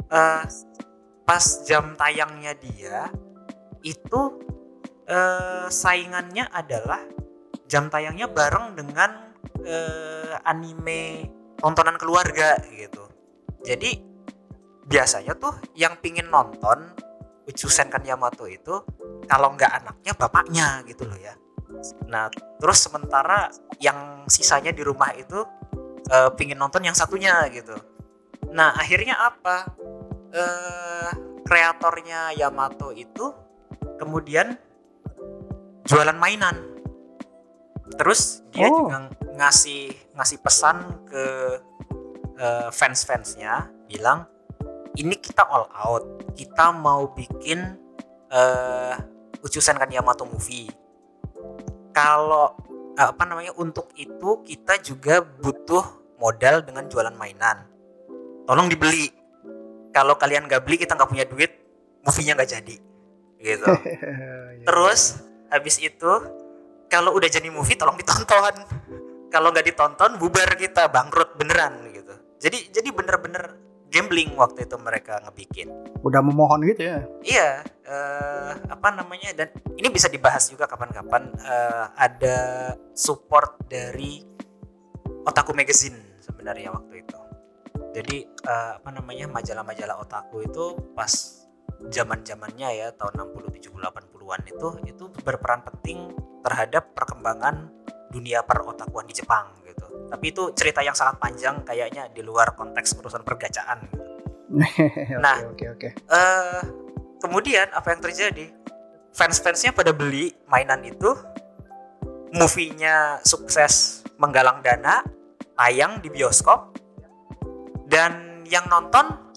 eh, 0.09 0.43
pas 1.21 1.45
jam 1.69 1.93
tayangnya 1.93 2.57
dia 2.57 3.13
itu 3.85 4.50
eh, 5.11 5.67
saingannya 5.67 6.47
adalah 6.47 7.03
jam 7.67 7.91
tayangnya 7.91 8.31
bareng 8.31 8.79
dengan 8.79 9.35
eh, 9.63 10.35
anime 10.47 11.27
tontonan 11.59 11.99
keluarga 11.99 12.55
gitu. 12.71 13.03
Jadi 13.61 13.99
biasanya 14.87 15.37
tuh 15.37 15.53
yang 15.77 15.99
pingin 15.99 16.31
nonton 16.31 16.97
Uchusen 17.45 17.91
kan 17.91 18.05
Yamato 18.05 18.47
itu 18.47 18.85
kalau 19.27 19.53
nggak 19.53 19.83
anaknya 19.83 20.13
bapaknya 20.15 20.67
gitu 20.87 21.03
loh 21.05 21.19
ya. 21.19 21.35
Nah 22.07 22.31
terus 22.59 22.79
sementara 22.87 23.51
yang 23.83 24.23
sisanya 24.31 24.71
di 24.71 24.81
rumah 24.81 25.11
itu 25.13 25.43
eh, 26.07 26.31
pingin 26.39 26.57
nonton 26.57 26.87
yang 26.87 26.95
satunya 26.95 27.43
gitu. 27.51 27.75
Nah 28.55 28.71
akhirnya 28.73 29.19
apa? 29.19 29.67
Eh, 30.31 31.11
kreatornya 31.43 32.31
Yamato 32.39 32.95
itu 32.95 33.35
kemudian 33.99 34.55
jualan 35.91 36.15
mainan. 36.15 36.55
Terus 37.99 38.39
dia 38.55 38.71
Oh. 38.71 38.87
juga 38.87 39.11
ngasih 39.35 40.15
ngasih 40.15 40.37
pesan 40.39 40.77
ke 41.03 41.23
eh, 42.41 42.69
fans-fansnya 42.71 43.67
bilang 43.85 44.25
ini 44.95 45.19
kita 45.19 45.43
all 45.45 45.67
out. 45.75 46.03
Kita 46.33 46.71
mau 46.71 47.11
bikin 47.11 47.59
eh 48.31 48.95
Uchusen 49.43 49.75
kan 49.75 49.91
Yamato 49.91 50.23
movie. 50.23 50.71
Kalau 51.91 52.55
eh, 52.95 53.07
apa 53.11 53.23
namanya 53.27 53.51
untuk 53.59 53.91
itu 53.99 54.41
kita 54.47 54.79
juga 54.79 55.19
butuh 55.19 55.83
modal 56.17 56.63
dengan 56.63 56.87
jualan 56.87 57.13
mainan. 57.13 57.67
Tolong 58.47 58.71
dibeli. 58.71 59.11
Kalau 59.91 60.15
kalian 60.15 60.47
nggak 60.47 60.63
beli 60.63 60.79
kita 60.79 60.95
nggak 60.95 61.11
punya 61.11 61.27
duit 61.27 61.51
movie-nya 62.01 62.33
nggak 62.39 62.51
jadi. 62.51 62.75
Gitu. 63.37 63.67
Iya. 64.61 64.65
Terus 64.69 65.01
habis 65.51 65.77
itu 65.83 66.11
kalau 66.87 67.15
udah 67.15 67.29
jadi 67.31 67.47
movie 67.51 67.75
tolong 67.75 67.99
ditonton. 67.99 68.55
Kalau 69.31 69.47
nggak 69.51 69.63
ditonton 69.63 70.19
bubar 70.19 70.59
kita 70.59 70.91
bangkrut 70.91 71.39
beneran 71.39 71.87
gitu. 71.95 72.11
Jadi 72.41 72.71
jadi 72.75 72.89
bener-bener 72.91 73.59
gambling 73.91 74.35
waktu 74.39 74.65
itu 74.65 74.75
mereka 74.79 75.19
ngebikin. 75.27 75.67
udah 76.01 76.23
memohon 76.23 76.63
gitu 76.65 76.87
ya. 76.87 76.99
Iya, 77.21 77.49
eh, 77.85 78.51
apa 78.71 78.89
namanya 78.95 79.35
dan 79.35 79.51
ini 79.77 79.91
bisa 79.91 80.07
dibahas 80.07 80.47
juga 80.49 80.65
kapan-kapan 80.65 81.29
eh, 81.37 81.85
ada 81.99 82.37
support 82.95 83.59
dari 83.67 84.23
Otaku 85.27 85.53
Magazine 85.53 86.17
sebenarnya 86.23 86.73
waktu 86.73 87.03
itu. 87.05 87.19
Jadi 87.91 88.17
eh, 88.25 88.71
apa 88.79 88.89
namanya 88.89 89.27
majalah-majalah 89.29 89.99
Otaku 90.01 90.47
itu 90.47 90.65
pas 90.95 91.40
zaman-zamannya 91.89 92.69
ya 92.77 92.87
tahun 92.93 93.33
60 93.33 93.57
70 93.57 93.81
80-an 93.81 94.41
itu 94.45 94.67
itu 94.85 95.03
berperan 95.25 95.65
penting 95.65 96.13
terhadap 96.45 96.93
perkembangan 96.93 97.69
dunia 98.11 98.43
per 98.43 98.61
otakuan 98.67 99.07
di 99.07 99.15
Jepang 99.15 99.55
gitu. 99.65 100.11
Tapi 100.11 100.25
itu 100.29 100.51
cerita 100.53 100.83
yang 100.83 100.93
sangat 100.93 101.17
panjang 101.17 101.63
kayaknya 101.63 102.11
di 102.11 102.21
luar 102.21 102.53
konteks 102.53 102.99
urusan 102.99 103.23
pergacaan 103.23 103.87
gitu. 103.87 104.11
Nah. 105.23 105.39
oke 105.47 105.65
oke. 105.79 105.89
Eh, 105.95 106.61
kemudian 107.23 107.71
apa 107.71 107.95
yang 107.95 108.01
terjadi? 108.03 108.51
Fans-fansnya 109.15 109.75
pada 109.75 109.91
beli 109.91 110.31
mainan 110.47 110.83
itu, 110.87 111.11
movie-nya 112.35 113.19
sukses 113.23 114.03
menggalang 114.15 114.63
dana, 114.63 115.03
tayang 115.55 115.99
di 115.99 116.07
bioskop, 116.07 116.75
dan 117.91 118.43
yang 118.47 118.67
nonton 118.71 119.30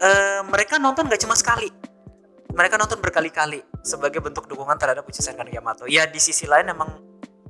eh, 0.00 0.40
mereka 0.48 0.80
nonton 0.80 1.06
gak 1.06 1.20
cuma 1.22 1.36
sekali, 1.36 1.68
mereka 2.50 2.80
nonton 2.80 2.98
berkali-kali 2.98 3.62
sebagai 3.84 4.18
bentuk 4.24 4.50
dukungan 4.50 4.76
terhadap 4.80 5.06
Uchisan 5.06 5.36
Yamato. 5.36 5.86
Ya 5.86 6.08
di 6.08 6.18
sisi 6.18 6.48
lain 6.48 6.72
emang 6.72 6.90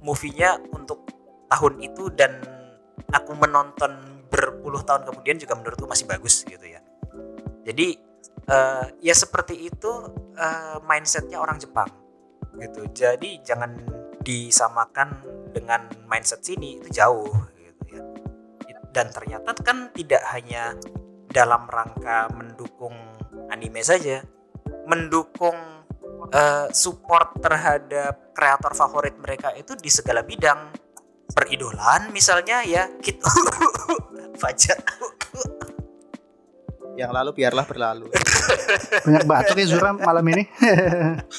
movie-nya 0.05 0.61
untuk 0.75 1.09
tahun 1.51 1.83
itu 1.83 2.13
dan 2.15 2.41
aku 3.11 3.33
menonton 3.35 4.23
berpuluh 4.31 4.81
tahun 4.87 5.09
kemudian 5.09 5.37
juga 5.43 5.59
menurutku 5.59 5.87
masih 5.89 6.07
bagus 6.07 6.47
gitu 6.47 6.63
ya. 6.63 6.81
Jadi 7.67 7.99
eh, 8.49 8.87
ya 9.03 9.15
seperti 9.15 9.67
itu 9.67 9.91
eh, 10.39 10.79
mindsetnya 10.87 11.43
orang 11.43 11.59
Jepang 11.59 11.91
gitu. 12.61 12.87
Jadi 12.93 13.41
jangan 13.43 13.75
disamakan 14.21 15.25
dengan 15.51 15.91
mindset 16.07 16.45
sini 16.45 16.79
itu 16.79 16.89
jauh 16.93 17.33
gitu 17.59 17.83
ya. 17.99 18.03
Dan 18.95 19.11
ternyata 19.11 19.51
kan 19.65 19.91
tidak 19.95 20.23
hanya 20.31 20.77
dalam 21.31 21.65
rangka 21.71 22.27
mendukung 22.35 22.95
anime 23.49 23.81
saja, 23.87 24.21
mendukung 24.91 25.57
eh, 26.35 26.67
support 26.75 27.39
terhadap 27.39 28.35
kreator 28.35 28.75
favorit 28.75 29.15
mereka 29.17 29.55
itu 29.55 29.79
di 29.79 29.89
segala 29.89 30.27
bidang. 30.27 30.91
Peridolan 31.31 32.11
misalnya 32.11 32.67
ya 32.67 32.91
gitu. 32.99 33.23
Fajar. 34.43 34.83
Yang 36.99 37.11
lalu 37.15 37.31
biarlah 37.39 37.63
berlalu. 37.63 38.11
Banyak 39.07 39.25
batuk 39.31 39.55
ya 39.63 39.67
Zura 39.71 39.95
malam 39.95 40.27
ini. 40.27 40.51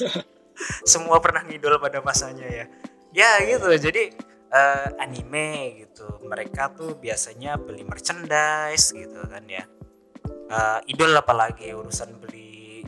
semua 0.92 1.20
pernah 1.20 1.44
ngidol 1.44 1.76
pada 1.76 2.00
masanya 2.00 2.48
ya. 2.48 2.64
Ya 3.12 3.30
gitu. 3.44 3.68
Jadi 3.68 4.16
eh, 4.48 4.88
anime 4.96 5.84
gitu 5.84 6.24
mereka 6.24 6.72
tuh 6.72 6.96
biasanya 6.96 7.60
beli 7.60 7.84
merchandise 7.84 8.96
gitu 8.96 9.20
kan 9.28 9.44
ya 9.44 9.68
Eh, 10.52 10.80
idol 10.92 11.16
apalagi 11.16 11.72
urusan 11.72 12.20
beli 12.20 12.84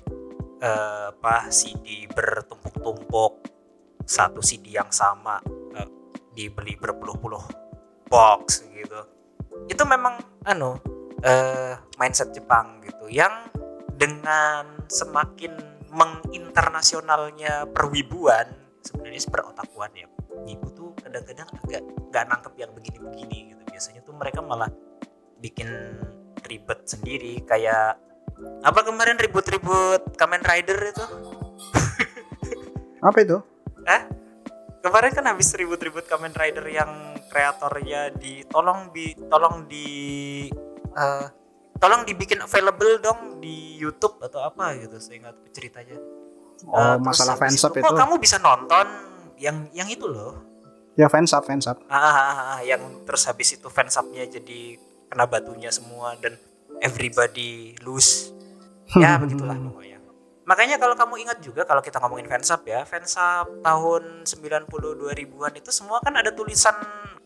eh, 0.60 1.06
apa 1.08 1.48
CD 1.48 2.04
bertumpuk-tumpuk 2.12 3.40
satu 4.04 4.44
CD 4.44 4.76
yang 4.76 4.92
sama 4.92 5.40
eh, 5.72 5.88
dibeli 6.36 6.76
berpuluh-puluh 6.76 7.40
box 8.12 8.68
gitu. 8.68 9.00
Itu 9.64 9.88
memang 9.88 10.44
anu 10.44 10.76
eh, 11.24 11.80
mindset 11.96 12.36
Jepang 12.36 12.84
gitu 12.84 13.08
yang 13.08 13.48
dengan 13.96 14.84
semakin 14.84 15.56
menginternasionalnya 15.88 17.64
perwibuan 17.72 18.44
sebenarnya 18.84 19.24
perotakuan 19.32 19.88
ya 19.96 20.04
ibu 20.44 20.68
tuh 20.76 20.92
kadang-kadang 21.00 21.48
agak 21.64 21.80
nggak 22.12 22.24
nangkep 22.28 22.54
yang 22.60 22.70
begini-begini 22.76 23.56
gitu. 23.56 23.62
Biasanya 23.72 24.04
tuh 24.04 24.12
mereka 24.12 24.44
malah 24.44 24.68
bikin 25.40 25.96
ribet 26.44 26.84
sendiri 26.84 27.42
kayak 27.42 27.96
apa 28.60 28.80
kemarin 28.82 29.16
ribut-ribut 29.16 30.14
Kamen 30.14 30.42
Rider 30.42 30.78
itu 30.86 31.06
Apa 33.00 33.18
itu? 33.20 33.36
eh 33.84 34.02
kemarin 34.80 35.12
kan 35.12 35.24
habis 35.26 35.52
ribut-ribut 35.52 36.04
Kamen 36.04 36.32
Rider 36.32 36.64
yang 36.66 36.90
kreatornya 37.28 38.12
di 38.12 38.44
tolong 38.44 38.88
di 38.90 39.12
tolong 39.26 39.64
di 39.66 39.86
eh, 40.90 41.26
tolong 41.76 42.02
dibikin 42.02 42.40
available 42.40 42.96
dong 42.98 43.20
di 43.38 43.76
YouTube 43.76 44.20
atau 44.20 44.40
apa 44.40 44.72
gitu 44.78 44.96
saya 44.98 45.20
ingat 45.20 45.36
ceritanya 45.50 45.98
Oh, 46.64 46.96
terus 46.96 47.04
masalah 47.04 47.36
fansub 47.36 47.76
kok 47.76 47.82
itu. 47.82 47.92
kamu 47.94 48.14
bisa 48.16 48.40
nonton 48.40 48.86
yang 49.36 49.68
yang 49.70 49.84
itu 49.84 50.06
loh 50.06 50.40
Ya 50.94 51.10
fansub, 51.10 51.42
fansub. 51.42 51.76
ah, 51.84 51.96
ah, 51.98 52.14
ah, 52.14 52.36
ah, 52.56 52.60
yang 52.62 52.80
terus 53.04 53.26
habis 53.26 53.52
itu 53.52 53.68
fansubnya 53.68 54.24
jadi 54.24 54.78
kena 55.14 55.30
batunya 55.30 55.70
semua 55.70 56.18
dan 56.18 56.34
everybody 56.82 57.78
lose 57.86 58.34
ya 58.98 59.14
begitulah 59.22 59.54
pokoknya 59.54 59.98
makanya 60.44 60.76
kalau 60.76 60.98
kamu 60.98 61.14
ingat 61.22 61.38
juga 61.38 61.62
kalau 61.62 61.78
kita 61.78 62.02
ngomongin 62.02 62.26
fansub 62.26 62.66
ya 62.66 62.82
fansub 62.82 63.62
tahun 63.62 64.26
90 64.26 64.66
2000-an 64.66 65.52
itu 65.54 65.70
semua 65.70 66.02
kan 66.02 66.18
ada 66.18 66.34
tulisan 66.34 66.74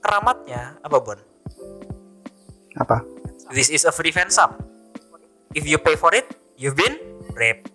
keramatnya 0.05 0.77
apa 0.85 0.97
Bon 1.01 1.19
Apa? 2.79 3.03
this 3.51 3.73
is 3.73 3.89
a 3.89 3.91
free 3.91 4.13
fansub 4.13 4.53
if 5.57 5.65
you 5.65 5.81
pay 5.81 5.97
for 5.97 6.13
it 6.13 6.29
you've 6.61 6.77
been 6.77 6.95
raped 7.33 7.73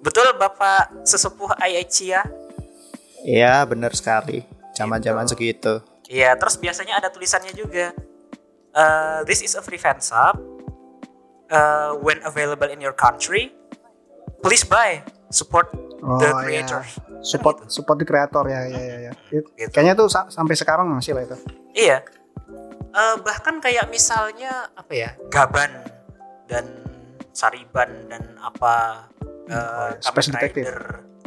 betul 0.00 0.26
Bapak 0.40 1.04
sesepuh 1.04 1.52
Aichi 1.60 2.16
ya 2.16 2.24
Iya, 3.22 3.62
benar 3.70 3.94
sekali. 3.94 4.42
Zaman-zaman 4.74 5.22
Gitu. 5.30 5.32
segitu. 5.38 5.74
Iya, 6.10 6.34
terus 6.34 6.58
biasanya 6.58 6.98
ada 6.98 7.08
tulisannya 7.08 7.54
juga. 7.54 7.94
Uh, 8.72 9.20
this 9.24 9.40
is 9.40 9.52
a 9.52 9.60
free 9.60 9.76
fan 9.76 10.00
sub. 10.00 10.40
Uh, 11.46 11.92
when 12.00 12.16
available 12.24 12.64
in 12.66 12.80
your 12.80 12.92
country, 12.92 13.52
please 14.40 14.64
buy. 14.64 15.04
Support 15.28 15.72
Oh, 16.02 16.18
the 16.18 16.28
iya. 16.28 16.40
creator. 16.40 16.80
Support 17.22 17.56
Kan 17.62 17.68
support 17.68 17.96
di 17.96 18.04
kreator 18.04 18.44
ya 18.44 18.66
ya 18.66 18.80
ya. 18.80 18.96
ya. 19.06 19.12
It- 19.30 19.48
Gitu. 19.54 19.70
Kayaknya 19.70 19.94
tuh 19.94 20.08
sa- 20.08 20.28
sampai 20.28 20.52
sekarang 20.52 20.88
masih 20.88 21.14
lah 21.14 21.24
itu. 21.24 21.36
Iya. 21.72 22.02
Eh, 22.92 23.16
bahkan 23.22 23.56
kayak 23.56 23.88
misalnya 23.88 24.68
apa 24.72 24.92
ya, 24.92 25.10
Gaban 25.28 25.72
dan 26.44 26.66
Sariban 27.32 28.08
dan 28.08 28.36
apa 28.36 29.06
eh, 29.48 29.54
Oh, 29.54 29.88
Kamen 29.94 30.02
Space 30.02 30.28
Detective. 30.28 30.64
Rider 30.68 30.80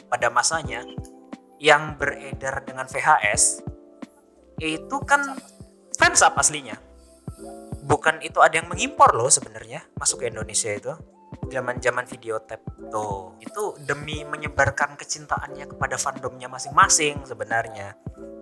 pada 0.05 0.27
masanya 0.29 0.85
yang 1.57 1.95
beredar 1.95 2.61
dengan 2.61 2.85
VHS 2.85 3.61
itu 4.59 4.97
kan 5.01 5.33
fansub 5.93 6.35
aslinya. 6.35 6.77
Bukan 7.86 8.17
itu 8.25 8.41
ada 8.41 8.57
yang 8.57 8.65
mengimpor 8.65 9.13
loh 9.13 9.29
sebenarnya 9.29 9.86
masuk 9.95 10.25
ke 10.25 10.33
Indonesia 10.33 10.73
itu. 10.73 10.93
Zaman-zaman 11.45 12.09
videotape 12.09 12.65
tuh. 12.89 13.38
Itu 13.38 13.77
demi 13.86 14.25
menyebarkan 14.25 14.97
kecintaannya 14.97 15.69
kepada 15.69 15.95
fandomnya 16.01 16.49
masing-masing 16.49 17.21
sebenarnya. 17.29 17.93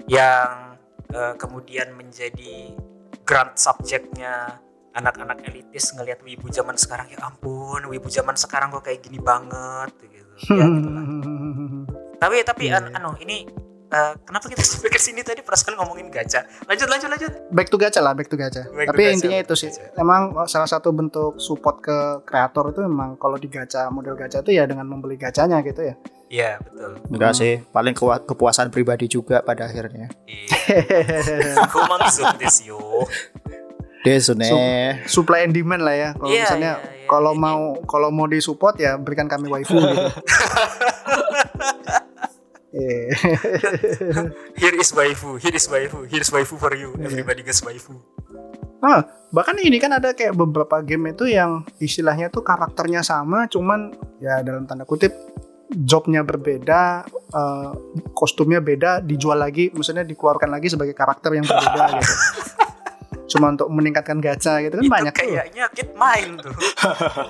Yang 0.08 0.80
eh, 1.12 1.34
kemudian 1.36 1.92
menjadi 1.92 2.80
grand 3.28 3.56
subjeknya 3.60 4.64
anak-anak 4.94 5.42
elitis 5.50 5.90
ngelihat 5.98 6.22
wibu 6.22 6.54
zaman 6.54 6.78
sekarang 6.78 7.10
ya 7.10 7.18
ampun 7.26 7.82
wibu 7.90 8.08
zaman 8.14 8.38
sekarang 8.38 8.70
kok 8.70 8.86
kayak 8.86 9.02
gini 9.02 9.18
banget 9.18 9.90
gitu 10.06 10.54
ya 10.54 10.66
gitu 10.70 10.90
lah. 10.94 11.06
tapi 12.22 12.36
tapi 12.46 12.64
an- 12.70 12.94
iya. 12.94 12.98
anu 13.02 13.18
ini 13.26 13.50
eh, 13.94 14.14
kenapa 14.20 14.50
kita 14.50 14.60
sampai 14.60 14.90
ke 14.90 14.98
sini 14.98 15.22
tadi 15.22 15.40
perasaan 15.40 15.78
ngomongin 15.78 16.10
gacha 16.10 16.42
lanjut 16.66 16.90
lanjut 16.90 17.10
lanjut 17.10 17.32
back 17.50 17.70
to 17.70 17.78
gacha 17.78 18.02
lah, 18.02 18.12
back 18.12 18.26
to 18.26 18.34
gacha. 18.34 18.66
Back 18.68 18.90
to 18.90 18.92
Tapi 18.92 19.02
gacha, 19.04 19.14
intinya 19.14 19.38
itu 19.40 19.48
to 19.48 19.56
sih. 19.56 19.70
gacha. 19.70 19.94
Emang 19.96 20.22
salah 20.46 20.66
satu 20.66 20.90
bentuk 20.90 21.38
support 21.38 21.80
ke 21.80 21.94
kreator 22.24 22.70
itu 22.70 22.82
memang 22.82 23.14
kalau 23.16 23.38
di 23.38 23.46
gacha 23.46 23.86
model 23.88 24.14
gacha 24.14 24.42
itu 24.42 24.52
ya 24.52 24.66
dengan 24.66 24.84
membeli 24.84 25.16
gacanya 25.16 25.62
gitu 25.62 25.86
ya. 25.86 25.96
iya 26.28 26.58
betul 26.58 26.98
Enggak 27.14 27.38
sih, 27.38 27.62
paling 27.70 27.94
kepuasan 28.26 28.74
pribadi 28.74 29.06
juga 29.06 29.40
pada 29.40 29.70
akhirnya. 29.70 30.10
iya 30.26 31.54
yo 32.66 33.06
Desune. 34.04 34.44
Supply 35.08 35.48
and 35.48 35.56
demand 35.56 35.80
lah 35.80 35.96
ya. 35.96 36.10
Kalau 36.12 36.28
Iya, 36.28 36.44
misalnya 36.44 36.72
iya, 36.76 36.84
iya. 36.84 37.08
kalau 37.08 37.32
Ini- 37.32 37.40
mau 37.40 37.62
kalau 37.88 38.10
mau 38.12 38.28
disupport 38.28 38.76
ya 38.76 39.00
berikan 39.00 39.32
kami 39.32 39.48
waifu 39.48 39.80
gitu. 39.80 39.96
Iya. 42.74 43.14
here 44.62 44.76
is 44.82 44.90
waifu 44.92 45.38
here 45.38 45.54
is 45.54 45.70
waifu 45.70 46.10
here 46.10 46.26
is 46.26 46.32
waifu 46.34 46.58
for 46.58 46.74
you 46.74 46.90
Iya. 46.98 47.06
everybody 47.06 47.46
gets 47.46 47.62
waifu 47.62 47.94
Ah, 48.84 49.00
bahkan 49.32 49.56
ini 49.64 49.80
kan 49.80 49.96
ada 49.96 50.12
kayak 50.12 50.36
beberapa 50.36 50.84
game 50.84 51.16
itu 51.16 51.24
yang 51.24 51.64
istilahnya 51.80 52.28
tuh 52.28 52.44
karakternya 52.44 53.00
sama, 53.00 53.48
cuman 53.48 53.96
ya 54.20 54.44
dalam 54.44 54.68
tanda 54.68 54.84
kutip 54.84 55.16
jobnya 55.72 56.20
berbeda, 56.20 57.08
eh, 57.32 57.72
kostumnya 58.12 58.60
beda, 58.60 59.00
dijual 59.00 59.40
lagi, 59.40 59.72
maksudnya 59.72 60.04
dikeluarkan 60.04 60.52
lagi 60.52 60.68
sebagai 60.68 60.92
karakter 60.92 61.32
yang 61.32 61.48
berbeda 61.48 61.84
gitu. 61.96 62.14
Cuma 63.24 63.56
untuk 63.56 63.72
meningkatkan 63.72 64.20
gacha 64.20 64.60
gitu 64.60 64.78
kan 64.78 64.84
itu 64.84 64.92
banyak 64.92 65.14
tuh. 65.16 65.24
kayaknya 65.24 65.66
kid 65.72 65.90
main 65.96 66.36
tuh 66.38 66.52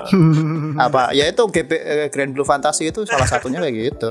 Apa? 0.86 1.14
Ya 1.14 1.30
itu 1.30 1.44
GP, 1.46 1.72
eh, 1.74 2.08
Grand 2.10 2.34
Blue 2.34 2.44
Fantasy 2.44 2.90
itu 2.90 3.06
salah 3.06 3.30
satunya 3.30 3.62
kayak 3.62 3.76
gitu. 3.94 4.10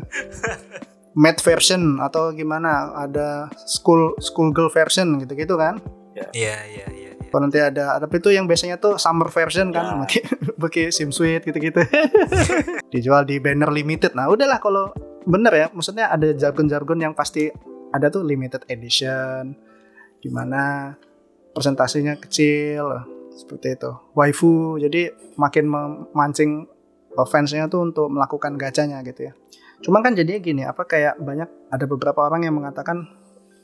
Matte 1.20 1.42
version 1.42 1.98
atau 1.98 2.30
gimana? 2.30 2.94
Ada 2.96 3.50
school 3.66 4.14
school 4.22 4.54
girl 4.54 4.70
version 4.70 5.18
gitu-gitu 5.18 5.58
kan? 5.58 5.76
iya 6.30 6.56
iya 6.66 6.86
iya. 6.90 7.10
Kalau 7.30 7.46
nanti 7.46 7.62
ada, 7.62 7.94
ada 7.96 8.06
itu 8.10 8.28
yang 8.28 8.44
biasanya 8.44 8.76
tuh 8.76 8.98
summer 8.98 9.30
version 9.30 9.70
kan, 9.70 9.84
Ya. 9.86 9.94
pakai 10.02 10.22
pakai 10.62 10.84
sim 10.90 11.14
sweet 11.14 11.46
gitu-gitu. 11.46 11.78
Dijual 12.90 13.22
di 13.22 13.38
banner 13.38 13.70
limited. 13.70 14.18
Nah, 14.18 14.26
udahlah 14.26 14.58
kalau 14.58 14.90
bener 15.22 15.52
ya, 15.54 15.66
maksudnya 15.70 16.10
ada 16.10 16.34
jargon-jargon 16.34 16.98
yang 16.98 17.14
pasti 17.14 17.46
ada 17.90 18.10
tuh 18.10 18.26
limited 18.26 18.66
edition, 18.66 19.54
di 20.20 20.28
mana 20.28 20.94
presentasinya 21.56 22.14
kecil, 22.20 22.84
seperti 23.34 23.74
itu. 23.74 23.90
Waifu, 24.14 24.76
jadi 24.78 25.10
makin 25.40 25.64
memancing 25.66 26.68
fansnya 27.26 27.66
tuh 27.66 27.90
untuk 27.90 28.06
melakukan 28.12 28.54
gacanya 28.54 29.02
gitu 29.02 29.28
ya. 29.28 29.32
Cuma 29.80 30.04
kan 30.04 30.12
jadinya 30.12 30.40
gini, 30.40 30.62
apa 30.62 30.84
kayak 30.84 31.18
banyak 31.18 31.72
ada 31.72 31.84
beberapa 31.88 32.28
orang 32.28 32.44
yang 32.44 32.54
mengatakan 32.60 33.08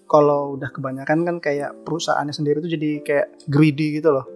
kalau 0.06 0.56
udah 0.56 0.70
kebanyakan 0.72 1.26
kan 1.26 1.36
kayak 1.42 1.76
perusahaannya 1.84 2.32
sendiri 2.32 2.62
tuh 2.62 2.70
jadi 2.72 2.90
kayak 3.04 3.26
greedy 3.50 4.00
gitu 4.00 4.14
loh. 4.16 4.26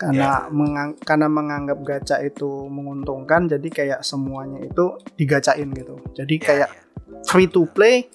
Karena 0.00 0.48
mengang- 0.48 0.96
karena 0.96 1.28
menganggap 1.28 1.78
gacha 1.84 2.24
itu 2.24 2.64
menguntungkan, 2.72 3.44
jadi 3.52 3.68
kayak 3.68 4.00
semuanya 4.00 4.64
itu 4.64 4.96
digacain 5.20 5.68
gitu. 5.76 6.00
Jadi 6.16 6.34
Iya, 6.40 6.44
kayak 6.48 6.70
iya. 6.72 7.20
free 7.28 7.52
to 7.52 7.68
play, 7.68 8.08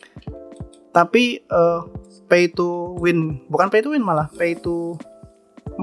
tapi 0.96 1.44
eh, 1.44 1.80
pay 2.26 2.48
to 2.48 2.96
win, 2.96 3.44
bukan 3.46 3.68
pay 3.68 3.84
to 3.84 3.92
win 3.92 4.00
malah 4.00 4.32
pay 4.32 4.56
to 4.56 4.96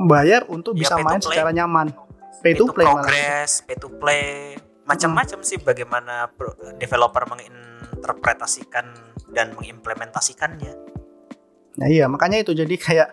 bayar 0.09 0.49
untuk 0.49 0.73
Ya, 0.73 0.89
bisa 0.89 0.95
main 0.97 1.21
play. 1.21 1.29
secara 1.29 1.53
nyaman. 1.53 1.93
Pay, 2.41 2.41
pay 2.43 2.53
to 2.57 2.65
to 2.65 2.73
play 2.73 2.89
malah. 2.89 3.05
progress, 3.05 3.61
pay 3.63 3.77
to 3.77 3.89
play, 3.93 4.57
macam-macam 4.83 5.39
sih 5.43 5.61
bagaimana 5.61 6.33
pro- 6.33 6.57
developer 6.75 7.29
menginterpretasikan 7.29 8.89
dan 9.31 9.53
mengimplementasikannya. 9.53 10.73
Nah 11.73 11.89
iya 11.89 12.09
makanya 12.09 12.41
itu 12.41 12.53
jadi 12.53 12.75
kayak 12.75 13.09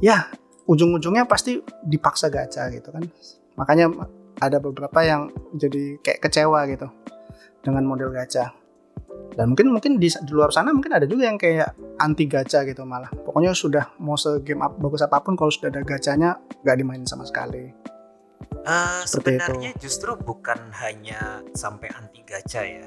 ya 0.00 0.28
ujung-ujungnya 0.64 1.24
pasti 1.24 1.60
dipaksa 1.84 2.28
gacha 2.28 2.72
gitu 2.72 2.88
kan. 2.88 3.04
Makanya 3.54 3.92
ada 4.40 4.58
beberapa 4.58 4.98
yang 5.00 5.28
jadi 5.54 6.00
kayak 6.00 6.20
kecewa 6.20 6.66
gitu 6.66 6.88
dengan 7.60 7.84
model 7.84 8.10
gacha. 8.10 8.50
Dan 9.34 9.56
mungkin 9.56 9.72
mungkin 9.72 9.96
di, 9.96 10.12
di 10.12 10.32
luar 10.32 10.52
sana 10.52 10.70
mungkin 10.70 10.94
ada 10.94 11.08
juga 11.08 11.26
yang 11.26 11.40
kayak 11.40 11.74
anti 11.98 12.28
gacha 12.28 12.62
gitu 12.68 12.84
malah. 12.84 13.08
Pokoknya 13.10 13.56
sudah 13.56 13.96
mau 13.98 14.14
se 14.14 14.44
game 14.44 14.62
up, 14.62 14.76
bagus 14.78 15.02
apa 15.02 15.24
pun 15.24 15.34
kalau 15.34 15.50
sudah 15.50 15.72
ada 15.72 15.82
gacanya 15.82 16.38
nggak 16.62 16.76
dimainin 16.76 17.08
sama 17.08 17.26
sekali. 17.26 17.74
Seperti 19.04 19.40
sebenarnya 19.42 19.70
justru 19.76 20.14
bukan 20.16 20.70
hanya 20.84 21.42
sampai 21.52 21.90
anti 21.92 22.22
gacha 22.22 22.62
ya. 22.62 22.86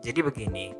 Jadi 0.00 0.20
begini, 0.24 0.72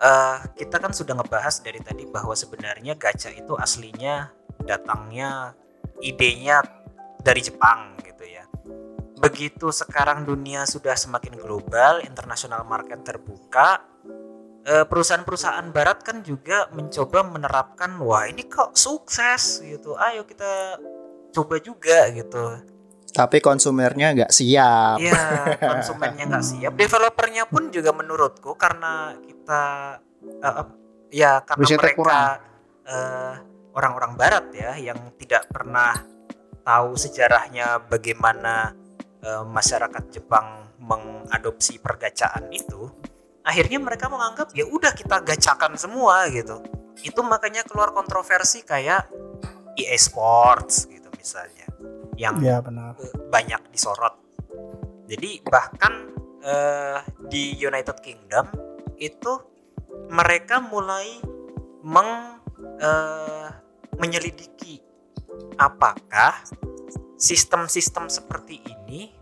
eh 0.00 0.38
kita 0.56 0.82
kan 0.82 0.90
sudah 0.90 1.14
ngebahas 1.14 1.62
dari 1.62 1.78
tadi 1.78 2.08
bahwa 2.08 2.34
sebenarnya 2.34 2.96
gacha 2.98 3.30
itu 3.30 3.54
aslinya 3.54 4.32
datangnya 4.64 5.54
idenya 6.02 6.64
dari 7.22 7.40
Jepang 7.44 7.94
gitu 8.02 8.24
ya. 8.26 8.44
Begitu 9.20 9.70
sekarang 9.70 10.26
dunia 10.26 10.66
sudah 10.66 10.98
semakin 10.98 11.38
global, 11.38 12.02
international 12.02 12.66
market 12.66 13.06
terbuka, 13.06 13.78
perusahaan-perusahaan 14.64 15.68
barat 15.76 16.00
kan 16.00 16.24
juga 16.24 16.72
mencoba 16.72 17.20
menerapkan 17.20 18.00
wah 18.00 18.24
ini 18.24 18.48
kok 18.48 18.72
sukses 18.72 19.60
gitu. 19.60 19.92
Ayo 20.00 20.24
kita 20.24 20.80
coba 21.34 21.60
juga 21.60 22.08
gitu. 22.14 22.64
Tapi 23.14 23.38
konsumernya 23.38 24.10
nggak 24.10 24.32
siap. 24.34 24.98
Iya, 24.98 25.22
konsumennya 25.62 26.24
nggak 26.26 26.46
siap. 26.46 26.72
Developernya 26.80 27.46
pun 27.46 27.70
juga 27.70 27.94
menurutku 27.94 28.58
karena 28.58 29.14
kita 29.22 29.62
eh, 30.42 30.46
eh, 30.48 30.66
ya 31.14 31.38
karena 31.46 31.62
Risetnya 31.62 31.82
mereka 31.86 31.98
kurang. 32.02 32.26
eh, 32.90 33.34
orang-orang 33.78 34.12
Barat 34.18 34.44
ya 34.50 34.74
yang 34.74 34.98
tidak 35.14 35.46
pernah 35.46 35.94
tahu 36.66 36.98
sejarahnya 36.98 37.86
bagaimana 37.86 38.74
eh, 39.22 39.44
masyarakat 39.46 40.04
Jepang 40.10 40.74
mengadopsi 40.82 41.78
pergacaan 41.78 42.50
itu. 42.50 42.90
Akhirnya 43.44 43.76
mereka 43.76 44.08
menganggap 44.08 44.56
ya 44.56 44.64
udah 44.64 44.92
kita 44.96 45.20
gacakan 45.20 45.76
semua 45.76 46.24
gitu. 46.32 46.64
Itu 47.04 47.20
makanya 47.20 47.60
keluar 47.68 47.92
kontroversi 47.92 48.64
kayak 48.64 49.08
EA 49.76 49.98
Sports 50.00 50.88
gitu 50.88 51.12
misalnya. 51.12 51.68
Yang 52.16 52.34
Iya 52.40 52.56
benar. 52.64 52.96
eh, 52.96 53.12
banyak 53.28 53.68
disorot. 53.68 54.14
Jadi 55.04 55.44
bahkan 55.44 56.08
eh, 56.40 56.98
di 57.28 57.60
United 57.60 58.00
Kingdom 58.00 58.48
itu 58.96 59.32
mereka 60.08 60.64
mulai 60.64 61.20
meng 61.84 62.40
eh, 62.80 63.48
menyelidiki 64.00 64.80
apakah 65.58 66.34
sistem-sistem 67.18 68.10
seperti 68.10 68.58
ini 68.64 69.12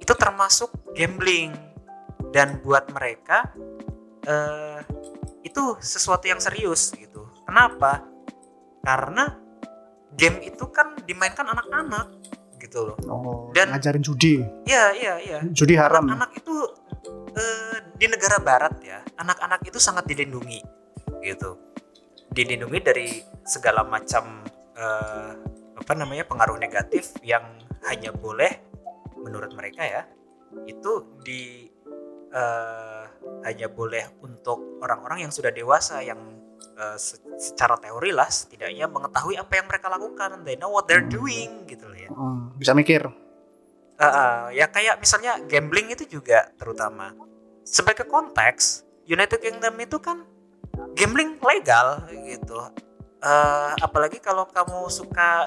itu 0.00 0.12
termasuk 0.18 0.68
gambling 0.92 1.52
dan 2.32 2.58
buat 2.64 2.88
mereka 2.90 3.52
eh, 4.24 4.80
itu 5.44 5.76
sesuatu 5.78 6.26
yang 6.26 6.40
serius 6.40 6.90
gitu. 6.96 7.28
Kenapa? 7.44 8.02
Karena 8.82 9.36
game 10.16 10.42
itu 10.42 10.64
kan 10.72 10.96
dimainkan 11.04 11.46
anak-anak 11.46 12.08
gitu 12.58 12.92
loh. 12.92 12.96
Oh, 13.06 13.52
Dan- 13.52 13.74
ngajarin 13.74 14.02
judi. 14.02 14.40
Iya, 14.64 14.84
iya, 14.96 15.14
iya. 15.20 15.38
Judi 15.52 15.74
haram. 15.76 16.08
Anak-anak 16.08 16.32
itu 16.38 16.54
eh, 17.36 17.76
di 17.98 18.06
negara 18.08 18.38
barat 18.42 18.74
ya, 18.82 18.98
anak-anak 19.20 19.60
itu 19.66 19.78
sangat 19.78 20.08
dilindungi 20.08 20.60
gitu. 21.22 21.58
dilindungi 22.32 22.80
dari 22.80 23.20
segala 23.44 23.84
macam 23.84 24.40
eh, 24.72 25.30
apa 25.76 25.92
namanya 25.92 26.24
pengaruh 26.24 26.56
negatif 26.56 27.12
yang 27.20 27.44
hanya 27.84 28.08
boleh 28.08 28.48
menurut 29.20 29.52
mereka 29.52 29.84
ya 29.84 30.02
itu 30.64 31.20
di 31.20 31.68
eh, 32.32 33.04
hanya 33.44 33.68
boleh 33.68 34.18
untuk 34.24 34.80
orang-orang 34.80 35.28
yang 35.28 35.32
sudah 35.32 35.52
dewasa 35.52 36.00
yang 36.00 36.18
eh, 36.76 36.96
se- 36.96 37.20
secara 37.36 37.76
teori 37.76 38.10
lah 38.10 38.26
setidaknya 38.26 38.88
mengetahui 38.88 39.36
apa 39.36 39.52
yang 39.60 39.66
mereka 39.68 39.86
lakukan. 39.92 40.42
They 40.42 40.56
know 40.56 40.72
what 40.72 40.88
they're 40.88 41.04
doing 41.04 41.68
gitu 41.68 41.86
loh 41.86 41.98
ya. 41.98 42.10
Hmm, 42.10 42.56
bisa 42.56 42.72
mikir. 42.72 43.06
Ah, 44.00 44.06
ah, 44.08 44.38
ya 44.50 44.66
kayak 44.66 44.98
misalnya 44.98 45.38
gambling 45.46 45.92
itu 45.92 46.08
juga 46.08 46.50
terutama. 46.56 47.14
Sebagai 47.62 48.08
konteks 48.10 48.82
United 49.06 49.38
Kingdom 49.38 49.78
itu 49.78 50.00
kan 50.02 50.26
gambling 50.96 51.38
legal 51.38 52.02
gitu. 52.10 52.58
Eh, 53.22 53.72
apalagi 53.78 54.18
kalau 54.18 54.50
kamu 54.50 54.90
suka 54.90 55.46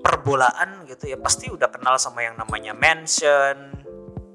perbolaan 0.00 0.88
gitu 0.88 1.12
ya 1.12 1.20
pasti 1.20 1.52
udah 1.52 1.68
kenal 1.68 2.00
sama 2.00 2.24
yang 2.24 2.40
namanya 2.40 2.72
Mansion, 2.72 3.84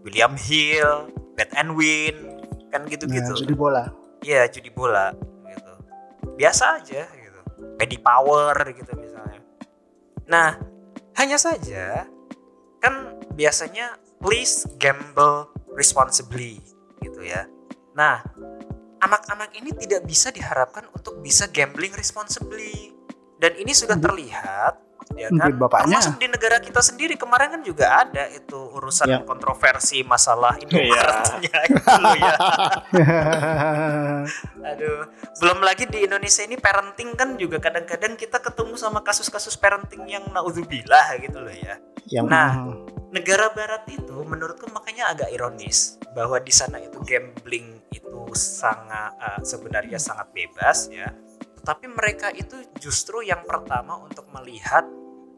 William 0.05 0.37
Hill, 0.37 1.09
Bet 1.33 1.49
and 1.57 1.73
Win 1.77 2.15
kan 2.73 2.85
Nah, 2.85 2.89
gitu-gitu 2.89 3.31
judi 3.45 3.53
bola. 3.53 3.85
Iya 4.25 4.49
judi 4.49 4.73
bola 4.73 5.13
gitu. 5.45 5.73
Biasa 6.33 6.81
aja 6.81 7.05
gitu. 7.05 7.39
Pedi 7.77 7.97
power 8.01 8.55
gitu 8.73 8.91
misalnya. 8.97 9.41
Nah, 10.25 10.57
hanya 11.17 11.37
saja 11.37 12.09
kan 12.81 13.21
biasanya 13.37 13.97
please 14.19 14.65
gamble 14.81 15.53
responsibly 15.77 16.59
gitu 17.03 17.21
ya. 17.21 17.45
Nah, 17.93 18.25
anak-anak 19.03 19.53
ini 19.53 19.75
tidak 19.75 20.07
bisa 20.07 20.31
diharapkan 20.31 20.87
untuk 20.95 21.19
bisa 21.21 21.45
gambling 21.51 21.93
responsibly. 21.93 22.95
Dan 23.37 23.59
ini 23.59 23.75
sudah 23.75 23.99
terlihat 23.99 24.92
ya 25.15 25.27
kan 25.29 25.51
bapaknya. 25.53 25.97
termasuk 25.99 26.15
di 26.17 26.27
negara 26.27 26.57
kita 26.57 26.81
sendiri 26.81 27.15
kemarin 27.15 27.49
kan 27.53 27.61
juga 27.61 27.85
ada 28.01 28.25
itu 28.27 28.55
urusan 28.73 29.05
Ya. 29.05 29.19
kontroversi 29.21 30.01
masalah 30.01 30.55
Iya. 30.55 30.65
Indomaretnya 30.65 31.59
gitu 31.71 31.91
loh 31.97 32.15
ya. 32.17 32.35
Aduh, 34.73 35.01
belum 35.39 35.59
lagi 35.59 35.85
di 35.85 36.03
Indonesia 36.03 36.41
ini 36.41 36.55
parenting 36.55 37.13
kan 37.13 37.35
juga 37.35 37.59
kadang-kadang 37.59 38.15
kita 38.15 38.39
ketemu 38.39 38.73
sama 38.75 39.01
kasus-kasus 39.01 39.55
parenting 39.55 40.07
yang 40.07 40.23
naudzubillah 40.31 41.19
gitu 41.19 41.39
loh 41.39 41.53
ya. 41.53 41.75
Yang 42.07 42.25
Nah, 42.27 42.49
Hmm. 42.53 42.87
negara 43.11 43.51
barat 43.51 43.83
itu 43.87 44.15
menurutku 44.23 44.67
makanya 44.69 45.11
agak 45.11 45.29
ironis 45.29 45.99
bahwa 46.11 46.39
di 46.39 46.49
sana 46.49 46.79
itu 46.79 46.97
gambling 47.03 47.81
itu 47.89 48.21
sangat 48.33 49.13
eh, 49.15 49.39
sebenarnya 49.41 49.99
sangat 49.99 50.31
bebas 50.31 50.89
ya. 50.89 51.11
Tetapi 51.59 51.85
mereka 51.87 52.27
itu 52.29 52.55
justru 52.75 53.21
yang 53.21 53.43
pertama 53.43 53.95
untuk 53.97 54.27
melihat 54.31 54.83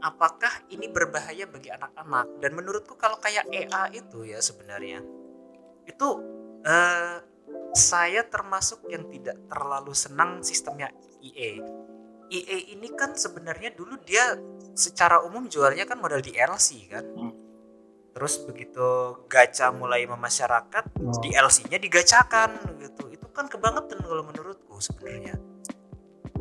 apakah 0.06 0.54
ini 0.70 0.86
berbahaya 0.86 1.50
bagi 1.50 1.74
anak-anak 1.74 2.38
dan 2.38 2.52
menurutku 2.54 2.94
kalau 2.94 3.18
kayak 3.18 3.50
EA 3.50 3.90
itu 3.90 4.22
ya 4.30 4.38
sebenarnya 4.38 5.02
itu 5.90 6.08
eh, 6.62 7.18
saya 7.74 8.22
termasuk 8.30 8.86
yang 8.88 9.10
tidak 9.10 9.36
terlalu 9.50 9.92
senang 9.98 10.46
sistemnya 10.46 10.94
EA. 11.20 11.62
EA 12.30 12.58
ini 12.74 12.90
kan 12.94 13.14
sebenarnya 13.14 13.74
dulu 13.74 13.98
dia 14.02 14.34
secara 14.74 15.22
umum 15.26 15.46
jualnya 15.46 15.86
kan 15.86 15.98
modal 16.02 16.22
DLC 16.22 16.90
kan. 16.90 17.06
Hmm. 17.06 17.34
Terus 18.16 18.48
begitu 18.48 18.88
gacha 19.28 19.76
mulai 19.76 20.08
memasyarakat, 20.08 20.84
Oh. 21.04 21.12
DLC-nya 21.20 21.76
digacakan 21.78 22.80
gitu. 22.80 23.12
Itu 23.12 23.28
kan 23.36 23.52
kebangetan 23.52 24.00
kalau 24.02 24.24
menurutku 24.24 24.80
sebenarnya. 24.80 25.36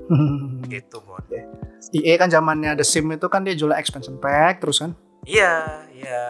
Gitu, 0.69 1.01
Bon. 1.01 1.21
EA 1.93 2.17
kan 2.17 2.31
zamannya 2.31 2.73
The 2.75 2.87
Sim 2.87 3.11
itu 3.11 3.27
kan 3.27 3.43
dia 3.43 3.53
jual 3.53 3.75
expansion 3.75 4.17
pack 4.17 4.63
terus 4.63 4.81
kan. 4.81 4.95
Iya, 5.25 5.85
iya. 5.91 6.25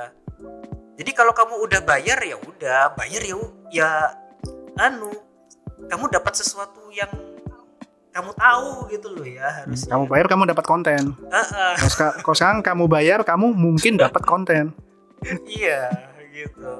Jadi 0.94 1.10
kalau 1.10 1.30
kamu 1.30 1.58
udah 1.60 1.80
bayar 1.82 2.18
ya 2.22 2.38
udah, 2.38 2.94
bayar 2.94 3.22
ya 3.22 3.36
ya 3.70 3.88
anu, 4.78 5.10
kamu 5.86 6.06
dapat 6.08 6.34
sesuatu 6.34 6.86
yang 6.90 7.10
kamu 8.10 8.30
tahu 8.30 8.86
gitu 8.88 9.10
loh 9.10 9.26
ya 9.26 9.62
harusnya. 9.62 9.90
Kamu 9.90 10.04
bayar 10.06 10.26
kamu 10.30 10.46
dapat 10.46 10.64
konten. 10.64 11.02
Heeh, 11.18 11.72
Kalau 11.74 11.90
seka- 11.90 12.16
kalau 12.22 12.36
sekarang 12.38 12.60
kamu 12.62 12.84
bayar 12.86 13.20
kamu 13.26 13.50
mungkin 13.50 13.98
dapat 13.98 14.22
konten. 14.22 14.70
iya, 15.50 15.90
gitu. 16.30 16.78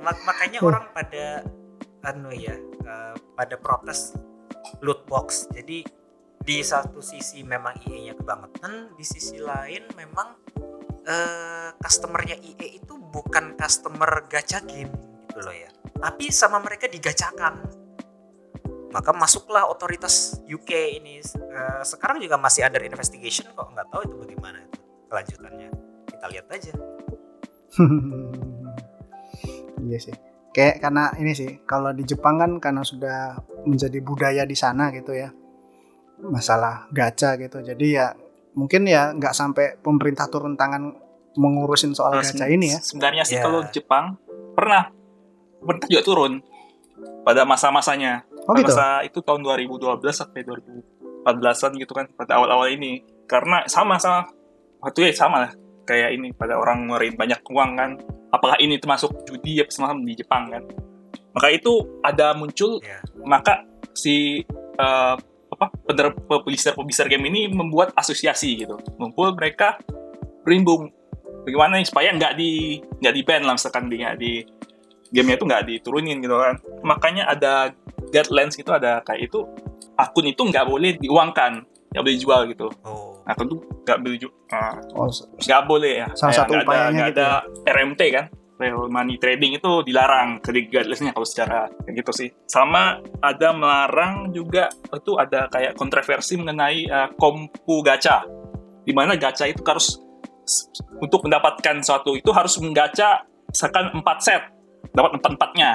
Mak- 0.00 0.24
makanya 0.24 0.58
orang 0.64 0.88
pada 0.96 1.44
anu 2.00 2.32
ya, 2.32 2.56
eh, 2.80 3.14
pada 3.36 3.60
protes 3.60 4.16
loot 4.80 5.04
box. 5.04 5.52
Jadi 5.52 5.84
di 6.40 6.64
satu 6.64 7.04
sisi 7.04 7.44
memang 7.44 7.76
EA-nya 7.84 8.16
kebangetan, 8.16 8.96
di 8.96 9.04
sisi 9.04 9.36
lain 9.36 9.84
memang 9.92 10.28
eh 11.04 11.70
customernya 11.76 12.40
EA 12.40 12.80
itu 12.80 12.96
bukan 12.96 13.56
customer 13.56 14.24
gacha 14.28 14.64
game 14.64 14.92
gitu 15.28 15.40
loh 15.44 15.54
ya. 15.54 15.68
Tapi 16.00 16.32
sama 16.32 16.60
mereka 16.64 16.88
digacakan. 16.88 17.60
Maka 18.90 19.14
masuklah 19.14 19.70
otoritas 19.70 20.42
UK 20.50 20.98
ini. 20.98 21.22
Eh, 21.22 21.82
sekarang 21.86 22.18
juga 22.18 22.34
masih 22.34 22.66
under 22.66 22.82
investigation 22.82 23.46
kok 23.54 23.70
nggak 23.70 23.86
tahu 23.86 24.02
itu 24.02 24.14
bagaimana 24.18 24.58
itu 24.66 24.78
kelanjutannya. 25.06 25.68
Kita 26.10 26.26
lihat 26.26 26.46
aja. 26.50 26.74
iya 29.86 29.98
sih. 30.02 30.16
Kayak 30.50 30.82
karena 30.82 31.14
ini 31.22 31.30
sih, 31.30 31.62
kalau 31.62 31.94
di 31.94 32.02
Jepang 32.02 32.42
kan 32.42 32.58
karena 32.58 32.82
sudah 32.82 33.38
menjadi 33.62 34.02
budaya 34.02 34.42
di 34.42 34.58
sana 34.58 34.90
gitu 34.90 35.14
ya. 35.14 35.30
Masalah 36.22 36.86
gacha 36.90 37.36
gitu. 37.36 37.60
Jadi 37.60 37.96
ya 37.96 38.12
mungkin 38.52 38.84
ya 38.84 39.14
nggak 39.14 39.32
sampai 39.32 39.78
pemerintah 39.78 40.26
turun 40.26 40.54
tangan 40.54 40.92
mengurusin 41.38 41.94
soal 41.94 42.18
Nah, 42.18 42.22
gacha 42.22 42.46
ini 42.46 42.74
ya. 42.74 42.78
Sebenarnya 42.78 43.22
sih 43.24 43.38
Ya. 43.38 43.42
kalau 43.46 43.62
Jepang 43.70 44.18
pernah 44.52 44.90
pemerintah 45.62 45.86
juga 45.88 46.02
turun 46.04 46.32
pada 47.22 47.46
masa-masanya. 47.46 48.26
Oh 48.44 48.52
gitu. 48.56 48.72
Masa 48.72 49.04
itu 49.04 49.20
tahun 49.20 49.40
2012 49.40 50.00
sampai 50.10 50.42
2014-an 50.42 51.72
gitu 51.78 51.92
kan 51.94 52.06
pada 52.12 52.36
awal-awal 52.36 52.68
ini. 52.68 53.04
Karena 53.24 53.62
sama-sama 53.70 54.26
waktu 54.82 55.08
ya 55.08 55.14
sama 55.14 55.46
lah 55.46 55.52
kayak 55.86 56.18
ini 56.18 56.32
pada 56.34 56.58
orang 56.58 56.88
ngeluarin 56.88 57.14
banyak 57.14 57.40
uang 57.46 57.70
kan. 57.78 57.90
Apakah 58.30 58.58
ini 58.58 58.78
termasuk 58.78 59.26
judi 59.26 59.58
ya 59.58 59.66
semacam 59.66 60.02
di 60.02 60.12
Jepang 60.14 60.50
kan. 60.50 60.62
Maka 61.30 61.48
itu 61.50 61.72
ada 62.02 62.34
muncul 62.34 62.82
Ya. 62.82 62.98
maka 63.22 63.62
si 63.94 64.42
eh, 64.76 65.14
apa 65.60 65.76
pener- 65.84 66.16
publisher 66.24 66.72
publisher 66.72 67.04
game 67.04 67.28
ini 67.28 67.52
membuat 67.52 67.92
asosiasi 67.92 68.64
gitu. 68.64 68.80
Ngumpul 68.96 69.36
mereka 69.36 69.76
berimbung. 70.40 70.88
Bagaimana 71.44 71.76
nih 71.76 71.84
supaya 71.84 72.16
nggak 72.16 72.32
di 72.32 72.80
nggak 72.80 73.12
di 73.12 73.22
ban 73.28 73.44
lah 73.44 73.60
misalkan 73.60 73.92
di 73.92 74.00
nggak 74.00 74.16
di 74.16 74.32
gamenya 75.12 75.36
itu 75.36 75.44
nggak 75.44 75.64
diturunin 75.68 76.16
gitu 76.24 76.36
kan. 76.40 76.56
Makanya 76.80 77.28
ada 77.28 77.76
guidelines 78.08 78.56
gitu 78.56 78.72
ada 78.72 79.04
kayak 79.04 79.28
itu 79.28 79.44
akun 80.00 80.24
itu 80.32 80.40
nggak 80.40 80.64
boleh 80.64 80.96
diuangkan 80.96 81.60
nggak 81.92 82.02
boleh 82.02 82.16
dijual 82.16 82.40
gitu. 82.48 82.72
Oh. 82.88 83.20
akun 83.28 83.46
tuh 83.46 83.60
nggak 83.84 83.98
boleh 84.00 84.14
dijual. 84.16 84.34
Oh, 84.96 85.08
nggak 85.44 85.62
boleh 85.68 85.92
ya. 86.02 86.08
Salah 86.16 86.32
Kayak 86.32 86.40
satu 86.40 86.52
ada, 86.56 86.64
upayanya 86.64 86.88
nggak 86.88 87.08
gitu 87.12 87.20
ada 87.20 87.28
RMT 87.68 88.00
kan 88.16 88.24
real 88.60 88.92
money 88.92 89.16
trading 89.16 89.56
itu 89.56 89.80
dilarang 89.88 90.44
guidelines-nya 90.44 91.16
kalau 91.16 91.24
secara 91.24 91.72
kayak 91.82 92.04
gitu 92.04 92.12
sih. 92.12 92.28
Sama 92.44 93.00
ada 93.24 93.56
melarang 93.56 94.28
juga 94.30 94.68
itu 94.92 95.16
ada 95.16 95.48
kayak 95.48 95.74
kontroversi 95.80 96.36
mengenai 96.36 96.84
uh, 96.92 97.08
kompu 97.16 97.80
gacha. 97.80 98.28
Di 98.84 98.92
mana 98.92 99.16
gacha 99.16 99.48
itu 99.48 99.64
harus 99.64 99.96
untuk 101.00 101.24
mendapatkan 101.24 101.80
suatu 101.80 102.12
itu 102.18 102.28
harus 102.34 102.58
menggacha 102.60 103.24
misalkan 103.48 103.90
4 103.96 104.04
set 104.20 104.42
dapat 104.92 105.16
empat 105.16 105.30
empatnya. 105.34 105.72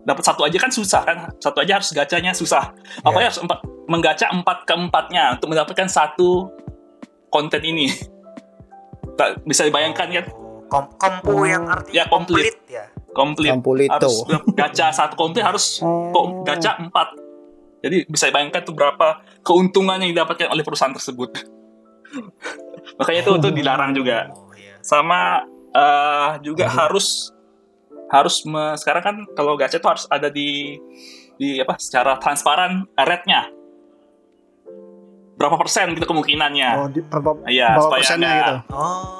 Dapat 0.00 0.22
satu 0.24 0.48
aja 0.48 0.56
kan 0.56 0.72
susah 0.72 1.02
kan 1.04 1.18
satu 1.42 1.60
aja 1.60 1.82
harus 1.82 1.90
gacanya 1.92 2.32
susah. 2.32 2.72
Apalagi 3.04 3.34
harus 3.34 3.40
empat 3.42 3.58
menggacha 3.90 4.30
empat 4.30 4.64
keempatnya 4.64 5.36
untuk 5.36 5.50
mendapatkan 5.52 5.90
satu 5.90 6.48
konten 7.28 7.60
ini. 7.66 7.90
Tak 9.20 9.44
bisa 9.44 9.68
dibayangkan 9.68 10.08
kan 10.08 10.24
Kom 10.70 10.86
kompu 10.94 11.34
Oh. 11.34 11.42
yang 11.44 11.64
Ya, 11.64 11.74
artinya 11.74 12.04
komplit. 12.06 12.54
komplit 12.54 12.56
ya. 12.70 12.84
komplit 13.10 13.50
Ampulito. 13.50 13.90
harus 13.90 14.22
gacha 14.56 14.86
satu 14.88 15.14
komplit 15.14 15.42
harus 15.42 15.82
kok 15.82 16.24
gacha 16.42 16.78
empat 16.78 17.18
jadi 17.80 18.06
bisa 18.06 18.28
dibayangkan 18.28 18.62
tuh 18.62 18.70
berapa 18.70 19.06
keuntungan 19.40 19.98
yang 19.98 20.14
didapatkan 20.14 20.46
oleh 20.46 20.62
perusahaan 20.62 20.92
tersebut 20.92 21.34
makanya 22.98 23.20
itu 23.20 23.32
itu 23.34 23.48
dilarang 23.52 23.90
juga 23.92 24.30
Oh 24.30 24.54
iya. 24.54 24.78
sama 24.78 25.42
eh, 25.68 26.30
juga 26.40 26.70
harus 26.70 27.34
harus 28.06 28.42
me- 28.44 28.74
sekarang 28.76 29.02
kan 29.02 29.16
kalau 29.32 29.54
gacha 29.54 29.76
itu 29.76 29.86
harus 29.86 30.06
ada 30.06 30.26
di 30.26 30.78
di 31.34 31.58
apa 31.58 31.74
secara 31.76 32.14
transparan 32.14 32.86
rate-nya 32.94 33.50
berapa 35.34 35.56
persen 35.56 35.94
gitu 35.94 36.04
kemungkinannya 36.04 36.70
oh 36.76 36.86
di 36.86 37.00
berapa, 37.02 37.42
Iya, 37.44 37.68
berapa 37.72 37.82
supaya 37.82 38.00
persennya 38.00 38.30
gitu. 38.36 38.54
Oh. 38.70 39.18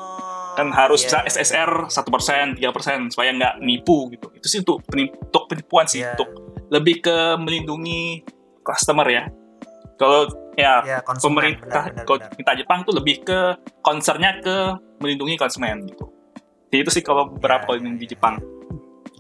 Kan 0.61 0.69
harus 0.71 1.01
iya, 1.01 1.07
bisa 1.07 1.19
iya, 1.19 1.31
SSR 1.33 1.71
satu 1.89 2.09
persen 2.09 2.55
tiga 2.55 2.71
persen 2.71 3.09
supaya 3.09 3.31
nggak 3.31 3.55
nipu 3.59 4.09
gitu 4.11 4.29
itu 4.31 4.47
sih 4.47 4.59
untuk 4.61 4.85
penip- 4.85 5.17
untuk 5.19 5.45
penipuan 5.47 5.85
sih 5.85 6.01
Iya. 6.01 6.15
untuk 6.15 6.31
lebih 6.69 7.01
ke 7.01 7.17
melindungi 7.37 8.23
customer 8.61 9.07
ya 9.07 9.25
Kalau 9.97 10.25
ya, 10.57 10.81
Ya, 10.81 10.99
konsumen 11.01 11.53
pemerintah 11.53 11.85
benar, 11.85 11.93
benar, 11.93 12.05
kalau 12.05 12.19
pemerintah 12.25 12.55
Jepang 12.57 12.79
tuh 12.83 12.95
lebih 12.95 13.21
ke 13.21 13.39
concernnya 13.81 14.41
ke 14.41 14.57
melindungi 14.97 15.37
konsumen 15.37 15.85
gitu. 15.85 16.09
Jadi 16.67 16.81
itu 16.81 16.91
sih 16.91 17.05
kalau 17.05 17.29
beberapa 17.29 17.69
Ya, 17.71 17.85
ya, 17.85 17.93
di 17.93 18.01
ya, 18.01 18.09
Jepang 18.09 18.41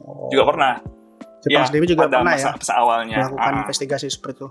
Oh. 0.00 0.32
juga 0.32 0.48
pernah. 0.48 0.80
Jepang 1.42 1.52
Ya, 1.58 1.68
sendiri 1.68 1.84
juga 1.84 2.08
pada 2.08 2.16
pernah 2.16 2.32
masa, 2.32 2.48
ya 2.48 2.52
masa 2.56 2.74
awalnya. 2.74 3.16
melakukan 3.18 3.52
Ah, 3.52 3.60
investigasi 3.60 4.06
seperti 4.08 4.34
itu. 4.34 4.48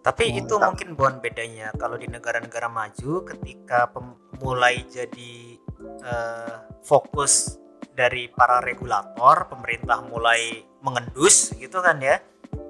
Tapi 0.00 0.24
Oh, 0.24 0.38
itu 0.40 0.54
tak- 0.54 0.64
mungkin 0.64 0.88
bon 0.96 1.14
bedanya 1.20 1.68
kalau 1.76 2.00
di 2.00 2.08
negara-negara 2.08 2.68
maju 2.70 3.12
ketika 3.26 3.92
pem- 3.92 4.16
mulai 4.38 4.80
jadi 4.88 5.57
eh, 5.82 6.56
fokus 6.84 7.58
dari 7.92 8.30
para 8.30 8.62
regulator, 8.62 9.50
pemerintah 9.50 10.02
mulai 10.06 10.62
mengendus 10.82 11.50
gitu 11.58 11.82
kan 11.82 11.98
ya. 11.98 12.22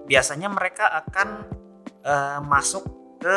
Biasanya 0.08 0.48
mereka 0.48 0.88
akan 1.04 1.28
eh, 2.04 2.40
masuk 2.44 2.84
ke 3.20 3.36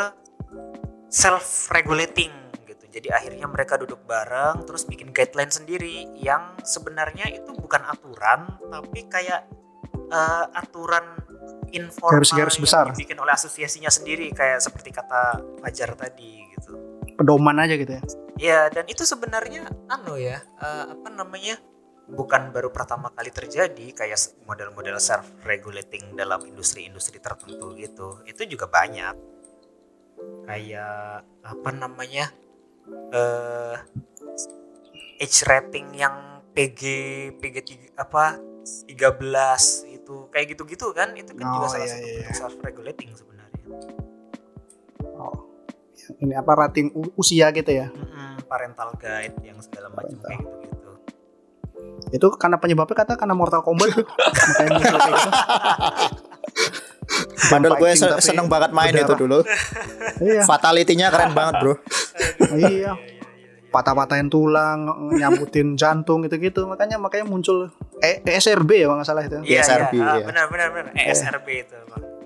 self 1.11 1.67
regulating 1.75 2.31
gitu. 2.63 2.87
Jadi 2.87 3.11
akhirnya 3.11 3.47
mereka 3.51 3.75
duduk 3.75 3.99
bareng 4.07 4.63
terus 4.63 4.87
bikin 4.87 5.11
guideline 5.11 5.51
sendiri 5.51 6.07
yang 6.15 6.55
sebenarnya 6.63 7.27
itu 7.27 7.51
bukan 7.51 7.83
aturan 7.83 8.55
tapi 8.71 9.07
kayak 9.11 9.47
eh, 10.07 10.45
aturan 10.55 11.19
informal 11.71 12.19
Garis-garis 12.19 12.55
yang 12.59 12.63
besar. 12.67 12.85
dibikin 12.91 13.17
oleh 13.19 13.33
asosiasinya 13.33 13.91
sendiri 13.91 14.31
kayak 14.31 14.59
seperti 14.59 14.91
kata 14.91 15.39
Fajar 15.63 15.95
tadi 15.95 16.51
gitu. 16.55 16.90
Pedoman 17.21 17.57
aja 17.61 17.77
gitu 17.77 17.91
ya. 17.93 18.03
Ya 18.41 18.59
dan 18.73 18.89
itu 18.89 19.05
sebenarnya 19.05 19.69
anu 19.85 20.17
ya 20.17 20.41
eh, 20.41 20.85
apa 20.89 21.07
namanya 21.13 21.61
bukan 22.09 22.49
baru 22.49 22.73
pertama 22.73 23.13
kali 23.13 23.29
terjadi 23.29 23.93
kayak 23.93 24.17
model-model 24.49 24.97
self 24.97 25.29
regulating 25.45 26.17
dalam 26.17 26.41
industri-industri 26.49 27.21
tertentu 27.21 27.77
gitu. 27.77 28.25
Itu 28.25 28.41
juga 28.49 28.65
banyak 28.65 29.15
kayak 30.49 31.21
apa 31.45 31.69
namanya 31.73 32.33
eh 33.13 33.77
age 35.21 35.45
rating 35.45 35.93
yang 35.93 36.41
PG 36.51 36.81
PG 37.37 37.55
tiga, 37.63 37.87
apa 37.95 38.41
13 38.61 39.97
itu 39.97 40.15
kayak 40.29 40.45
gitu-gitu 40.53 40.93
kan 40.93 41.13
itu 41.17 41.31
kan 41.33 41.45
juga 41.49 41.65
Oh, 41.65 41.71
salah 41.71 41.85
iya, 41.87 41.93
satu 41.93 42.05
iya, 42.05 42.13
bentuk 42.13 42.25
iya. 42.29 42.37
self 42.37 42.55
regulating 42.61 43.09
sebenarnya. 43.13 43.30
Ini 46.17 46.33
apa 46.35 46.51
rating 46.57 46.89
usia 47.15 47.47
gitu 47.49 47.71
ya. 47.71 47.87
Mm-mm, 47.87 48.43
parental 48.45 48.91
guide 48.95 49.35
yang 49.41 49.57
segala 49.59 49.87
macam 49.89 50.17
kayak 50.17 50.39
gitu-gitu. 50.39 50.91
Itu 52.11 52.27
karena 52.35 52.57
penyebabnya 52.57 52.97
kata 52.97 53.13
karena 53.15 53.31
Mortal 53.31 53.61
Kombat. 53.61 53.93
Makanya 54.49 54.69
muncul 54.73 54.97
kayak 54.97 55.15
gitu. 55.15 55.29
Padahal 57.51 57.75
gue 57.75 57.89
Fighting, 57.89 57.99
se- 57.99 58.11
tapi 58.11 58.23
seneng 58.23 58.47
banget 58.47 58.71
main 58.71 58.89
berdarah. 58.89 59.05
itu 59.05 59.13
dulu. 59.17 59.37
Iya. 60.21 60.45
Fatality-nya 60.45 61.07
keren 61.09 61.33
banget, 61.33 61.53
Bro. 61.59 61.73
iya. 62.53 62.93
Patah-patahin 63.67 64.29
tulang, 64.29 64.85
nyambutin 65.09 65.73
jantung 65.73 66.21
gitu-gitu. 66.21 66.67
Makanya 66.67 66.95
makanya 66.95 67.25
muncul 67.25 67.73
eh, 67.99 68.21
ESRB 68.21 68.69
ya 68.75 68.85
kalau 68.85 68.97
nggak 68.99 69.07
salah 69.07 69.23
itu. 69.25 69.39
Iya, 69.41 69.59
ESRB, 69.59 69.91
iya. 69.93 70.05
Ah, 70.05 70.15
iya. 70.15 70.25
benar 70.27 70.45
benar 70.47 70.67
benar. 70.69 70.91
ESRB 70.93 71.47
itu. 71.57 71.77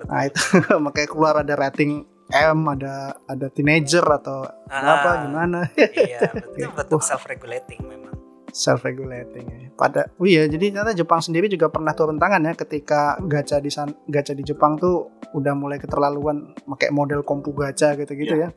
Nah 0.06 0.22
itu 0.22 0.42
makanya 0.78 1.08
keluar 1.08 1.34
ada 1.40 1.54
rating 1.56 2.04
M, 2.28 2.60
ada 2.66 2.94
ada 3.24 3.48
teenager 3.48 4.02
atau 4.02 4.42
apa 4.66 5.08
Ah. 5.08 5.16
gimana 5.22 5.60
iya, 5.76 6.26
betul 6.72 6.98
Wah. 7.02 7.06
self 7.06 7.26
regulating 7.26 7.82
memang. 7.82 8.14
self 8.50 8.82
regulating 8.82 9.46
ya. 9.46 9.60
Pada 9.72 10.10
oh 10.16 10.24
iya 10.24 10.48
jadi 10.48 10.72
ternyata 10.72 10.96
Jepang 10.96 11.20
sendiri 11.20 11.46
juga 11.46 11.68
pernah 11.68 11.92
turun 11.92 12.16
tangan 12.16 12.42
ya 12.42 12.54
ketika 12.56 13.20
gacha 13.22 13.60
di 13.60 13.68
san, 13.68 13.92
gacha 14.08 14.32
di 14.32 14.42
Jepang 14.42 14.74
tuh 14.76 15.12
udah 15.32 15.54
mulai 15.54 15.76
keterlaluan 15.76 16.56
pakai 16.66 16.90
model 16.90 17.22
kompu 17.22 17.52
gacha 17.52 17.94
gitu-gitu 17.94 18.34
ya. 18.34 18.50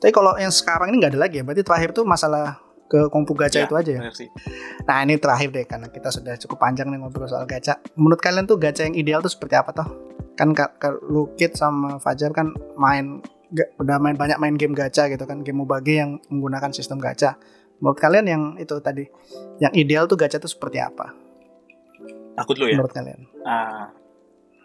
Tapi 0.00 0.08
kalau 0.08 0.32
yang 0.34 0.48
sekarang 0.48 0.88
ini 0.88 0.98
nggak 0.98 1.12
ada 1.12 1.20
lagi 1.20 1.36
ya. 1.38 1.44
Berarti 1.44 1.60
terakhir 1.60 1.92
tuh 1.92 2.02
masalah 2.02 2.56
ke 2.84 3.08
kompu 3.08 3.32
gacha 3.32 3.60
Iya, 3.60 3.66
itu 3.66 3.74
aja 3.74 3.90
ya. 3.96 4.00
sih. 4.12 4.28
Nah 4.84 5.02
ini 5.02 5.16
terakhir 5.16 5.48
deh 5.50 5.64
karena 5.64 5.88
kita 5.88 6.08
sudah 6.08 6.36
cukup 6.36 6.60
panjang 6.60 6.88
nih 6.88 6.98
ngobrol 6.98 7.24
soal 7.24 7.44
gacha. 7.44 7.80
Menurut 7.94 8.20
kalian 8.20 8.44
tuh 8.44 8.56
gacha 8.56 8.84
yang 8.84 8.94
ideal 8.94 9.20
tuh 9.20 9.32
seperti 9.32 9.54
apa 9.54 9.72
toh? 9.72 9.88
Kan 10.34 10.52
ka- 10.52 10.74
ka- 10.74 11.00
lu 11.00 11.32
Kid 11.34 11.54
sama 11.54 11.96
Fajar 11.96 12.30
kan 12.30 12.50
main 12.74 13.24
udah 13.78 13.96
main 13.98 14.14
banyak 14.14 14.36
main 14.36 14.54
game 14.54 14.74
gacha 14.74 15.06
gitu 15.06 15.22
kan 15.22 15.40
game 15.40 15.56
mobage 15.56 15.94
yang 15.94 16.18
menggunakan 16.28 16.70
sistem 16.70 16.98
gacha. 16.98 17.38
Menurut 17.78 17.98
kalian 17.98 18.26
yang 18.26 18.42
itu 18.56 18.74
tadi 18.78 19.06
yang 19.58 19.72
ideal 19.72 20.04
tuh 20.04 20.14
gacha 20.14 20.36
tuh 20.36 20.48
seperti 20.48 20.78
apa? 20.78 21.14
Aku 22.36 22.50
dulu 22.52 22.66
ya. 22.66 22.76
Menurut 22.76 22.92
kalian? 22.92 23.20
Ah, 23.42 23.94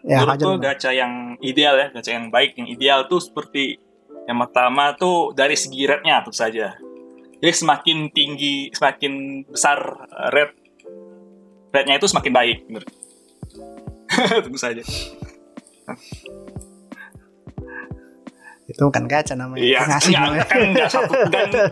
Ya 0.00 0.24
menurut 0.24 0.32
Fajar 0.32 0.40
tuh 0.40 0.54
dulu. 0.56 0.64
gacha 0.64 0.90
yang 0.90 1.12
ideal 1.38 1.74
ya, 1.76 1.86
gacha 1.90 2.10
yang 2.10 2.26
baik, 2.28 2.56
yang 2.56 2.66
ideal 2.66 3.04
tuh 3.04 3.20
seperti 3.20 3.76
yang 4.24 4.40
pertama 4.40 4.96
tuh 4.96 5.30
dari 5.32 5.52
segi 5.52 5.84
rate-nya 5.84 6.20
tentu 6.20 6.32
saja. 6.32 6.72
Jadi 7.40 7.52
semakin 7.54 7.98
tinggi, 8.10 8.68
semakin 8.70 9.12
besar 9.44 9.78
uh, 10.06 10.28
rate 10.28 10.52
rate-nya 11.70 11.96
itu 11.96 12.06
semakin 12.06 12.32
baik 12.32 12.58
tentu 14.44 14.58
saja. 14.60 14.82
Itu 18.66 18.86
bukan 18.86 19.10
gacha 19.10 19.34
namanya. 19.34 19.66
Iya, 19.66 19.80
Ngasih 19.82 20.12
enggak, 20.12 20.22
namanya. 20.22 20.44
kan 20.46 20.58
enggak 20.62 20.88
satu 20.88 21.12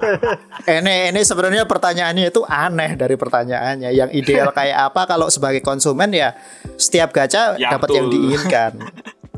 Ini 0.83 1.15
ini 1.15 1.21
sebenarnya 1.23 1.63
pertanyaannya 1.63 2.25
itu 2.27 2.43
aneh 2.43 2.99
dari 2.99 3.15
pertanyaannya. 3.15 3.91
Yang 3.93 4.11
ideal 4.17 4.51
kayak 4.51 4.79
apa 4.91 5.07
kalau 5.07 5.31
sebagai 5.31 5.63
konsumen 5.63 6.11
ya 6.11 6.35
setiap 6.75 7.15
gacha 7.15 7.55
Ya, 7.55 7.71
dapat 7.71 7.95
yang 7.95 8.11
diinginkan. 8.11 8.83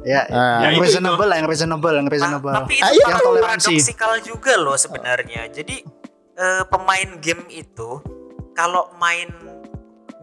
Ya, 0.00 0.24
Ah. 0.32 0.64
yang 0.64 0.72
Ya, 0.72 0.80
itu, 0.80 0.84
reasonable 0.88 1.28
lah, 1.28 1.36
yang 1.36 1.48
reasonable, 1.50 1.92
yang 1.92 2.08
reasonable. 2.08 2.54
tapi 2.54 2.80
itu 2.80 2.80
Ah, 2.80 2.88
iya. 2.88 2.96
Yang 2.96 3.10
yang 3.12 3.20
toleransi. 3.20 3.74
juga 4.24 4.52
loh 4.56 4.76
sebenarnya. 4.76 5.42
Jadi 5.52 5.76
eh, 6.40 6.64
pemain 6.66 7.10
game 7.20 7.44
itu 7.52 8.00
kalau 8.52 8.88
main 8.96 9.28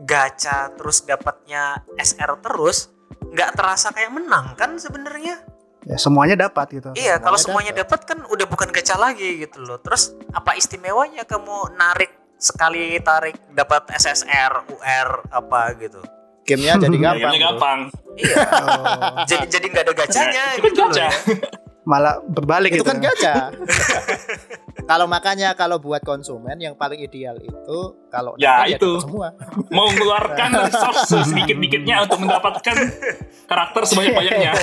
gacha 0.04 0.74
terus 0.74 1.02
dapatnya 1.02 1.82
SR 1.96 2.38
terus 2.40 2.90
nggak 3.28 3.54
terasa 3.54 3.90
kayak 3.92 4.12
menang 4.12 4.54
kan 4.54 4.78
sebenarnya. 4.78 5.42
Ya, 5.88 5.96
semuanya 5.96 6.36
dapat 6.38 6.68
gitu. 6.74 6.92
Iya, 6.94 7.16
kalau 7.18 7.40
Semuanya 7.40 7.72
semuanya 7.72 7.88
dapat 7.88 8.00
kan 8.04 8.20
udah 8.28 8.46
bukan 8.46 8.70
gacha 8.70 9.00
lagi 9.00 9.40
gitu 9.40 9.64
loh. 9.64 9.80
Terus 9.80 10.12
apa 10.30 10.52
istimewanya 10.54 11.24
kamu 11.24 11.80
narik 11.80 12.12
sekali 12.36 13.00
tarik 13.00 13.40
dapat 13.56 13.88
SSR, 13.90 14.68
UR 14.68 15.10
apa 15.32 15.72
gitu? 15.80 16.04
Gamenya 16.44 16.76
jadi 16.78 16.98
gampang. 17.08 17.20
gamenya 17.24 17.40
gampang. 17.42 17.80
Iya. 18.20 18.36
Oh, 18.44 18.84
jadi 19.24 19.46
jadi 19.48 19.66
nggak 19.72 19.86
ada 19.88 19.94
gacanya 19.96 20.44
Ya, 20.44 20.56
itu 20.56 20.60
kan 20.60 20.68
gitu 20.68 20.82
loh. 20.82 20.90
gacha. 20.92 21.08
ya. 21.08 21.12
Malah 21.88 22.20
berbalik 22.22 22.70
Itu 22.70 22.84
gitu. 22.84 22.90
kan 22.90 22.98
gacha. 23.00 23.34
kalau 24.90 25.08
makanya 25.08 25.56
kalau 25.56 25.80
buat 25.80 26.04
konsumen 26.04 26.56
yang 26.58 26.76
paling 26.76 27.00
ideal 27.00 27.40
itu 27.40 27.80
kalau 28.08 28.36
Ya, 28.36 28.62
dapat 28.62 28.76
itu. 28.76 28.92
semua. 29.00 29.32
Mau 29.70 29.88
mengeluarkan 29.88 30.50
resource 30.68 31.08
sedikit-dikitnya 31.24 32.04
untuk 32.04 32.20
mendapatkan 32.20 32.76
karakter 33.46 33.82
sebanyak-banyaknya. 33.86 34.52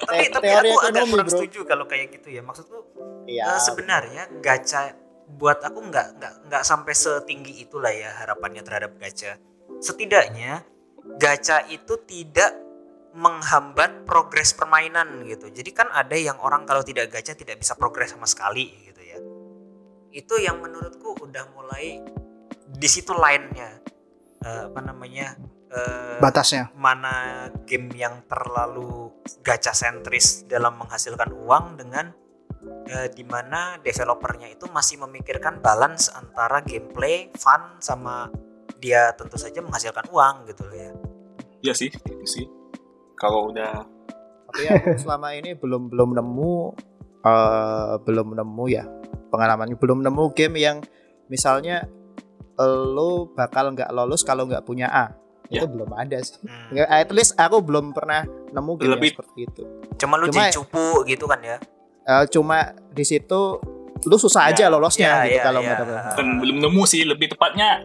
Tapi 0.00 0.24
Te- 0.26 0.32
tapi 0.32 0.44
teori 0.46 0.68
aku 0.68 0.78
agak 0.80 0.88
ekonomi, 0.90 1.10
kurang 1.12 1.28
bro. 1.28 1.34
setuju 1.36 1.60
kalau 1.64 1.84
kayak 1.84 2.06
gitu 2.12 2.28
ya. 2.30 2.40
Maksudku 2.40 2.78
eh, 3.26 3.60
sebenarnya 3.60 4.22
gacha 4.40 4.96
buat 5.30 5.60
aku 5.60 5.78
nggak 5.84 6.06
nggak 6.18 6.34
nggak 6.48 6.62
sampai 6.64 6.90
setinggi 6.90 7.60
itulah 7.60 7.92
ya 7.92 8.10
harapannya 8.16 8.60
terhadap 8.60 8.96
gacha. 8.96 9.38
Setidaknya 9.78 10.64
gacha 11.16 11.62
itu 11.66 11.94
tidak 12.02 12.50
menghambat 13.14 14.06
progres 14.06 14.54
permainan 14.54 15.26
gitu. 15.26 15.50
Jadi 15.50 15.70
kan 15.74 15.90
ada 15.90 16.14
yang 16.14 16.38
orang 16.38 16.62
kalau 16.64 16.84
tidak 16.86 17.10
gacha 17.10 17.34
tidak 17.34 17.58
bisa 17.58 17.74
progres 17.74 18.14
sama 18.14 18.26
sekali 18.28 18.70
gitu 18.86 19.02
ya. 19.02 19.18
Itu 20.14 20.38
yang 20.38 20.62
menurutku 20.62 21.18
udah 21.18 21.44
mulai 21.54 22.02
di 22.70 22.88
situ 22.88 23.10
lainnya 23.10 23.80
Eh, 24.40 24.62
apa 24.72 24.80
namanya 24.80 25.36
eh, 25.68 26.16
Batasnya. 26.16 26.72
mana 26.72 27.44
game 27.68 27.92
yang 27.92 28.24
terlalu 28.24 29.12
gacha 29.44 29.76
sentris 29.76 30.48
dalam 30.48 30.80
menghasilkan 30.80 31.28
uang 31.44 31.76
dengan 31.76 32.08
eh, 32.88 33.12
di 33.12 33.20
mana 33.20 33.76
developernya 33.84 34.48
itu 34.48 34.64
masih 34.72 34.96
memikirkan 35.04 35.60
balance 35.60 36.08
antara 36.08 36.64
gameplay, 36.64 37.28
fun 37.36 37.76
sama 37.84 38.32
dia 38.80 39.12
tentu 39.12 39.36
saja 39.36 39.60
menghasilkan 39.60 40.08
uang 40.08 40.48
gitu 40.48 40.64
loh 40.64 40.76
ya. 40.88 40.92
Iya 41.60 41.72
sih, 41.76 41.92
itu 41.92 42.24
sih. 42.24 42.48
Kalau 43.20 43.52
udah 43.52 43.84
Tapi 44.48 44.62
aku 44.66 44.88
selama 45.04 45.28
ini 45.32 45.52
belum 45.52 45.86
belum 45.86 46.16
nemu 46.16 46.54
eh 47.20 47.92
belum 48.00 48.32
nemu 48.32 48.64
ya 48.66 48.88
pengalamannya 49.28 49.76
belum 49.76 50.00
nemu 50.00 50.24
game 50.32 50.56
yang 50.58 50.76
misalnya 51.28 51.84
lo 52.58 53.28
bakal 53.30 53.70
nggak 53.70 53.88
lolos 53.90 54.20
kalau 54.20 54.44
nggak 54.44 54.64
punya 54.64 54.88
A 54.88 55.06
Ya. 55.46 55.60
itu 55.60 55.68
belum 55.68 55.90
ada 55.90 56.14
sih. 56.20 56.38
Hmm. 56.46 56.78
At 56.78 57.10
least 57.10 57.34
aku 57.34 57.58
belum 57.58 57.90
pernah 57.90 58.22
nemu 58.22 58.70
game 58.72 58.86
yang 58.86 58.94
Lebih- 58.94 59.12
seperti 59.12 59.38
itu. 59.42 59.62
Cuma 59.98 60.14
lu 60.14 60.30
Cuma- 60.30 60.46
cupu 60.48 61.02
gitu 61.04 61.26
kan 61.26 61.42
ya. 61.42 61.58
Eh, 62.00 62.24
cuma 62.28 62.70
di 62.88 63.02
situ 63.02 63.58
lu 64.00 64.14
susah 64.16 64.46
Ya, 64.46 64.54
aja 64.54 64.64
lolosnya 64.70 65.10
ya, 65.10 65.26
gitu 65.26 65.36
ya, 65.36 65.42
kalau 65.42 65.60
ya. 65.60 65.74
nggak 65.74 65.82
ada. 65.84 66.22
belum 66.38 66.56
nemu 66.56 66.82
sih, 66.86 67.02
lebih 67.02 67.34
tepatnya 67.34 67.82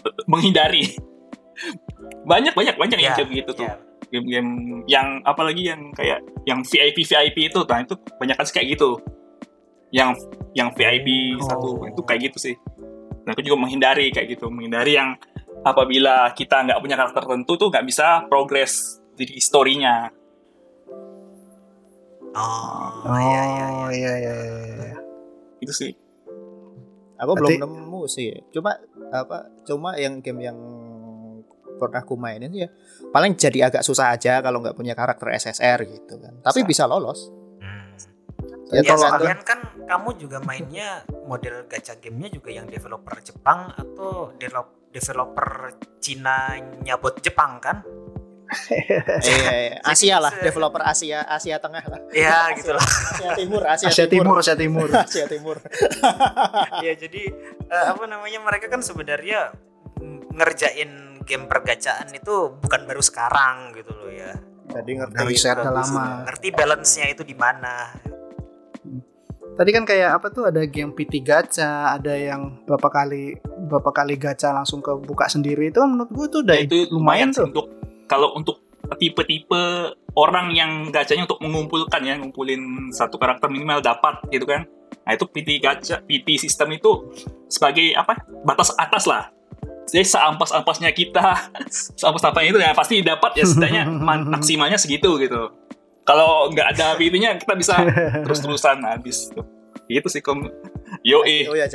eh, 0.00 0.14
menghindari. 0.24 0.88
Banyak 2.24 2.56
banyak 2.56 2.74
banyak 2.76 2.96
yang 2.96 3.12
Ya, 3.12 3.18
kayak 3.18 3.28
gitu 3.44 3.50
tuh. 3.54 3.66
ya. 3.68 3.76
Game-game 4.12 4.50
yang 4.84 5.24
apalagi 5.24 5.66
yang 5.66 5.88
kayak 5.90 6.20
yang 6.44 6.60
VIP 6.62 7.00
VIP 7.02 7.48
itu 7.48 7.60
nah 7.64 7.80
itu 7.80 7.96
banyak 8.20 8.36
kan 8.36 8.46
kayak 8.46 8.76
gitu 8.76 9.00
yang 9.88 10.12
yang 10.52 10.68
VIP 10.70 11.36
Oh. 11.36 11.48
satu 11.48 11.68
itu 11.88 12.00
kayak 12.04 12.20
gitu 12.28 12.38
sih 12.38 12.54
nah 13.24 13.32
aku 13.32 13.40
juga 13.40 13.56
menghindari 13.56 14.12
kayak 14.12 14.36
gitu 14.36 14.52
menghindari 14.52 14.94
yang 14.94 15.16
apabila 15.62 16.28
kita 16.32 16.60
nggak 16.60 16.76
punya 16.76 16.94
karakter 16.94 17.22
tertentu 17.22 17.52
tuh 17.56 17.68
nggak 17.70 17.86
bisa 17.86 18.28
progres 18.28 19.00
di 19.14 19.38
story-nya 19.38 20.12
Oh, 22.32 23.04
Oh 23.04 23.20
iya 23.20 23.42
iya 23.44 23.66
iya. 23.68 23.88
iya 23.92 24.12
iya 24.16 24.34
iya. 24.88 24.96
itu 25.60 25.72
sih 25.72 25.92
Aku 27.20 27.38
Berarti- 27.38 27.54
belum 27.54 27.86
nemu 27.86 28.02
sih. 28.10 28.34
Cuma 28.50 28.74
apa? 29.14 29.46
Cuma 29.62 29.94
yang 29.94 30.18
game 30.18 30.42
yang 30.42 30.58
pernah 31.80 32.00
aku 32.04 32.14
mainin 32.16 32.52
ya 32.52 32.68
paling 33.12 33.36
jadi 33.36 33.68
agak 33.68 33.84
susah 33.84 34.14
aja 34.14 34.40
kalau 34.40 34.64
nggak 34.64 34.74
punya 34.74 34.96
karakter 34.96 35.30
SSR 35.36 35.84
gitu 35.86 36.16
kan. 36.18 36.40
Tapi 36.40 36.64
bisa 36.64 36.88
lolos. 36.88 37.28
Hmm. 37.60 37.92
Ya, 38.72 38.80
Ya, 38.80 38.96
kalau 38.96 39.04
sekalian 39.04 39.40
kan 39.44 39.58
kamu 39.84 40.08
juga 40.16 40.40
mainnya 40.40 41.04
model 41.28 41.68
gacha 41.68 42.00
gamenya 42.00 42.32
juga 42.32 42.48
yang 42.48 42.64
developer 42.64 43.20
Jepang 43.20 43.68
atau 43.76 44.32
develop- 44.40 44.88
developer 44.88 45.76
Cina 46.00 46.56
nyabot 46.80 47.12
Jepang 47.20 47.60
kan? 47.60 47.84
eh, 49.24 49.80
Asia 49.80 50.20
lah, 50.20 50.32
developer 50.44 50.84
Asia, 50.84 51.24
Asia 51.24 51.56
Tengah 51.56 51.84
lah. 51.88 52.00
Ya 52.12 52.52
gitu 52.52 52.76
lah. 52.76 52.84
Asia 52.84 53.32
Timur, 53.32 53.62
Asia, 53.64 53.88
Asia 53.88 54.06
Timur, 54.08 54.34
Asia 54.36 54.56
Timur. 54.56 54.88
Asia 54.92 55.26
Timur. 55.28 55.56
ya 56.84 56.92
jadi 56.92 57.22
eh, 57.68 57.86
apa 57.88 58.04
namanya 58.04 58.44
mereka 58.44 58.68
kan 58.68 58.84
sebenarnya 58.84 59.56
ngerjain 60.32 61.11
game 61.22 61.46
pergacaan 61.46 62.10
itu 62.12 62.56
bukan 62.58 62.80
baru 62.86 63.02
sekarang 63.02 63.76
gitu 63.78 63.92
loh 63.94 64.10
ya. 64.10 64.32
Jadi 64.72 64.90
ngerti 64.96 65.16
Dari 65.16 65.28
riset 65.28 65.56
udah 65.58 65.74
lama. 65.74 66.04
Ngerti 66.26 66.48
balance-nya 66.54 67.06
itu 67.12 67.22
di 67.26 67.36
mana. 67.36 67.92
Tadi 69.52 69.68
kan 69.68 69.84
kayak 69.84 70.16
apa 70.16 70.32
tuh 70.32 70.48
ada 70.48 70.64
game 70.64 70.96
PT 70.96 71.20
gacha, 71.20 71.92
ada 71.92 72.16
yang 72.16 72.64
berapa 72.64 72.88
kali 72.88 73.36
berapa 73.68 73.90
kali 73.92 74.16
gacha 74.16 74.48
langsung 74.48 74.80
ke 74.80 74.96
buka 74.96 75.28
sendiri 75.28 75.68
itu 75.68 75.76
kan 75.76 75.92
menurut 75.92 76.08
gua 76.08 76.26
tuh 76.32 76.40
udah 76.40 76.56
Nah, 76.56 76.64
itu 76.64 76.76
lumayan 76.88 77.28
sih 77.28 77.44
tuh. 77.44 77.52
untuk 77.52 77.66
kalau 78.08 78.32
untuk 78.32 78.64
tipe-tipe 78.96 79.92
orang 80.16 80.52
yang 80.52 80.92
gacanya 80.92 81.24
untuk 81.24 81.40
mengumpulkan 81.40 82.02
ya 82.04 82.14
ngumpulin 82.20 82.92
satu 82.92 83.16
karakter 83.16 83.48
minimal 83.48 83.80
dapat 83.80 84.20
gitu 84.28 84.44
kan 84.44 84.68
nah 85.02 85.12
itu 85.16 85.24
PT 85.26 85.48
gacha 85.58 85.96
PT 86.04 86.36
sistem 86.38 86.76
itu 86.76 87.10
sebagai 87.48 87.96
apa 87.96 88.22
batas 88.44 88.70
atas 88.76 89.08
lah 89.08 89.31
jadi 89.88 90.04
seampas-ampasnya 90.06 90.90
kita 90.94 91.50
seampas-ampasnya 92.00 92.50
itu 92.54 92.60
ya 92.60 92.70
pasti 92.74 93.02
dapat 93.02 93.32
ya 93.38 93.44
setidaknya 93.46 93.82
maksimalnya 94.38 94.78
segitu 94.78 95.18
gitu 95.18 95.52
kalau 96.02 96.50
nggak 96.50 96.74
ada 96.76 96.98
PT-nya 96.98 97.38
kita 97.38 97.54
bisa 97.54 97.78
terus-terusan 98.26 98.82
habis 98.82 99.30
gitu 99.86 100.08
sih 100.08 100.22
kom 100.24 100.46
yo 101.02 101.24
eh 101.26 101.48
Oh 101.48 101.56
ya, 101.56 101.66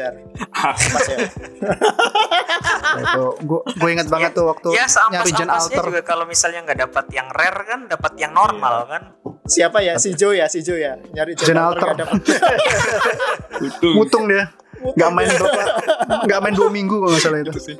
itu 2.97 3.23
gua 3.45 3.61
gua 3.65 3.89
ingat 3.89 4.07
banget 4.07 4.31
tuh 4.37 4.45
waktu 4.45 4.77
ya 4.77 4.85
nyari 4.85 4.93
seampas-ampasnya 4.93 5.77
Alter. 5.77 5.85
juga 5.89 6.01
kalau 6.05 6.25
misalnya 6.29 6.59
nggak 6.65 6.79
dapat 6.87 7.05
yang 7.13 7.27
rare 7.33 7.61
kan 7.65 7.79
dapat 7.89 8.13
yang 8.17 8.31
normal 8.33 8.75
kan. 8.87 9.01
Siapa 9.47 9.79
ya? 9.79 9.95
Si 9.95 10.11
Jo 10.13 10.35
ya, 10.35 10.45
si 10.51 10.59
Jo 10.61 10.75
ya. 10.75 10.99
Nyari 10.99 11.33
Gen 11.33 11.57
Alter. 11.57 11.95
Itu 13.63 13.87
Mutung 13.95 14.27
dia. 14.27 14.51
Nggak 14.77 15.11
main 15.13 15.29
berapa 15.29 15.63
nggak 16.27 16.39
main 16.43 16.55
dua 16.55 16.69
minggu 16.69 16.95
kalau 17.01 17.11
nggak 17.13 17.23
salah 17.23 17.39
itu. 17.41 17.51
Sih 17.57 17.77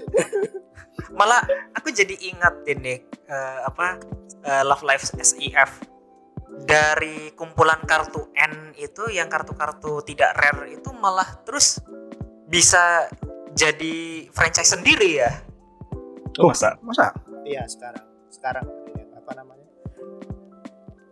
Malah 1.18 1.42
aku 1.74 1.90
jadi 1.90 2.14
ingat 2.30 2.66
ini 2.70 3.02
eh, 3.30 3.60
apa 3.66 3.98
eh, 4.46 4.64
Love 4.66 4.86
Live 4.86 5.06
SEF 5.18 5.98
dari 6.66 7.32
kumpulan 7.38 7.82
kartu 7.86 8.34
N 8.34 8.74
itu 8.78 9.10
yang 9.14 9.30
kartu-kartu 9.30 10.02
tidak 10.02 10.34
rare 10.38 10.74
itu 10.74 10.90
malah 10.96 11.38
terus 11.46 11.78
bisa 12.50 13.06
jadi 13.54 14.26
franchise 14.32 14.74
sendiri 14.74 15.22
ya. 15.22 15.32
oh, 16.40 16.54
masa 16.54 16.78
Masa? 16.86 17.10
Iya, 17.42 17.66
sekarang. 17.66 18.06
Sekarang 18.30 18.66
apa 19.18 19.32
namanya? 19.34 19.66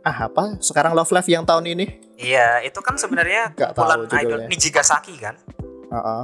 Ah, 0.05 0.29
apa? 0.29 0.61
Sekarang 0.61 0.93
Love 0.93 1.09
Live 1.09 1.29
yang 1.33 1.43
tahun 1.43 1.65
ini? 1.65 1.85
Iya, 2.15 2.61
itu 2.61 2.77
kan 2.85 2.93
sebenarnya 2.95 3.51
kumpulan 3.57 4.05
idol. 4.21 4.45
Nijigasaki 4.45 5.17
kan? 5.17 5.35
Heeh. 5.95 6.23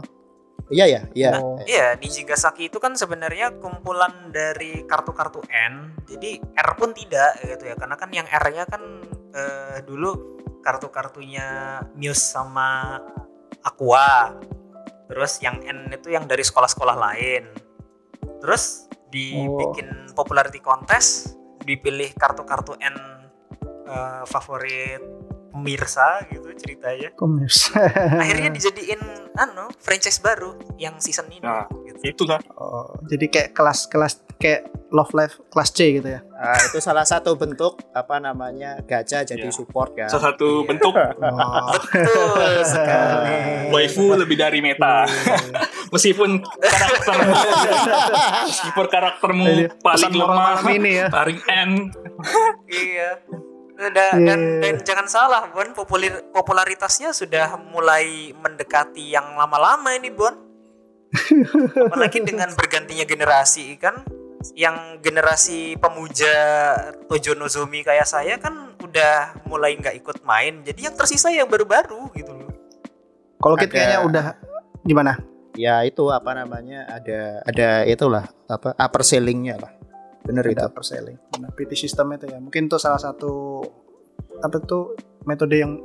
Iya 0.72 0.86
ya, 0.88 1.02
iya. 1.12 1.32
Oh. 1.44 1.60
Iya, 1.68 2.00
Nijigasaki 2.00 2.72
itu 2.72 2.80
kan 2.80 2.96
sebenarnya 2.96 3.60
kumpulan 3.60 4.32
dari 4.32 4.88
kartu-kartu 4.88 5.44
N. 5.52 6.00
Jadi 6.08 6.40
R 6.40 6.70
pun 6.80 6.96
tidak 6.96 7.44
gitu 7.44 7.68
ya. 7.68 7.76
Karena 7.76 7.96
kan 8.00 8.10
yang 8.16 8.24
R-nya 8.24 8.64
kan 8.68 8.84
eh, 9.36 9.78
dulu 9.84 10.40
kartu-kartunya 10.64 11.80
Muse 12.00 12.24
sama 12.24 13.00
Aqua. 13.68 14.32
Terus 15.12 15.44
yang 15.44 15.60
N 15.60 15.92
itu 15.92 16.08
yang 16.08 16.24
dari 16.24 16.44
sekolah-sekolah 16.46 16.96
lain. 16.96 17.52
Terus 18.40 18.88
dibikin 19.12 20.16
popularity 20.16 20.64
contest, 20.64 21.36
dipilih 21.68 22.16
kartu-kartu 22.16 22.80
N 22.80 22.96
eh, 23.92 24.24
favorit 24.24 25.04
pemirsa 25.52 26.24
gitu 26.28 26.48
ceritanya. 26.56 27.12
Komis. 27.14 27.70
Akhirnya 28.14 28.50
dijadiin 28.50 29.02
anu 29.34 29.68
franchise 29.78 30.18
baru 30.18 30.52
yang 30.76 30.96
season 30.98 31.28
ini 31.28 31.40
Nah. 31.42 31.68
gitu. 31.84 32.00
itulah 32.04 32.40
Oh, 32.54 32.98
jadi 33.06 33.26
kayak 33.28 33.50
kelas-kelas 33.52 34.14
kayak 34.36 34.66
Love 34.90 35.14
Life 35.14 35.38
kelas 35.48 35.70
C 35.70 35.80
gitu 35.94 36.10
ya. 36.10 36.20
Ah, 36.34 36.58
itu 36.60 36.80
salah 36.80 37.04
satu 37.04 37.36
bentuk 37.36 37.78
apa 37.92 38.18
namanya 38.18 38.82
gacha 38.82 39.22
jadi 39.22 39.44
Iya. 39.44 39.54
support 39.54 39.94
kan. 39.94 40.10
salah 40.10 40.32
satu 40.32 40.64
Iya. 40.64 40.68
bentuk 40.68 40.94
Oh. 40.94 41.72
Betul 41.86 42.64
sekali. 42.64 43.38
waifu 43.70 44.16
lebih 44.16 44.36
dari 44.36 44.60
meta 44.60 45.06
meskipun 45.94 46.42
karakter 46.42 47.16
meskipun 48.48 48.86
karaktermu 48.88 49.46
Jadi, 49.46 49.64
paling 49.80 50.14
lemah 50.14 50.56
ya. 50.82 51.08
paling 51.08 51.40
N 51.46 51.72
iya. 52.68 53.12
Da- 53.90 54.14
Iya. 54.14 54.26
dan, 54.30 54.40
dan 54.62 54.74
jangan 54.86 55.08
salah, 55.10 55.50
Bon, 55.50 55.66
populer, 55.74 56.22
popularitasnya 56.30 57.10
sudah 57.12 57.58
mulai 57.58 58.30
mendekati 58.32 59.10
yang 59.10 59.34
lama-lama 59.34 59.98
ini, 59.98 60.14
Bon. 60.14 60.38
Apalagi 61.90 62.22
dengan 62.22 62.54
bergantinya 62.54 63.04
generasi 63.04 63.76
kan, 63.76 64.06
yang 64.54 64.98
generasi 65.00 65.78
pemuja 65.78 66.34
Tojo 67.06 67.34
Nozomi 67.34 67.82
kayak 67.82 68.08
saya 68.08 68.38
kan 68.38 68.74
udah 68.80 69.44
mulai 69.46 69.78
nggak 69.78 69.98
ikut 69.98 70.18
main. 70.24 70.62
Jadi 70.62 70.88
yang 70.90 70.96
tersisa 70.96 71.30
yang 71.30 71.46
baru-baru 71.46 72.10
gitu 72.16 72.32
loh. 72.32 72.50
Kalau 73.38 73.58
Kit 73.58 73.70
Ada- 73.70 73.74
kayaknya 73.74 74.00
udah 74.02 74.26
gimana? 74.82 75.14
Ya 75.54 75.84
itu 75.84 76.08
apa 76.08 76.32
namanya? 76.32 76.88
Ada 76.88 77.44
ada 77.44 77.70
itulah 77.84 78.24
apa 78.48 78.72
upper 78.72 79.02
ceilingnya 79.04 79.60
lah. 79.60 79.72
Bener 80.26 80.44
itu. 80.46 80.58
Ada 80.58 80.70
upper 80.70 80.84
selling. 80.86 81.18
Nah, 81.42 81.50
PT 81.54 81.74
system 81.74 82.14
itu 82.14 82.26
ya. 82.30 82.38
Mungkin 82.38 82.70
itu 82.70 82.78
salah 82.78 83.02
satu 83.02 83.62
apa 84.42 84.58
tuh 84.64 84.98
metode 85.26 85.58
yang 85.58 85.78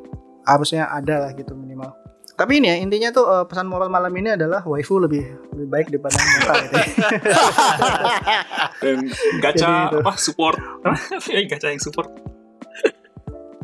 harusnya 0.47 0.89
ada 0.89 1.27
lah 1.27 1.31
gitu 1.35 1.53
minimal. 1.53 1.93
Tapi 2.37 2.61
ini 2.61 2.69
ya 2.69 2.77
intinya 2.77 3.09
tuh 3.17 3.25
eh, 3.33 3.45
pesan 3.49 3.65
moral 3.65 3.89
malam 3.89 4.13
ini 4.13 4.37
adalah 4.37 4.61
waifu 4.69 5.01
lebih 5.01 5.25
lebih 5.57 5.69
baik 5.73 5.87
daripada 5.89 6.17
meta 6.21 6.53
gitu. 6.69 6.77
ya. 6.77 6.85
dan 8.85 8.97
gacha 9.41 9.89
apa 9.89 10.13
support 10.21 10.61
ya 11.33 11.41
gacha 11.51 11.73
yang 11.73 11.81
support 11.81 12.13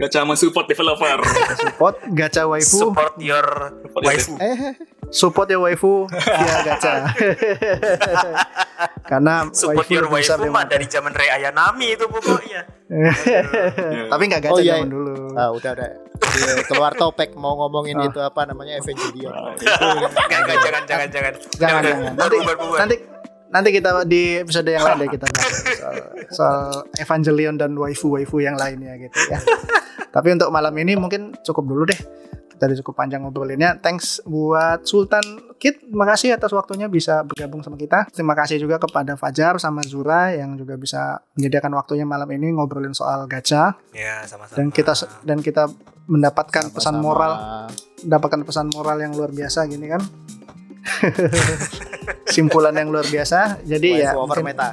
gacha 0.00 0.24
mensupport 0.24 0.66
developer 0.72 1.20
Support 1.60 1.96
gacha 2.16 2.48
waifu, 2.48 2.88
Support 2.88 3.20
your 3.20 3.46
waifu. 4.00 4.40
Eh, 4.40 4.72
support 5.12 5.44
ya 5.46 5.56
waifu 5.56 6.08
via 6.08 6.56
gacha. 6.64 6.92
Karena 9.04 9.46
Support 9.52 9.86
your 9.88 10.08
lebih 10.08 10.24
besar 10.24 10.36
waifu 10.40 10.50
mah 10.50 10.64
dari 10.64 10.86
zaman 10.86 11.12
Rei 11.12 11.28
Ayanami 11.30 11.86
itu 11.92 12.04
pokoknya. 12.08 12.60
Ya. 12.88 13.12
Tapi 14.12 14.22
nggak 14.26 14.40
gacha 14.42 14.52
Oh, 14.52 14.58
iya, 14.58 14.74
zaman 14.74 14.88
iya. 14.88 14.90
dulu. 14.90 15.12
ah, 15.32 15.48
udah 15.52 15.70
udah. 15.70 15.90
Dia 16.32 16.52
keluar 16.64 16.92
topik 16.94 17.34
mau 17.34 17.54
ngomongin 17.58 17.94
Ah. 17.94 18.08
itu 18.08 18.18
apa 18.18 18.40
namanya 18.44 18.78
Evangelion. 18.78 19.32
Itu 19.54 19.64
Enggak, 19.68 20.38
enggak, 20.40 20.56
jangan, 20.58 20.82
jangan, 20.84 21.08
jangan. 21.10 21.32
Jangan, 21.54 21.80
jangan. 21.82 22.12
Nanti, 22.16 22.36
bubar, 22.38 22.56
bubar. 22.56 22.78
nanti 22.80 22.96
nanti 23.52 23.68
kita 23.70 23.90
di 24.08 24.22
episode 24.40 24.66
yang 24.66 24.82
lain 24.82 24.96
deh 24.98 25.08
kita 25.12 25.26
bahas 25.28 25.54
soal, 25.76 25.94
soal 26.32 26.58
Evangelion 26.96 27.54
dan 27.54 27.70
waifu-waifu 27.76 28.40
yang 28.40 28.56
lainnya 28.56 28.96
gitu 28.98 29.18
ya. 29.28 29.38
Tapi 30.08 30.28
untuk 30.32 30.48
malam 30.48 30.72
ini 30.74 30.96
mungkin 30.96 31.36
cukup 31.40 31.64
dulu 31.64 31.82
deh. 31.84 32.00
Kita 32.52 32.62
udah 32.62 32.76
cukup 32.78 32.94
panjang 32.94 33.20
ngobrolinnya. 33.20 33.76
Thanks 33.76 34.18
buat 34.22 34.82
Sultan 34.82 35.22
Kit. 35.56 35.82
Terima 35.82 36.04
kasih 36.04 36.32
atas 36.32 36.50
waktunya 36.50 36.86
bisa 36.86 37.20
bergabung 37.22 37.60
sama 37.60 37.74
kita. 37.74 38.06
Terima 38.08 38.32
kasih 38.32 38.56
juga 38.56 38.76
kepada 38.76 39.14
Fajar 39.14 39.56
sama 39.56 39.78
Zura 39.82 40.30
yang 40.30 40.54
juga 40.54 40.74
bisa 40.74 41.20
menyediakan 41.34 41.70
waktunya 41.74 42.04
malam 42.04 42.26
ini 42.28 42.50
ngobrolin 42.50 42.92
soal 42.92 43.24
gacha 43.24 43.72
Ya, 43.90 44.20
sama-sama. 44.24 44.54
dan 44.54 44.66
kita 44.68 44.92
dan 45.22 45.38
kita 45.38 45.62
mendapatkan 46.04 46.68
pesan 46.68 46.92
Sama-sama. 46.92 47.00
moral 47.00 47.30
mendapatkan 48.02 48.40
pesan 48.42 48.66
moral 48.68 48.96
yang 48.98 49.12
luar 49.12 49.30
biasa 49.30 49.64
gini 49.64 49.86
kan 49.86 50.00
simpulan 52.28 52.74
yang 52.74 52.88
luar 52.88 53.04
biasa 53.04 53.60
jadi 53.62 53.88
ya 54.02 54.10
Waifu 54.10 54.20
over 54.20 54.34
mungkin- 54.34 54.44
meta. 54.48 54.68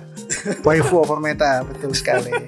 Waifu 0.63 0.95
over 0.97 1.19
meta, 1.19 1.51
betul 1.63 1.91
sekali. 1.91 2.31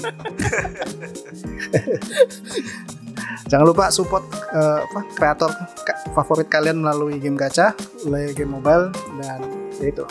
Jangan 3.46 3.66
lupa 3.66 3.90
support 3.90 4.24
apa, 4.52 5.00
kreator 5.12 5.50
ka- 5.80 6.00
favorit 6.14 6.48
kalian 6.48 6.78
melalui 6.78 7.18
game 7.18 7.36
gacha, 7.36 7.74
melalui 8.02 8.32
game 8.32 8.52
mobile 8.52 8.90
dan 9.18 9.40
ya 9.76 9.88
itu. 9.88 10.06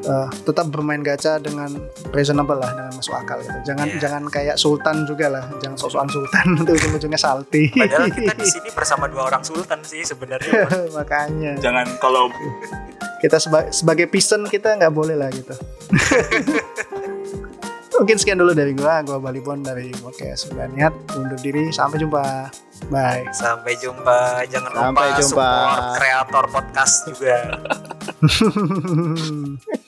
Eh, 0.00 0.28
tetap 0.42 0.68
bermain 0.68 1.00
gacha 1.00 1.36
dengan 1.36 1.68
reasonable 2.10 2.56
lah, 2.56 2.70
dengan 2.70 2.92
masuk 2.92 3.12
akal 3.12 3.38
gitu. 3.38 3.58
Jangan 3.66 3.86
Iya. 3.86 3.98
jangan 4.00 4.22
kayak 4.26 4.56
sultan 4.56 5.04
juga 5.04 5.28
lah, 5.28 5.44
jangan 5.58 5.76
sok-sokan 5.76 6.08
sultan 6.08 6.46
itu 6.58 6.72
ujung-ujungnya 6.72 7.20
salty. 7.20 7.68
Padahal 7.68 8.08
kita 8.08 8.32
di 8.32 8.46
sini 8.46 8.68
bersama 8.70 9.04
dua 9.04 9.26
orang 9.26 9.42
sultan 9.42 9.82
sih 9.82 10.00
sebenarnya. 10.00 10.64
Makanya 10.96 11.60
Jangan 11.60 11.98
kalau 11.98 12.32
kita 13.18 13.36
seba- 13.36 13.68
sebagai 13.68 14.06
peasant 14.06 14.46
kita 14.46 14.72
nggak 14.74 14.90
boleh 14.90 15.12
lah 15.12 15.28
gitu. 15.28 15.52
Mungkin 17.98 18.14
sekian 18.14 18.38
dulu 18.38 18.54
dari 18.54 18.72
gua, 18.78 19.02
gua 19.02 19.18
Balibon 19.18 19.60
dari 19.60 19.90
podcast 19.90 20.46
Sudah 20.46 20.70
Niat 20.70 20.94
undur 21.18 21.34
diri, 21.42 21.74
sampai 21.74 21.98
jumpa. 21.98 22.46
Bye. 22.88 23.26
Sampai 23.34 23.74
jumpa. 23.74 24.46
Jangan 24.46 24.70
lupa 24.70 24.82
Sampai 24.86 25.06
jumpa. 25.18 25.26
support 25.26 25.82
kreator 25.98 26.44
podcast 26.46 26.94
juga. 27.10 27.36